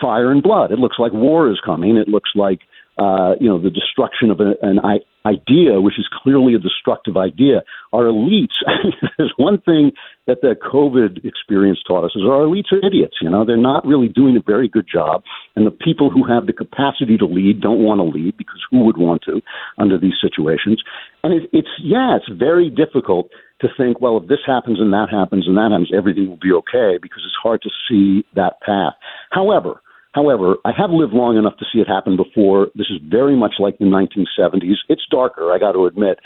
fire 0.00 0.30
and 0.30 0.42
blood. 0.42 0.70
It 0.70 0.78
looks 0.78 0.98
like 0.98 1.12
war 1.12 1.50
is 1.50 1.60
coming. 1.64 1.96
It 1.96 2.08
looks 2.08 2.30
like 2.34 2.60
uh, 2.98 3.34
you 3.40 3.48
know 3.48 3.60
the 3.60 3.70
destruction 3.70 4.30
of 4.30 4.40
a, 4.40 4.54
an 4.62 4.78
idea, 5.24 5.80
which 5.80 5.98
is 5.98 6.08
clearly 6.22 6.54
a 6.54 6.58
destructive 6.58 7.16
idea. 7.16 7.62
Our 7.92 8.04
elites. 8.04 8.56
there's 9.18 9.32
one 9.36 9.60
thing 9.60 9.92
that 10.26 10.40
the 10.42 10.54
COVID 10.54 11.24
experience 11.24 11.80
taught 11.86 12.04
us 12.04 12.12
is 12.14 12.22
our 12.22 12.44
elites 12.44 12.72
are 12.72 12.84
idiots. 12.84 13.16
You 13.20 13.30
know, 13.30 13.44
they're 13.44 13.56
not 13.56 13.86
really 13.86 14.08
doing 14.08 14.36
a 14.36 14.42
very 14.44 14.68
good 14.68 14.86
job, 14.92 15.22
and 15.56 15.66
the 15.66 15.70
people 15.70 16.10
who 16.10 16.24
have 16.24 16.46
the 16.46 16.52
capacity 16.52 17.16
to 17.18 17.26
lead 17.26 17.60
don't 17.60 17.82
want 17.82 17.98
to 17.98 18.04
lead 18.04 18.36
because 18.36 18.60
who 18.70 18.84
would 18.84 18.98
want 18.98 19.22
to 19.22 19.40
under 19.78 19.98
these 19.98 20.14
situations? 20.20 20.82
And 21.24 21.34
it, 21.34 21.50
it's 21.52 21.74
yeah, 21.82 22.16
it's 22.16 22.28
very 22.28 22.70
difficult 22.70 23.30
to 23.62 23.68
think, 23.76 24.00
well, 24.00 24.18
if 24.18 24.28
this 24.28 24.40
happens 24.46 24.80
and 24.80 24.92
that 24.92 25.08
happens 25.10 25.46
and 25.46 25.56
that 25.56 25.70
happens, 25.70 25.90
everything 25.96 26.28
will 26.28 26.36
be 26.36 26.52
okay 26.52 26.98
because 27.00 27.22
it's 27.24 27.38
hard 27.42 27.62
to 27.62 27.70
see 27.88 28.26
that 28.34 28.60
path. 28.60 28.94
However, 29.30 29.81
however, 30.12 30.56
I 30.64 30.72
have 30.76 30.90
lived 30.90 31.12
long 31.12 31.36
enough 31.36 31.56
to 31.58 31.64
see 31.72 31.80
it 31.80 31.88
happen 31.88 32.16
before. 32.16 32.68
This 32.74 32.88
is 32.90 33.00
very 33.08 33.36
much 33.36 33.54
like 33.58 33.78
the 33.78 33.84
1970s. 33.84 34.76
It's 34.88 35.02
darker, 35.10 35.52
I 35.52 35.58
got 35.58 35.72
to 35.72 35.86
admit, 35.86 36.18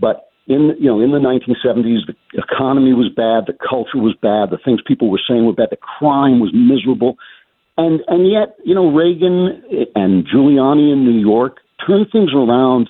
but 0.00 0.30
in 0.46 0.76
you 0.78 0.86
know 0.86 1.00
in 1.00 1.12
the 1.12 1.18
1970s, 1.18 2.06
the 2.06 2.14
economy 2.38 2.92
was 2.92 3.08
bad, 3.08 3.44
the 3.46 3.56
culture 3.56 3.98
was 3.98 4.14
bad, 4.20 4.50
the 4.50 4.62
things 4.62 4.80
people 4.86 5.10
were 5.10 5.20
saying 5.26 5.46
were 5.46 5.52
bad, 5.52 5.68
the 5.70 5.76
crime 5.76 6.40
was 6.40 6.52
miserable, 6.52 7.16
and 7.76 8.00
and 8.08 8.30
yet 8.30 8.56
you 8.64 8.74
know 8.74 8.92
Reagan 8.92 9.62
and 9.94 10.26
Giuliani 10.26 10.92
in 10.92 11.04
New 11.04 11.18
York 11.18 11.58
turned 11.86 12.08
things 12.12 12.30
around 12.34 12.88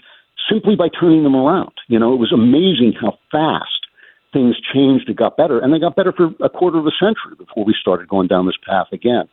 simply 0.50 0.76
by 0.76 0.88
turning 0.88 1.22
them 1.22 1.36
around. 1.36 1.72
You 1.88 1.98
know, 1.98 2.12
it 2.12 2.18
was 2.18 2.32
amazing 2.32 2.94
how 3.00 3.18
fast 3.30 3.86
things 4.32 4.56
changed 4.74 5.08
and 5.08 5.16
got 5.16 5.36
better, 5.36 5.60
and 5.60 5.72
they 5.72 5.78
got 5.78 5.96
better 5.96 6.12
for 6.12 6.34
a 6.44 6.50
quarter 6.50 6.78
of 6.78 6.86
a 6.86 6.96
century 6.98 7.38
before 7.38 7.64
we 7.64 7.74
started 7.80 8.08
going 8.08 8.26
down 8.26 8.46
this 8.46 8.58
path 8.66 8.88
again. 8.92 9.28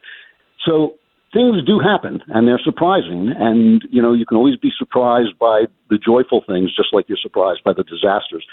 So 0.66 0.94
things 1.34 1.64
do 1.66 1.80
happen, 1.80 2.22
and 2.28 2.48
they're 2.48 2.62
surprising. 2.64 3.34
And 3.38 3.84
you 3.90 4.02
know, 4.02 4.14
you 4.14 4.26
can 4.26 4.38
always 4.38 4.58
be 4.58 4.72
surprised 4.78 5.38
by 5.40 5.66
the 5.90 5.98
joyful 5.98 6.44
things, 6.48 6.76
just 6.76 6.94
like 6.94 7.08
you're 7.08 7.18
surprised 7.22 7.64
by 7.64 7.74
the 7.74 7.84
disasters. 7.84 8.46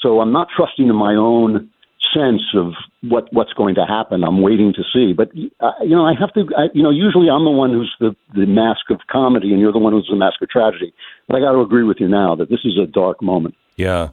So 0.00 0.20
I'm 0.20 0.32
not 0.32 0.48
trusting 0.54 0.88
in 0.88 0.96
my 0.96 1.14
own 1.14 1.70
sense 2.14 2.42
of 2.54 2.72
what 3.02 3.32
what's 3.32 3.52
going 3.52 3.74
to 3.76 3.84
happen. 3.86 4.24
I'm 4.24 4.40
waiting 4.42 4.72
to 4.74 4.82
see. 4.92 5.12
But 5.12 5.30
uh, 5.60 5.72
you 5.82 5.96
know, 5.96 6.06
I 6.06 6.14
have 6.18 6.32
to. 6.34 6.46
I, 6.56 6.68
you 6.74 6.82
know, 6.82 6.90
usually 6.90 7.28
I'm 7.28 7.44
the 7.44 7.50
one 7.50 7.72
who's 7.72 7.94
the 8.00 8.14
the 8.34 8.46
mask 8.46 8.90
of 8.90 9.00
comedy, 9.10 9.52
and 9.52 9.60
you're 9.60 9.72
the 9.72 9.78
one 9.78 9.92
who's 9.92 10.08
the 10.10 10.16
mask 10.16 10.40
of 10.42 10.48
tragedy. 10.48 10.92
But 11.26 11.36
I 11.36 11.40
got 11.40 11.52
to 11.52 11.60
agree 11.60 11.84
with 11.84 11.98
you 12.00 12.08
now 12.08 12.34
that 12.36 12.48
this 12.48 12.60
is 12.64 12.78
a 12.78 12.86
dark 12.86 13.22
moment. 13.22 13.54
Yeah. 13.76 14.10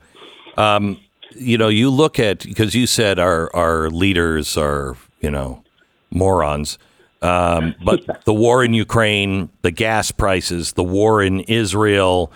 Um, 0.57 0.99
you 1.35 1.57
know, 1.57 1.67
you 1.67 1.89
look 1.89 2.19
at 2.19 2.43
because 2.43 2.75
you 2.75 2.87
said 2.87 3.19
our 3.19 3.53
our 3.55 3.89
leaders 3.89 4.57
are 4.57 4.95
you 5.19 5.31
know 5.31 5.63
morons. 6.11 6.77
Um, 7.23 7.75
but 7.83 8.25
the 8.25 8.33
war 8.33 8.63
in 8.63 8.73
Ukraine, 8.73 9.49
the 9.61 9.71
gas 9.71 10.11
prices, 10.11 10.73
the 10.73 10.83
war 10.83 11.23
in 11.23 11.39
Israel, 11.41 12.31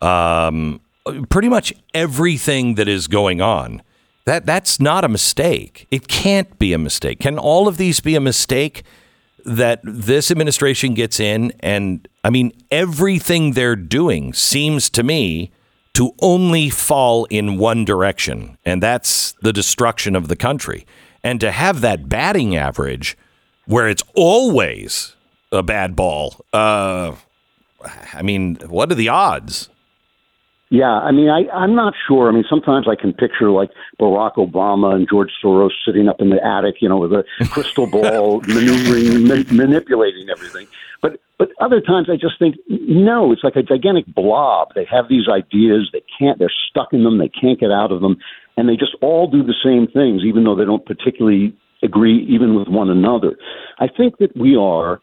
um, 0.00 0.80
pretty 1.28 1.48
much 1.48 1.74
everything 1.92 2.76
that 2.76 2.88
is 2.88 3.06
going 3.06 3.42
on, 3.42 3.82
that 4.24 4.46
that's 4.46 4.80
not 4.80 5.04
a 5.04 5.08
mistake. 5.08 5.86
It 5.90 6.08
can't 6.08 6.58
be 6.58 6.72
a 6.72 6.78
mistake. 6.78 7.20
Can 7.20 7.38
all 7.38 7.68
of 7.68 7.76
these 7.76 8.00
be 8.00 8.14
a 8.14 8.20
mistake 8.20 8.82
that 9.44 9.80
this 9.84 10.30
administration 10.30 10.94
gets 10.94 11.20
in? 11.20 11.52
And 11.60 12.08
I 12.24 12.30
mean, 12.30 12.52
everything 12.70 13.52
they're 13.52 13.76
doing 13.76 14.32
seems 14.32 14.88
to 14.90 15.02
me 15.02 15.50
to 15.94 16.14
only 16.22 16.70
fall 16.70 17.26
in 17.26 17.58
one 17.58 17.84
direction, 17.84 18.56
and 18.64 18.82
that's 18.82 19.32
the 19.42 19.52
destruction 19.52 20.16
of 20.16 20.28
the 20.28 20.36
country. 20.36 20.86
And 21.22 21.40
to 21.40 21.50
have 21.50 21.82
that 21.82 22.08
batting 22.08 22.56
average 22.56 23.18
where 23.70 23.88
it's 23.88 24.02
always 24.14 25.14
a 25.52 25.62
bad 25.62 25.94
ball, 25.94 26.44
uh, 26.52 27.14
I 28.12 28.22
mean, 28.22 28.56
what 28.66 28.90
are 28.90 28.96
the 28.96 29.08
odds? 29.08 29.68
Yeah, 30.70 30.90
I 30.90 31.12
mean, 31.12 31.28
I, 31.28 31.48
I'm 31.52 31.74
not 31.76 31.94
sure. 32.06 32.28
I 32.28 32.32
mean, 32.32 32.44
sometimes 32.50 32.86
I 32.88 33.00
can 33.00 33.12
picture 33.12 33.50
like 33.50 33.70
Barack 34.00 34.34
Obama 34.34 34.94
and 34.94 35.08
George 35.08 35.30
Soros 35.42 35.70
sitting 35.84 36.08
up 36.08 36.20
in 36.20 36.30
the 36.30 36.44
attic, 36.44 36.76
you 36.80 36.88
know, 36.88 36.98
with 36.98 37.12
a 37.12 37.24
crystal 37.50 37.86
ball, 37.90 38.40
maneuvering, 38.42 39.26
ma- 39.26 39.52
manipulating 39.52 40.28
everything. 40.30 40.66
But 41.00 41.20
but 41.38 41.50
other 41.60 41.80
times 41.80 42.08
I 42.10 42.16
just 42.16 42.38
think, 42.38 42.56
no, 42.68 43.32
it's 43.32 43.42
like 43.44 43.56
a 43.56 43.62
gigantic 43.62 44.06
blob. 44.14 44.74
They 44.74 44.84
have 44.84 45.08
these 45.08 45.28
ideas, 45.28 45.90
they 45.92 46.02
can't, 46.18 46.38
they're 46.38 46.52
stuck 46.70 46.92
in 46.92 47.04
them, 47.04 47.18
they 47.18 47.28
can't 47.30 47.58
get 47.58 47.70
out 47.70 47.92
of 47.92 48.00
them, 48.00 48.16
and 48.56 48.68
they 48.68 48.76
just 48.76 48.94
all 49.00 49.28
do 49.28 49.42
the 49.42 49.54
same 49.64 49.86
things, 49.86 50.22
even 50.24 50.44
though 50.44 50.56
they 50.56 50.64
don't 50.64 50.84
particularly 50.84 51.56
agree 51.82 52.26
even 52.28 52.54
with 52.54 52.68
one 52.68 52.90
another. 52.90 53.36
I 53.78 53.86
think 53.88 54.18
that 54.18 54.36
we 54.36 54.56
are 54.56 55.00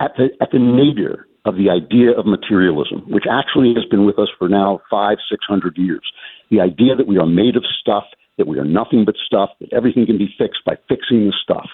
at 0.00 0.12
the 0.16 0.28
at 0.40 0.50
the 0.52 0.58
nadir 0.58 1.26
of 1.44 1.56
the 1.56 1.70
idea 1.70 2.10
of 2.12 2.26
materialism, 2.26 3.00
which 3.08 3.24
actually 3.30 3.72
has 3.74 3.84
been 3.86 4.04
with 4.04 4.18
us 4.18 4.28
for 4.38 4.48
now 4.48 4.80
five, 4.90 5.18
six 5.30 5.44
hundred 5.48 5.76
years. 5.78 6.02
The 6.50 6.60
idea 6.60 6.94
that 6.96 7.06
we 7.06 7.18
are 7.18 7.26
made 7.26 7.56
of 7.56 7.64
stuff, 7.80 8.04
that 8.36 8.46
we 8.46 8.58
are 8.58 8.64
nothing 8.64 9.04
but 9.04 9.14
stuff, 9.24 9.50
that 9.60 9.72
everything 9.72 10.06
can 10.06 10.18
be 10.18 10.34
fixed 10.36 10.64
by 10.64 10.74
fixing 10.88 11.26
the 11.26 11.34
stuff. 11.42 11.68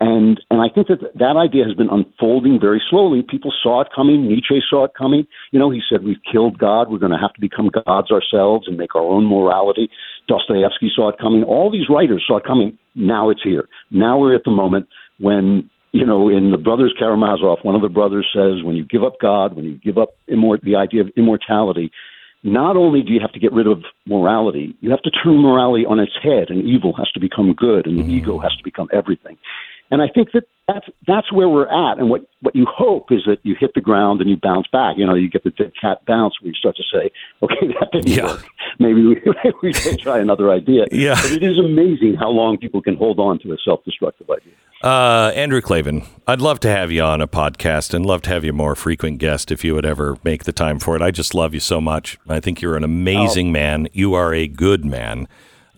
And 0.00 0.40
and 0.50 0.60
I 0.60 0.68
think 0.74 0.88
that 0.88 0.98
that 1.14 1.36
idea 1.36 1.64
has 1.64 1.74
been 1.74 1.88
unfolding 1.88 2.58
very 2.60 2.82
slowly. 2.90 3.22
People 3.22 3.52
saw 3.62 3.82
it 3.82 3.88
coming. 3.94 4.26
Nietzsche 4.26 4.60
saw 4.68 4.84
it 4.84 4.92
coming. 4.98 5.28
You 5.52 5.60
know, 5.60 5.70
he 5.70 5.80
said 5.88 6.02
we've 6.02 6.16
killed 6.30 6.58
God. 6.58 6.90
We're 6.90 6.98
going 6.98 7.12
to 7.12 7.18
have 7.18 7.32
to 7.34 7.40
become 7.40 7.70
gods 7.70 8.10
ourselves 8.10 8.66
and 8.66 8.76
make 8.76 8.96
our 8.96 9.02
own 9.02 9.26
morality. 9.26 9.88
Dostoevsky 10.28 10.90
saw 10.94 11.08
it 11.10 11.18
coming. 11.20 11.42
All 11.44 11.70
these 11.70 11.88
writers 11.88 12.24
saw 12.26 12.38
it 12.38 12.44
coming. 12.44 12.78
Now 12.94 13.30
it's 13.30 13.42
here. 13.42 13.68
Now 13.90 14.18
we're 14.18 14.34
at 14.34 14.44
the 14.44 14.50
moment 14.50 14.88
when 15.18 15.70
you 15.92 16.06
know, 16.06 16.30
in 16.30 16.50
the 16.50 16.56
Brothers 16.56 16.94
Karamazov, 16.98 17.58
one 17.64 17.74
of 17.74 17.82
the 17.82 17.88
brothers 17.88 18.26
says, 18.34 18.64
when 18.64 18.76
you 18.76 18.84
give 18.84 19.04
up 19.04 19.20
God, 19.20 19.54
when 19.54 19.66
you 19.66 19.78
give 19.78 19.98
up 19.98 20.16
immort- 20.26 20.62
the 20.62 20.74
idea 20.74 21.02
of 21.02 21.10
immortality, 21.16 21.90
not 22.42 22.76
only 22.76 23.02
do 23.02 23.12
you 23.12 23.20
have 23.20 23.32
to 23.32 23.38
get 23.38 23.52
rid 23.52 23.66
of 23.66 23.84
morality, 24.06 24.74
you 24.80 24.90
have 24.90 25.02
to 25.02 25.10
turn 25.10 25.36
morality 25.38 25.84
on 25.86 26.00
its 26.00 26.12
head, 26.22 26.48
and 26.48 26.64
evil 26.64 26.94
has 26.96 27.10
to 27.12 27.20
become 27.20 27.52
good, 27.52 27.86
and 27.86 27.98
the 27.98 28.10
ego 28.10 28.38
has 28.38 28.52
to 28.56 28.64
become 28.64 28.88
everything. 28.92 29.36
And 29.92 30.02
I 30.02 30.08
think 30.08 30.32
that 30.32 30.44
that's 30.66 30.86
that's 31.06 31.30
where 31.30 31.48
we're 31.48 31.68
at. 31.68 31.98
And 31.98 32.08
what 32.10 32.22
what 32.40 32.56
you 32.56 32.66
hope 32.68 33.12
is 33.12 33.20
that 33.26 33.38
you 33.42 33.54
hit 33.60 33.72
the 33.74 33.80
ground 33.80 34.20
and 34.22 34.28
you 34.30 34.36
bounce 34.36 34.66
back. 34.72 34.96
You 34.96 35.04
know, 35.06 35.14
you 35.14 35.28
get 35.28 35.44
the 35.44 35.50
dead 35.50 35.72
cat 35.80 35.98
bounce 36.06 36.34
where 36.40 36.48
you 36.48 36.54
start 36.54 36.76
to 36.76 36.82
say, 36.92 37.10
okay, 37.42 37.66
that 37.80 37.90
didn't 37.92 38.08
Yeah. 38.08 38.24
work. 38.26 38.46
Maybe 38.78 39.04
we, 39.06 39.20
we 39.62 39.72
should 39.74 39.98
try 40.00 40.18
another 40.18 40.50
idea. 40.50 40.86
Yeah. 40.90 41.14
But 41.22 41.32
it 41.32 41.42
is 41.42 41.58
amazing 41.58 42.16
how 42.18 42.30
long 42.30 42.56
people 42.58 42.80
can 42.82 42.96
hold 42.96 43.20
on 43.20 43.38
to 43.40 43.52
a 43.52 43.56
self-destructive 43.64 44.28
idea. 44.30 44.54
Uh, 44.82 45.30
Andrew 45.36 45.60
Klavan, 45.60 46.02
I'd 46.26 46.40
love 46.40 46.58
to 46.60 46.68
have 46.70 46.90
you 46.90 47.02
on 47.02 47.20
a 47.20 47.28
podcast 47.28 47.92
and 47.94 48.04
love 48.04 48.22
to 48.22 48.30
have 48.30 48.42
you 48.44 48.52
more 48.52 48.74
frequent 48.74 49.18
guest 49.18 49.52
if 49.52 49.62
you 49.64 49.74
would 49.74 49.86
ever 49.86 50.16
make 50.24 50.42
the 50.44 50.52
time 50.52 50.78
for 50.80 50.96
it. 50.96 51.02
I 51.02 51.10
just 51.12 51.34
love 51.34 51.54
you 51.54 51.60
so 51.60 51.80
much. 51.80 52.18
I 52.28 52.40
think 52.40 52.60
you're 52.62 52.76
an 52.76 52.82
amazing 52.82 53.48
Oh. 53.48 53.52
man. 53.52 53.88
You 53.92 54.14
are 54.14 54.32
a 54.34 54.48
good 54.48 54.84
man 54.86 55.28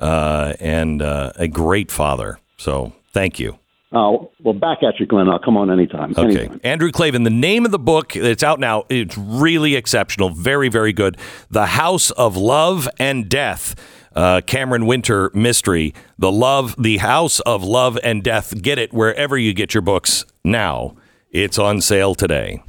uh, 0.00 0.54
and 0.60 1.02
uh, 1.02 1.32
a 1.36 1.48
great 1.48 1.90
father. 1.90 2.38
So 2.56 2.92
thank 3.12 3.38
you. 3.40 3.58
Uh, 3.94 4.26
well, 4.42 4.54
back 4.54 4.82
at 4.82 4.98
you, 4.98 5.06
Glenn. 5.06 5.28
I'll 5.28 5.38
come 5.38 5.56
on 5.56 5.70
anytime. 5.70 6.10
Okay. 6.18 6.40
Anytime. 6.40 6.60
Andrew 6.64 6.90
Klavan, 6.90 7.22
the 7.22 7.30
name 7.30 7.64
of 7.64 7.70
the 7.70 7.78
book, 7.78 8.16
it's 8.16 8.42
out 8.42 8.58
now. 8.58 8.84
It's 8.88 9.16
really 9.16 9.76
exceptional. 9.76 10.30
Very, 10.30 10.68
very 10.68 10.92
good. 10.92 11.16
The 11.48 11.66
House 11.66 12.10
of 12.12 12.36
Love 12.36 12.88
and 12.98 13.28
Death. 13.28 13.76
Uh, 14.14 14.40
Cameron 14.46 14.86
Winter 14.86 15.30
mystery. 15.32 15.94
The 16.18 16.32
love, 16.32 16.74
the 16.76 16.98
House 16.98 17.40
of 17.40 17.62
Love 17.62 17.98
and 18.02 18.22
Death. 18.22 18.60
Get 18.60 18.78
it 18.78 18.92
wherever 18.92 19.38
you 19.38 19.54
get 19.54 19.74
your 19.74 19.82
books 19.82 20.24
now. 20.44 20.96
It's 21.30 21.58
on 21.58 21.80
sale 21.80 22.14
today. 22.14 22.62